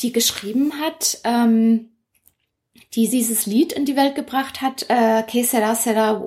die 0.00 0.12
geschrieben 0.12 0.80
hat, 0.80 1.18
ähm, 1.24 1.90
die 2.94 3.08
dieses 3.08 3.46
Lied 3.46 3.72
in 3.72 3.84
die 3.84 3.96
Welt 3.96 4.14
gebracht 4.14 4.60
hat, 4.60 4.86
äh, 4.88 5.22
Que 5.22 5.42
sera 5.42 5.74
sera 5.74 6.20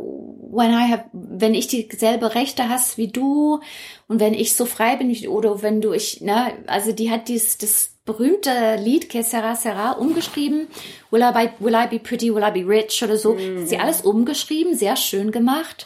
when 0.51 0.71
I 0.71 0.91
have, 0.91 1.05
wenn 1.13 1.53
ich 1.53 1.67
dieselbe 1.67 2.33
Rechte 2.33 2.69
hast 2.69 2.97
wie 2.97 3.09
du 3.09 3.59
und 4.07 4.19
wenn 4.19 4.33
ich 4.33 4.55
so 4.55 4.65
frei 4.65 4.95
bin 4.95 5.09
wie, 5.09 5.27
oder 5.27 5.61
wenn 5.61 5.81
du 5.81 5.93
ich, 5.93 6.21
ne, 6.21 6.53
also 6.65 6.91
die 6.91 7.11
hat 7.11 7.27
dies, 7.27 7.59
das 7.59 7.91
berühmte 8.05 8.77
Lied 8.77 9.09
Que 9.09 9.21
sera 9.21 9.55
sera 9.55 9.91
umgeschrieben, 9.91 10.67
Will 11.11 11.21
I, 11.21 11.31
be, 11.31 11.51
will 11.59 11.75
I 11.75 11.87
be 11.87 11.99
pretty, 11.99 12.33
will 12.33 12.43
I 12.43 12.51
be 12.51 12.67
rich 12.67 13.03
oder 13.03 13.17
so, 13.17 13.35
mhm. 13.35 13.67
sie 13.67 13.77
alles 13.77 14.01
umgeschrieben, 14.01 14.75
sehr 14.75 14.95
schön 14.95 15.31
gemacht 15.31 15.85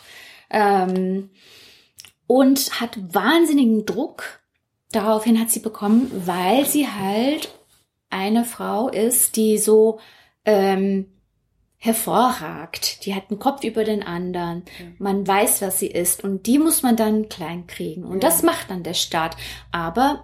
ähm, 0.50 1.30
und 2.28 2.80
hat 2.80 2.98
wahnsinnigen 3.14 3.86
Druck 3.86 4.44
daraufhin 4.94 5.40
hat 5.40 5.50
sie 5.50 5.60
bekommen, 5.60 6.10
weil 6.26 6.66
sie 6.66 6.88
halt 6.88 7.50
eine 8.10 8.46
Frau 8.46 8.90
ist, 8.90 9.36
die 9.36 9.58
so 9.58 10.00
ähm, 10.46 11.08
hervorragt. 11.78 13.06
Die 13.06 13.16
hat 13.16 13.30
einen 13.30 13.40
Kopf 13.40 13.64
über 13.64 13.84
den 13.84 14.04
anderen. 14.04 14.64
Man 15.00 15.28
weiß, 15.28 15.62
was 15.62 15.80
sie 15.80 15.88
ist. 15.88 16.24
Und 16.24 16.46
die 16.46 16.60
muss 16.60 16.84
man 16.84 16.96
dann 16.96 17.28
klein 17.28 17.68
kriegen. 17.68 18.04
Und 18.04 18.24
ja. 18.24 18.30
das 18.30 18.44
macht 18.44 18.70
dann 18.70 18.84
der 18.84 18.94
Staat. 18.94 19.36
Aber 19.72 20.24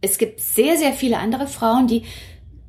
es 0.00 0.18
gibt 0.18 0.40
sehr, 0.40 0.76
sehr 0.76 0.92
viele 0.92 1.18
andere 1.18 1.46
Frauen, 1.46 1.86
die 1.86 2.04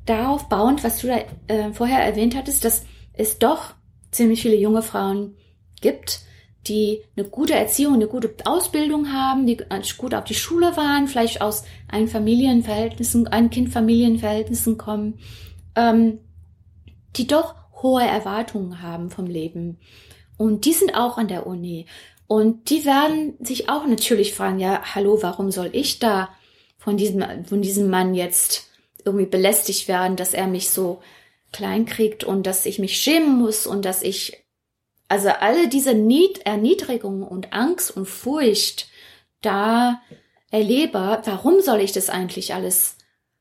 darauf 0.04 0.48
bauend, 0.48 0.84
was 0.84 1.00
du 1.00 1.08
da 1.08 1.18
äh, 1.46 1.72
vorher 1.72 2.04
erwähnt 2.04 2.36
hattest, 2.36 2.64
dass 2.64 2.84
es 3.12 3.38
doch 3.38 3.74
ziemlich 4.10 4.42
viele 4.42 4.56
junge 4.56 4.82
Frauen 4.82 5.36
gibt, 5.80 6.20
die 6.66 7.02
eine 7.16 7.26
gute 7.26 7.54
Erziehung, 7.54 7.94
eine 7.94 8.06
gute 8.06 8.34
Ausbildung 8.44 9.12
haben, 9.12 9.46
die 9.46 9.58
gut 9.96 10.14
auf 10.14 10.24
die 10.24 10.34
Schule 10.34 10.76
waren, 10.76 11.08
vielleicht 11.08 11.40
aus 11.40 11.64
ein 11.88 12.06
Familienverhältnissen, 12.06 13.28
ein 13.28 13.50
Kind-Familienverhältnissen 13.50 14.76
kommen, 14.76 15.18
ähm, 15.74 16.18
die 17.16 17.26
doch 17.26 17.54
hohe 17.82 18.02
Erwartungen 18.02 18.82
haben 18.82 19.10
vom 19.10 19.26
Leben. 19.26 19.78
Und 20.36 20.64
die 20.64 20.72
sind 20.72 20.94
auch 20.94 21.18
an 21.18 21.28
der 21.28 21.46
Uni. 21.46 21.86
Und 22.26 22.70
die 22.70 22.84
werden 22.84 23.34
sich 23.40 23.68
auch 23.68 23.86
natürlich 23.86 24.34
fragen, 24.34 24.58
ja, 24.58 24.82
hallo, 24.94 25.18
warum 25.22 25.50
soll 25.50 25.70
ich 25.72 25.98
da 25.98 26.28
von 26.78 26.96
diesem, 26.96 27.24
von 27.44 27.60
diesem 27.62 27.90
Mann 27.90 28.14
jetzt 28.14 28.70
irgendwie 29.04 29.26
belästigt 29.26 29.88
werden, 29.88 30.16
dass 30.16 30.34
er 30.34 30.46
mich 30.46 30.70
so 30.70 31.00
klein 31.52 31.86
kriegt 31.86 32.22
und 32.22 32.46
dass 32.46 32.66
ich 32.66 32.78
mich 32.78 32.96
schämen 32.96 33.38
muss 33.38 33.66
und 33.66 33.84
dass 33.84 34.02
ich, 34.02 34.39
also 35.10 35.28
alle 35.28 35.68
diese 35.68 35.92
Nied 35.92 36.46
Erniedrigung 36.46 37.24
und 37.24 37.52
Angst 37.52 37.96
und 37.96 38.06
Furcht 38.06 38.88
da 39.42 40.00
erlebe, 40.52 41.20
warum 41.24 41.60
soll 41.60 41.80
ich 41.80 41.90
das 41.90 42.08
eigentlich 42.08 42.54
alles 42.54 42.96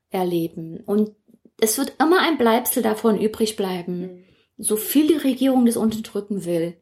erleben? 0.10 0.82
Und 0.88 1.16
es 1.62 1.78
wird 1.78 1.94
immer 2.00 2.22
ein 2.22 2.40
Bleibsel 2.40 2.82
davon 2.82 3.22
übrig 3.22 3.56
bleiben, 3.56 4.02
mhm. 4.02 4.24
so 4.58 4.78
viel 4.78 5.08
die 5.08 5.18
Regierung 5.18 5.68
das 5.68 5.78
unterdrücken 5.78 6.44
will. 6.44 6.76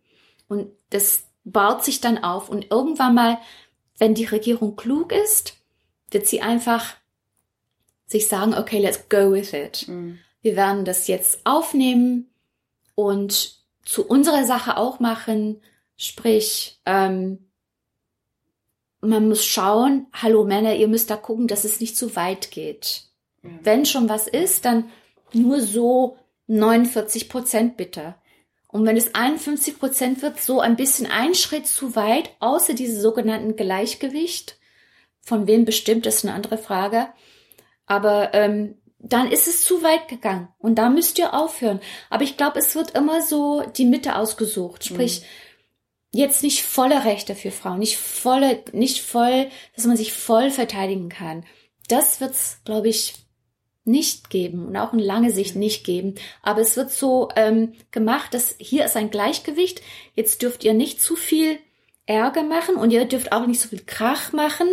Und 0.47 0.71
das 0.89 1.25
baut 1.43 1.83
sich 1.83 1.99
dann 1.99 2.23
auf 2.23 2.47
und 2.47 2.71
irgendwann 2.71 3.13
mal, 3.13 3.39
wenn 3.97 4.13
die 4.13 4.25
Regierung 4.25 4.77
klug 4.77 5.11
ist, 5.11 5.57
wird 6.11 6.27
sie 6.27 6.41
einfach 6.41 6.95
sich 8.05 8.29
sagen, 8.29 8.53
okay, 8.53 8.79
let's 8.79 9.09
go 9.09 9.33
with 9.33 9.51
it. 9.51 9.85
Mhm. 9.89 10.19
Wir 10.41 10.55
werden 10.55 10.85
das 10.85 11.07
jetzt 11.07 11.41
aufnehmen 11.43 12.29
und 12.95 13.56
zu 13.87 14.05
unserer 14.05 14.43
Sache 14.43 14.77
auch 14.77 14.99
machen, 14.99 15.61
sprich, 15.95 16.81
ähm, 16.85 17.49
man 18.99 19.27
muss 19.29 19.45
schauen, 19.45 20.07
hallo 20.11 20.43
Männer, 20.43 20.75
ihr 20.75 20.89
müsst 20.89 21.09
da 21.09 21.15
gucken, 21.15 21.47
dass 21.47 21.63
es 21.63 21.79
nicht 21.79 21.95
zu 21.95 22.15
weit 22.15 22.51
geht. 22.51 23.05
Wenn 23.41 23.85
schon 23.85 24.09
was 24.09 24.27
ist, 24.27 24.65
dann 24.65 24.89
nur 25.31 25.61
so 25.61 26.17
49 26.47 27.29
Prozent 27.29 27.77
bitte. 27.77 28.15
Und 28.67 28.85
wenn 28.85 28.97
es 28.97 29.15
51 29.15 29.79
Prozent 29.79 30.21
wird, 30.21 30.41
so 30.41 30.59
ein 30.59 30.75
bisschen 30.75 31.05
ein 31.09 31.33
Schritt 31.33 31.67
zu 31.67 31.95
weit, 31.95 32.31
außer 32.39 32.73
diese 32.73 32.99
sogenannten 32.99 33.55
Gleichgewicht. 33.55 34.57
Von 35.21 35.47
wem 35.47 35.63
bestimmt, 35.63 36.05
ist 36.05 36.25
eine 36.25 36.33
andere 36.33 36.57
Frage. 36.57 37.07
Aber 37.85 38.33
ähm, 38.33 38.75
dann 39.13 39.31
ist 39.31 39.47
es 39.47 39.63
zu 39.63 39.83
weit 39.83 40.07
gegangen. 40.07 40.49
Und 40.57 40.75
da 40.75 40.89
müsst 40.89 41.19
ihr 41.19 41.33
aufhören. 41.33 41.79
Aber 42.09 42.23
ich 42.23 42.37
glaube, 42.37 42.59
es 42.59 42.75
wird 42.75 42.91
immer 42.91 43.21
so 43.21 43.63
die 43.75 43.85
Mitte 43.85 44.15
ausgesucht. 44.15 44.85
Sprich, 44.85 45.21
mhm. 45.21 46.19
jetzt 46.19 46.43
nicht 46.43 46.63
volle 46.63 47.05
Rechte 47.05 47.35
für 47.35 47.51
Frauen, 47.51 47.79
nicht 47.79 47.97
volle, 47.97 48.63
nicht 48.71 49.01
voll, 49.01 49.49
dass 49.75 49.85
man 49.85 49.97
sich 49.97 50.13
voll 50.13 50.49
verteidigen 50.49 51.09
kann. 51.09 51.45
Das 51.87 52.19
wird's, 52.19 52.61
glaube 52.65 52.89
ich, 52.89 53.13
nicht 53.87 54.29
geben 54.29 54.67
und 54.67 54.75
auch 54.75 54.91
in 54.91 54.99
lange 54.99 55.31
Sicht 55.31 55.55
nicht 55.55 55.85
geben. 55.85 56.15
Aber 56.43 56.59
es 56.61 56.75
wird 56.75 56.91
so 56.91 57.29
ähm, 57.35 57.73
gemacht, 57.91 58.33
dass 58.33 58.55
hier 58.59 58.85
ist 58.85 58.97
ein 58.97 59.09
Gleichgewicht. 59.09 59.81
Jetzt 60.13 60.41
dürft 60.41 60.65
ihr 60.65 60.73
nicht 60.73 61.01
zu 61.01 61.15
viel 61.15 61.57
Ärger 62.05 62.43
machen 62.43 62.75
und 62.75 62.91
ihr 62.91 63.05
dürft 63.05 63.31
auch 63.31 63.47
nicht 63.47 63.61
so 63.61 63.69
viel 63.69 63.85
Krach 63.85 64.33
machen. 64.33 64.67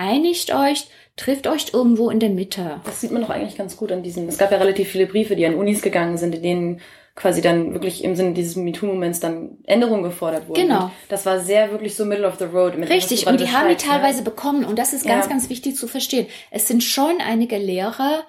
Einigt 0.00 0.54
euch, 0.54 0.86
trifft 1.16 1.46
euch 1.46 1.66
irgendwo 1.74 2.08
in 2.08 2.20
der 2.20 2.30
Mitte. 2.30 2.80
Das 2.84 3.02
sieht 3.02 3.10
man 3.10 3.20
doch 3.20 3.28
eigentlich 3.28 3.58
ganz 3.58 3.76
gut 3.76 3.92
an 3.92 4.02
diesen. 4.02 4.26
Es 4.28 4.38
gab 4.38 4.50
ja 4.50 4.56
relativ 4.56 4.88
viele 4.88 5.06
Briefe, 5.06 5.36
die 5.36 5.44
an 5.44 5.54
Unis 5.54 5.82
gegangen 5.82 6.16
sind, 6.16 6.34
in 6.36 6.42
denen 6.42 6.80
quasi 7.14 7.42
dann 7.42 7.74
wirklich 7.74 8.02
im 8.02 8.16
Sinne 8.16 8.32
dieses 8.32 8.56
MeToo-Moments 8.56 9.20
dann 9.20 9.58
Änderungen 9.64 10.02
gefordert 10.02 10.48
wurden. 10.48 10.62
Genau. 10.62 10.84
Und 10.84 10.92
das 11.10 11.26
war 11.26 11.40
sehr 11.40 11.70
wirklich 11.70 11.94
so 11.96 12.06
middle 12.06 12.26
of 12.26 12.38
the 12.38 12.46
road. 12.46 12.76
Richtig, 12.88 13.26
und 13.26 13.40
die 13.40 13.52
haben 13.52 13.68
die 13.68 13.76
teilweise 13.76 14.18
ja. 14.18 14.24
bekommen 14.24 14.64
und 14.64 14.78
das 14.78 14.94
ist 14.94 15.04
ganz, 15.04 15.26
ja. 15.26 15.30
ganz 15.30 15.50
wichtig 15.50 15.76
zu 15.76 15.86
verstehen. 15.86 16.26
Es 16.50 16.66
sind 16.66 16.82
schon 16.82 17.20
einige 17.20 17.58
Lehrer, 17.58 18.22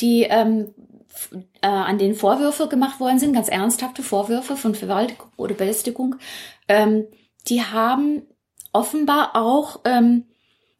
die 0.00 0.24
ähm, 0.28 0.74
äh, 1.62 1.68
an 1.68 1.96
denen 1.96 2.14
Vorwürfe 2.16 2.68
gemacht 2.68 3.00
worden 3.00 3.18
sind, 3.18 3.32
ganz 3.32 3.48
ernsthafte 3.48 4.02
Vorwürfe 4.02 4.56
von 4.56 4.74
Verwaltung 4.74 5.16
oder 5.38 5.54
Belästigung, 5.54 6.16
ähm, 6.68 7.06
die 7.48 7.62
haben 7.62 8.22
offenbar 8.74 9.36
auch 9.36 9.80
ähm, 9.86 10.24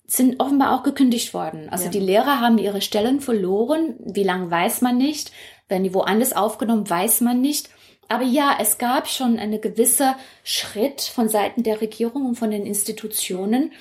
sind 0.07 0.41
offenbar 0.41 0.75
auch 0.75 0.83
gekündigt 0.83 1.35
worden. 1.35 1.69
Also 1.71 1.87
ja. 1.87 1.91
die 1.91 2.01
Lehrer 2.01 2.41
haben 2.41 2.59
ihre 2.59 2.81
Stellen 2.81 3.21
verloren. 3.21 3.95
Wie 4.01 4.23
lange 4.23 4.51
weiß 4.51 4.83
man 4.83 4.99
nicht. 4.99 5.33
Wenn 5.69 5.85
die 5.85 5.95
woanders 5.95 6.35
aufgenommen, 6.35 6.89
weiß 6.89 7.23
man 7.23 7.41
nicht. 7.41 7.71
Aber 8.09 8.25
ja, 8.25 8.57
es 8.61 8.79
gab 8.79 9.09
schon 9.09 9.39
eine 9.39 9.59
gewisse 9.59 10.15
Schritt 10.43 11.01
von 11.01 11.29
Seiten 11.29 11.63
der 11.63 11.81
Regierung 11.81 12.27
und 12.27 12.35
von 12.35 12.51
den 12.51 12.67
Institutionen, 12.67 13.73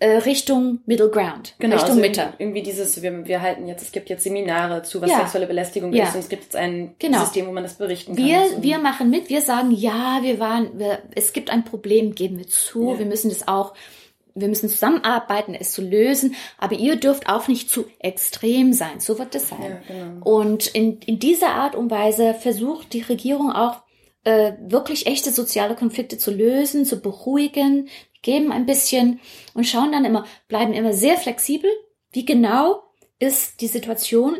äh, 0.00 0.18
Richtung 0.18 0.78
Middle 0.86 1.10
Ground, 1.10 1.56
genau, 1.58 1.74
Richtung 1.74 1.96
also 1.96 2.00
Mitte. 2.00 2.32
Irgendwie 2.38 2.62
dieses, 2.62 3.02
wir, 3.02 3.26
wir 3.26 3.42
halten 3.42 3.66
jetzt, 3.66 3.82
es 3.82 3.90
gibt 3.90 4.08
jetzt 4.08 4.22
Seminare 4.22 4.84
zu, 4.84 5.02
was 5.02 5.10
ja. 5.10 5.18
sexuelle 5.18 5.48
Belästigung 5.48 5.92
ja. 5.92 6.04
ist 6.04 6.14
und 6.14 6.20
es 6.20 6.28
gibt 6.28 6.44
jetzt 6.44 6.56
ein 6.56 6.94
genau. 7.00 7.18
System, 7.20 7.48
wo 7.48 7.52
man 7.52 7.64
das 7.64 7.74
berichten 7.74 8.14
kann. 8.14 8.24
Wir, 8.24 8.62
wir 8.62 8.78
machen 8.78 9.10
mit, 9.10 9.28
wir 9.28 9.42
sagen, 9.42 9.72
ja, 9.72 10.20
wir 10.22 10.38
waren, 10.38 10.78
wir, 10.78 11.00
es 11.16 11.32
gibt 11.32 11.50
ein 11.50 11.64
Problem, 11.64 12.14
geben 12.14 12.38
wir 12.38 12.46
zu, 12.46 12.92
ja. 12.92 12.98
wir 13.00 13.06
müssen 13.06 13.28
das 13.28 13.48
auch, 13.48 13.74
wir 14.40 14.48
müssen 14.48 14.68
zusammenarbeiten, 14.68 15.54
es 15.54 15.72
zu 15.72 15.82
lösen, 15.82 16.34
aber 16.58 16.76
ihr 16.76 16.96
dürft 16.96 17.28
auch 17.28 17.48
nicht 17.48 17.70
zu 17.70 17.86
extrem 17.98 18.72
sein, 18.72 19.00
so 19.00 19.18
wird 19.18 19.34
es 19.34 19.48
sein. 19.48 19.82
Genau. 19.86 20.24
Und 20.24 20.66
in, 20.68 20.98
in 21.00 21.18
dieser 21.18 21.50
Art 21.50 21.74
und 21.74 21.90
Weise 21.90 22.34
versucht 22.34 22.92
die 22.92 23.02
Regierung 23.02 23.52
auch, 23.52 23.82
äh, 24.24 24.52
wirklich 24.60 25.06
echte 25.06 25.30
soziale 25.30 25.74
Konflikte 25.74 26.18
zu 26.18 26.30
lösen, 26.30 26.84
zu 26.84 27.00
beruhigen, 27.00 27.88
geben 28.22 28.52
ein 28.52 28.66
bisschen 28.66 29.20
und 29.54 29.64
schauen 29.64 29.92
dann 29.92 30.04
immer, 30.04 30.26
bleiben 30.48 30.72
immer 30.72 30.92
sehr 30.92 31.16
flexibel. 31.16 31.70
Wie 32.10 32.24
genau 32.24 32.82
ist 33.18 33.60
die 33.60 33.68
Situation? 33.68 34.36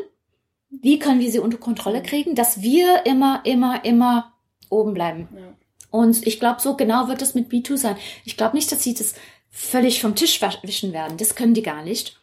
Wie 0.69 0.99
können 0.99 1.19
wir 1.19 1.31
sie 1.31 1.39
unter 1.39 1.57
Kontrolle 1.57 2.03
kriegen, 2.03 2.35
dass 2.35 2.61
wir 2.61 3.05
immer, 3.05 3.41
immer, 3.45 3.83
immer 3.85 4.33
oben 4.69 4.93
bleiben? 4.93 5.29
Ja. 5.35 5.53
Und 5.91 6.27
ich 6.27 6.39
glaube, 6.39 6.61
so 6.61 6.75
genau 6.75 7.07
wird 7.07 7.21
es 7.21 7.33
mit 7.33 7.49
B2 7.49 7.77
sein. 7.77 7.97
Ich 8.25 8.37
glaube 8.37 8.55
nicht, 8.55 8.71
dass 8.71 8.83
sie 8.83 8.93
das 8.93 9.15
völlig 9.59 10.01
vom 10.01 10.15
Tisch 10.15 10.39
wischen 10.63 10.93
werden. 10.93 11.17
Das 11.17 11.35
können 11.35 11.53
die 11.53 11.61
gar 11.61 11.83
nicht. 11.83 12.17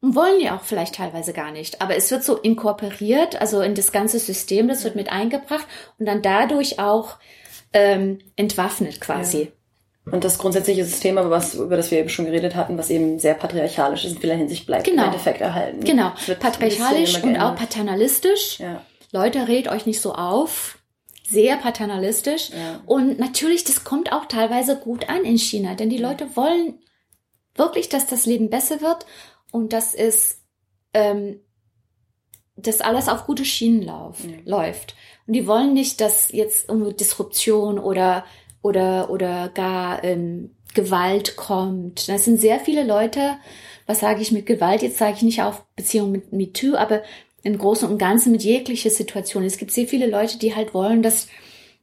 Und 0.00 0.14
wollen 0.14 0.38
die 0.38 0.50
auch 0.50 0.62
vielleicht 0.62 0.96
teilweise 0.96 1.32
gar 1.32 1.50
nicht. 1.50 1.80
Aber 1.80 1.96
es 1.96 2.10
wird 2.10 2.22
so 2.22 2.36
inkorporiert, 2.36 3.40
also 3.40 3.62
in 3.62 3.74
das 3.74 3.90
ganze 3.90 4.18
System, 4.18 4.68
das 4.68 4.84
wird 4.84 4.94
mit 4.94 5.10
eingebracht 5.10 5.66
und 5.98 6.06
dann 6.06 6.20
dadurch 6.20 6.78
auch 6.78 7.16
ähm, 7.72 8.18
entwaffnet 8.36 9.00
quasi. 9.00 9.50
Ja. 10.04 10.12
Und 10.12 10.24
das 10.24 10.36
grundsätzliche 10.36 10.84
System, 10.84 11.16
aber 11.16 11.30
was, 11.30 11.54
über 11.54 11.78
das 11.78 11.90
wir 11.90 11.98
eben 11.98 12.10
schon 12.10 12.26
geredet 12.26 12.54
hatten, 12.54 12.76
was 12.76 12.90
eben 12.90 13.18
sehr 13.18 13.32
patriarchalisch 13.32 14.04
ist, 14.04 14.16
in 14.16 14.20
vieler 14.20 14.34
Hinsicht 14.34 14.66
bleibt 14.66 14.84
genau. 14.84 15.04
im 15.04 15.08
Endeffekt 15.08 15.40
erhalten. 15.40 15.82
Genau. 15.82 16.12
Patriarchalisch 16.38 17.22
und 17.22 17.38
auch 17.38 17.56
paternalistisch. 17.56 18.58
Ja. 18.58 18.82
Leute, 19.10 19.48
redet 19.48 19.72
euch 19.72 19.86
nicht 19.86 20.02
so 20.02 20.12
auf. 20.12 20.78
Sehr 21.26 21.56
paternalistisch. 21.56 22.50
Ja. 22.50 22.82
Und 22.86 23.18
natürlich, 23.18 23.64
das 23.64 23.84
kommt 23.84 24.12
auch 24.12 24.26
teilweise 24.26 24.76
gut 24.76 25.08
an 25.08 25.24
in 25.24 25.38
China, 25.38 25.74
denn 25.74 25.90
die 25.90 25.98
Leute 25.98 26.36
wollen 26.36 26.78
wirklich, 27.54 27.88
dass 27.88 28.06
das 28.06 28.26
Leben 28.26 28.50
besser 28.50 28.80
wird 28.80 29.06
und 29.50 29.72
dass 29.72 29.94
es, 29.94 30.42
ähm, 30.92 31.40
dass 32.56 32.80
alles 32.80 33.08
auf 33.08 33.26
gute 33.26 33.44
Schienen 33.44 33.82
lauf, 33.82 34.18
ja. 34.24 34.36
läuft. 34.44 34.94
Und 35.26 35.32
die 35.32 35.46
wollen 35.46 35.72
nicht, 35.72 36.00
dass 36.00 36.30
jetzt 36.30 36.68
irgendwo 36.68 36.90
Disruption 36.90 37.78
oder 37.78 38.24
oder, 38.64 39.10
oder 39.10 39.50
gar 39.50 40.02
ähm, 40.02 40.56
Gewalt 40.74 41.36
kommt. 41.36 42.08
Das 42.08 42.24
sind 42.24 42.40
sehr 42.40 42.58
viele 42.58 42.82
Leute, 42.82 43.36
was 43.86 44.00
sage 44.00 44.22
ich 44.22 44.32
mit 44.32 44.46
Gewalt? 44.46 44.82
Jetzt 44.82 44.98
sage 44.98 45.14
ich 45.16 45.22
nicht 45.22 45.42
auf 45.42 45.64
Beziehung 45.76 46.10
mit 46.10 46.32
MeToo, 46.32 46.74
aber 46.74 47.02
im 47.44 47.58
Großen 47.58 47.88
und 47.88 47.98
Ganzen 47.98 48.32
mit 48.32 48.42
jeglicher 48.42 48.90
Situation. 48.90 49.44
Es 49.44 49.58
gibt 49.58 49.70
sehr 49.70 49.86
viele 49.86 50.06
Leute, 50.06 50.38
die 50.38 50.56
halt 50.56 50.74
wollen, 50.74 51.02
dass 51.02 51.28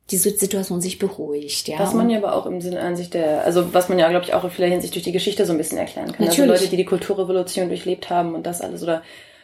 die 0.10 0.18
Situation 0.18 0.82
sich 0.82 1.00
beruhigt. 1.00 1.68
Ja. 1.68 1.80
Was 1.80 1.94
man 1.94 2.10
ja 2.10 2.18
aber 2.18 2.36
auch 2.36 2.46
im 2.46 2.60
Sinne 2.60 2.82
an 2.82 2.98
sich 2.98 3.10
der, 3.10 3.46
also 3.46 3.74
was 3.74 3.88
man 3.88 3.98
ja, 3.98 4.10
glaube 4.10 4.26
ich, 4.26 4.34
auch 4.34 4.44
in 4.44 4.50
vieler 4.50 4.68
Hinsicht 4.68 4.94
durch 4.96 5.06
die 5.06 5.12
Geschichte 5.12 5.46
so 5.46 5.54
ein 5.54 5.58
bisschen 5.58 5.78
erklären 5.78 6.08
kann. 6.08 6.28
Also 6.28 6.32
Natürlich. 6.32 6.52
Also 6.52 6.64
Leute, 6.64 6.72
die 6.72 6.78
die 6.78 6.86
Kulturrevolution 6.86 7.70
durchlebt 7.70 8.10
haben 8.10 8.36
und 8.36 8.46
das 8.46 8.60
alles 8.60 8.84
oder 8.84 9.04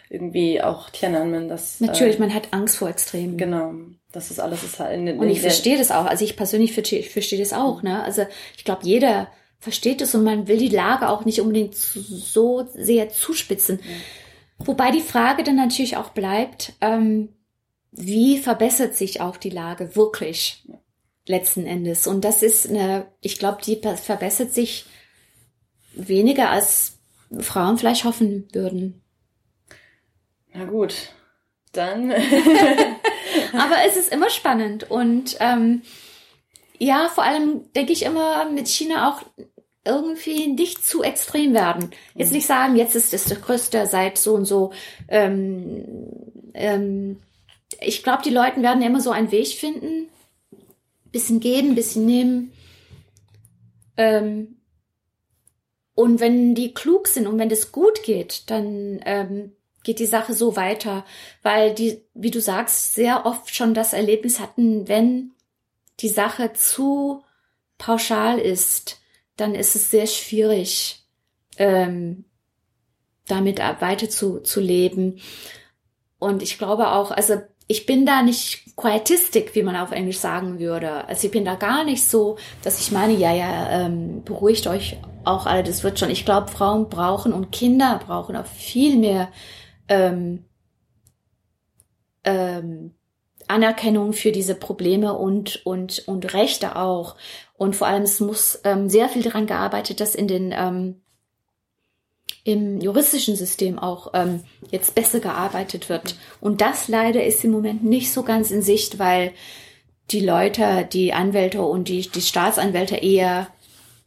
irgendwie 0.09 0.61
auch 0.61 0.89
Tiananmen, 0.89 1.47
das. 1.49 1.79
Natürlich, 1.79 2.17
äh, 2.17 2.19
man 2.19 2.33
hat 2.33 2.47
Angst 2.51 2.77
vor 2.77 2.89
Extremen. 2.89 3.37
Genau. 3.37 3.73
Das 4.11 4.31
ist 4.31 4.39
alles 4.39 4.63
ist 4.63 4.79
halt 4.79 4.97
in, 4.97 5.07
in 5.07 5.19
Und 5.19 5.29
ich 5.29 5.41
verstehe 5.41 5.77
das 5.77 5.91
auch. 5.91 6.05
Also 6.05 6.25
ich 6.25 6.35
persönlich 6.35 6.73
verstehe, 6.73 6.99
ich 6.99 7.11
verstehe 7.11 7.39
das 7.39 7.53
auch, 7.53 7.83
ne? 7.83 8.03
Also 8.03 8.23
ich 8.57 8.63
glaube, 8.65 8.81
jeder 8.83 9.27
versteht 9.59 10.01
es 10.01 10.15
und 10.15 10.23
man 10.23 10.47
will 10.47 10.57
die 10.57 10.69
Lage 10.69 11.09
auch 11.09 11.25
nicht 11.25 11.41
unbedingt 11.41 11.75
so 11.75 12.67
sehr 12.73 13.09
zuspitzen. 13.09 13.75
Mhm. 13.75 14.01
Wobei 14.59 14.91
die 14.91 15.01
Frage 15.01 15.43
dann 15.43 15.55
natürlich 15.55 15.97
auch 15.97 16.09
bleibt, 16.09 16.73
ähm, 16.81 17.29
wie 17.91 18.37
verbessert 18.37 18.95
sich 18.95 19.21
auch 19.21 19.37
die 19.37 19.49
Lage 19.49 19.95
wirklich 19.95 20.67
letzten 21.25 21.65
Endes? 21.65 22.07
Und 22.07 22.23
das 22.23 22.43
ist 22.43 22.67
eine, 22.67 23.07
ich 23.21 23.39
glaube, 23.39 23.61
die 23.63 23.75
verbessert 23.75 24.53
sich 24.53 24.85
weniger 25.93 26.49
als 26.49 26.97
Frauen 27.39 27.77
vielleicht 27.77 28.03
hoffen 28.03 28.47
würden. 28.53 29.01
Na 30.53 30.65
gut, 30.65 31.11
dann. 31.71 32.11
Aber 33.53 33.75
es 33.87 33.97
ist 33.97 34.11
immer 34.11 34.29
spannend 34.29 34.89
und 34.89 35.37
ähm, 35.39 35.81
ja, 36.79 37.09
vor 37.09 37.23
allem 37.23 37.71
denke 37.73 37.93
ich 37.93 38.03
immer 38.03 38.49
mit 38.49 38.67
China 38.67 39.09
auch 39.09 39.23
irgendwie 39.87 40.47
nicht 40.47 40.85
zu 40.85 41.03
extrem 41.03 41.53
werden. 41.53 41.91
Jetzt 42.15 42.33
nicht 42.33 42.45
sagen, 42.45 42.75
jetzt 42.75 42.95
ist 42.95 43.13
es 43.13 43.25
der 43.25 43.37
größte 43.37 43.87
seit 43.87 44.17
so 44.17 44.35
und 44.35 44.45
so. 44.45 44.71
Ähm, 45.07 45.83
ähm, 46.53 47.17
ich 47.81 48.03
glaube, 48.03 48.23
die 48.23 48.29
Leute 48.29 48.61
werden 48.61 48.81
immer 48.81 49.01
so 49.01 49.11
einen 49.11 49.31
Weg 49.31 49.47
finden. 49.47 50.07
Bisschen 51.11 51.39
geben, 51.39 51.75
bisschen 51.75 52.05
nehmen. 52.05 52.51
Ähm, 53.95 54.57
und 55.95 56.19
wenn 56.19 56.53
die 56.53 56.73
klug 56.73 57.07
sind 57.07 57.25
und 57.25 57.39
wenn 57.39 57.49
das 57.49 57.71
gut 57.71 58.03
geht, 58.03 58.49
dann 58.51 58.99
ähm, 59.05 59.53
geht 59.83 59.99
die 59.99 60.05
Sache 60.05 60.33
so 60.33 60.55
weiter, 60.55 61.05
weil 61.41 61.73
die, 61.73 62.03
wie 62.13 62.29
du 62.29 62.41
sagst, 62.41 62.93
sehr 62.93 63.25
oft 63.25 63.55
schon 63.55 63.73
das 63.73 63.93
Erlebnis 63.93 64.39
hatten, 64.39 64.87
wenn 64.87 65.31
die 66.01 66.09
Sache 66.09 66.53
zu 66.53 67.23
pauschal 67.77 68.37
ist, 68.37 69.01
dann 69.37 69.55
ist 69.55 69.75
es 69.75 69.89
sehr 69.89 70.07
schwierig, 70.07 71.05
ähm, 71.57 72.25
damit 73.27 73.59
weiter 73.59 74.09
zu, 74.09 74.39
zu 74.39 74.59
leben. 74.59 75.19
Und 76.19 76.41
ich 76.41 76.57
glaube 76.57 76.89
auch, 76.89 77.11
also 77.11 77.41
ich 77.67 77.85
bin 77.85 78.05
da 78.05 78.23
nicht 78.23 78.75
quietistic, 78.77 79.53
wie 79.53 79.63
man 79.63 79.75
auf 79.75 79.91
Englisch 79.91 80.19
sagen 80.19 80.59
würde. 80.59 81.05
Also 81.07 81.27
ich 81.27 81.31
bin 81.31 81.43
da 81.43 81.55
gar 81.55 81.83
nicht 81.83 82.03
so, 82.03 82.37
dass 82.63 82.79
ich 82.79 82.91
meine, 82.91 83.13
ja, 83.13 83.33
ja, 83.33 83.69
ähm, 83.85 84.23
beruhigt 84.23 84.67
euch 84.67 84.97
auch 85.25 85.45
alle, 85.45 85.63
das 85.63 85.83
wird 85.83 85.99
schon. 85.99 86.09
Ich 86.09 86.23
glaube, 86.23 86.47
Frauen 86.47 86.87
brauchen 86.89 87.33
und 87.33 87.51
Kinder 87.51 87.99
brauchen 88.05 88.37
auch 88.37 88.45
viel 88.45 88.97
mehr 88.97 89.29
ähm, 89.89 90.45
ähm, 92.23 92.93
Anerkennung 93.47 94.13
für 94.13 94.31
diese 94.31 94.55
Probleme 94.55 95.13
und, 95.13 95.65
und, 95.65 96.07
und 96.07 96.33
Rechte 96.33 96.77
auch. 96.77 97.15
Und 97.57 97.75
vor 97.75 97.87
allem, 97.87 98.03
es 98.03 98.19
muss 98.19 98.59
ähm, 98.63 98.89
sehr 98.89 99.09
viel 99.09 99.23
daran 99.23 99.47
gearbeitet, 99.47 99.99
dass 99.99 100.15
in 100.15 100.27
den 100.27 100.53
ähm, 100.55 101.01
im 102.43 102.79
juristischen 102.79 103.35
System 103.35 103.77
auch 103.77 104.11
ähm, 104.13 104.43
jetzt 104.71 104.95
besser 104.95 105.19
gearbeitet 105.19 105.89
wird. 105.89 106.15
Und 106.39 106.61
das 106.61 106.87
leider 106.87 107.25
ist 107.25 107.43
im 107.43 107.51
Moment 107.51 107.83
nicht 107.83 108.11
so 108.11 108.23
ganz 108.23 108.51
in 108.51 108.61
Sicht, 108.61 108.99
weil 108.99 109.33
die 110.11 110.21
Leute, 110.21 110.87
die 110.91 111.11
Anwälte 111.11 111.61
und 111.61 111.89
die, 111.89 112.07
die 112.07 112.21
Staatsanwälte 112.21 112.95
eher 112.95 113.47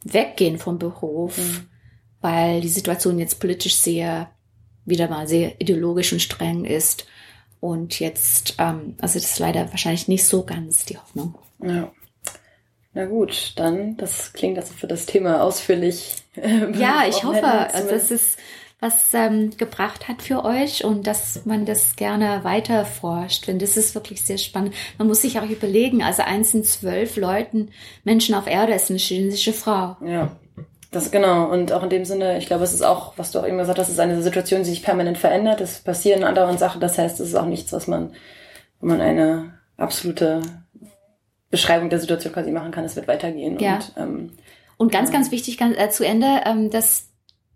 weggehen 0.03 0.57
vom 0.57 0.79
Beruf, 0.79 1.37
mhm. 1.37 1.67
weil 2.21 2.61
die 2.61 2.69
Situation 2.69 3.19
jetzt 3.19 3.39
politisch 3.39 3.75
sehr 3.75 4.31
wieder 4.85 5.07
mal 5.07 5.27
sehr 5.27 5.61
ideologisch 5.61 6.11
und 6.11 6.21
streng 6.21 6.65
ist. 6.65 7.05
Und 7.59 7.99
jetzt, 7.99 8.55
ähm, 8.57 8.95
also 8.99 9.19
das 9.19 9.31
ist 9.31 9.39
leider 9.39 9.69
wahrscheinlich 9.69 10.07
nicht 10.07 10.25
so 10.25 10.43
ganz 10.43 10.85
die 10.85 10.97
Hoffnung. 10.97 11.35
Ja. 11.63 11.91
Na 12.93 13.05
gut, 13.05 13.53
dann, 13.55 13.95
das 13.97 14.33
klingt 14.33 14.57
also 14.57 14.73
für 14.73 14.87
das 14.87 15.05
Thema 15.05 15.43
ausführlich. 15.43 16.15
Äh, 16.35 16.71
ja, 16.77 17.03
ich 17.07 17.23
hoffe, 17.23 17.45
also 17.45 17.89
dass 17.89 18.11
es 18.11 18.37
was 18.81 19.13
ähm, 19.13 19.55
gebracht 19.57 20.07
hat 20.07 20.23
für 20.23 20.43
euch 20.43 20.83
und 20.83 21.05
dass 21.05 21.45
man 21.45 21.65
das 21.65 21.95
gerne 21.95 22.43
weiter 22.43 22.83
forscht. 22.83 23.47
Denn 23.47 23.59
das 23.59 23.77
ist 23.77 23.93
wirklich 23.93 24.25
sehr 24.25 24.39
spannend. 24.39 24.73
Man 24.97 25.07
muss 25.07 25.21
sich 25.21 25.39
auch 25.39 25.47
überlegen, 25.47 26.01
also 26.01 26.23
eins 26.23 26.53
in 26.55 26.63
zwölf 26.63 27.15
Leuten, 27.15 27.69
Menschen 28.03 28.33
auf 28.33 28.47
Erde 28.47 28.73
ist 28.73 28.89
eine 28.89 28.97
chinesische 28.97 29.53
Frau. 29.53 29.97
Ja. 30.03 30.35
Das 30.89 31.11
genau. 31.11 31.45
Und 31.49 31.71
auch 31.71 31.83
in 31.83 31.89
dem 31.89 32.05
Sinne, 32.05 32.37
ich 32.37 32.47
glaube, 32.47 32.65
es 32.65 32.73
ist 32.73 32.81
auch, 32.81 33.13
was 33.17 33.31
du 33.31 33.39
auch 33.39 33.47
eben 33.47 33.59
gesagt 33.59 33.79
hast, 33.79 33.87
es 33.87 33.93
ist 33.93 33.99
eine 33.99 34.21
Situation, 34.21 34.63
die 34.63 34.69
sich 34.69 34.83
permanent 34.83 35.17
verändert. 35.17 35.61
Es 35.61 35.79
passieren 35.79 36.23
andauernd 36.25 36.59
Sachen. 36.59 36.81
Das 36.81 36.97
heißt, 36.97 37.19
es 37.21 37.29
ist 37.29 37.35
auch 37.35 37.45
nichts, 37.45 37.71
was 37.71 37.87
man, 37.87 38.11
wo 38.81 38.87
man 38.87 38.99
eine 38.99 39.53
absolute 39.77 40.41
Beschreibung 41.51 41.89
der 41.89 41.99
Situation 41.99 42.33
quasi 42.33 42.51
machen 42.51 42.71
kann. 42.71 42.83
Es 42.83 42.95
wird 42.95 43.07
weitergehen. 43.07 43.59
Ja. 43.59 43.75
Und, 43.75 43.93
ähm, 43.97 44.31
und 44.77 44.91
ganz, 44.91 45.11
ganz 45.11 45.31
wichtig 45.31 45.57
ganz, 45.57 45.77
äh, 45.77 45.89
zu 45.89 46.05
Ende, 46.05 46.41
ähm, 46.45 46.69
dass 46.69 47.09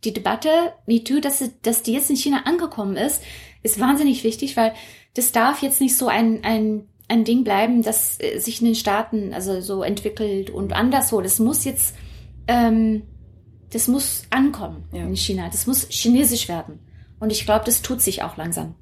die 0.04 0.14
Debatte 0.14 0.50
MeToo, 0.86 1.20
dass, 1.20 1.44
dass 1.64 1.82
die 1.82 1.94
jetzt 1.94 2.10
in 2.10 2.16
China 2.16 2.44
angekommen 2.46 2.96
ist, 2.98 3.24
ist 3.64 3.80
wahnsinnig 3.80 4.24
wichtig, 4.24 4.56
weil 4.56 4.74
das 5.16 5.32
darf 5.32 5.64
jetzt 5.64 5.82
nicht 5.82 5.98
so 5.98 6.08
ein, 6.08 6.44
ein, 6.44 6.88
ein 7.08 7.24
Ding 7.24 7.44
bleiben, 7.44 7.82
das 7.82 8.20
äh, 8.20 8.38
sich 8.38 8.62
in 8.62 8.68
den 8.68 8.76
Staaten 8.76 9.34
also 9.34 9.62
so 9.62 9.82
entwickelt 9.82 10.52
und 10.52 10.74
anderswo. 10.74 11.22
Das 11.22 11.40
muss 11.40 11.66
jetzt 11.66 11.96
ähm, 12.48 13.04
das 13.76 13.90
muss 13.90 14.24
ankommen 14.30 14.86
ja. 14.94 15.04
in 15.04 15.18
China. 15.18 15.50
Das 15.50 15.68
muss 15.68 15.88
chinesisch 15.90 16.48
werden. 16.48 16.80
Und 17.20 17.32
ich 17.32 17.46
glaube, 17.46 17.66
das 17.66 17.82
tut 17.82 18.02
sich 18.02 18.24
auch 18.24 18.38
langsam. 18.38 18.76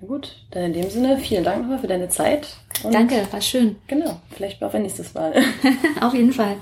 Na 0.00 0.06
gut, 0.08 0.36
dann 0.50 0.64
in 0.64 0.72
dem 0.74 0.90
Sinne, 0.90 1.18
vielen 1.18 1.44
Dank 1.44 1.62
nochmal 1.62 1.78
für 1.78 1.86
deine 1.86 2.08
Zeit. 2.08 2.56
Danke, 2.82 3.26
war 3.30 3.40
schön. 3.40 3.76
Genau, 3.86 4.20
vielleicht 4.30 4.62
auch 4.62 4.74
ein 4.74 4.82
nächstes 4.82 5.14
Mal. 5.14 5.32
Auf 6.00 6.12
jeden 6.14 6.32
Fall. 6.32 6.56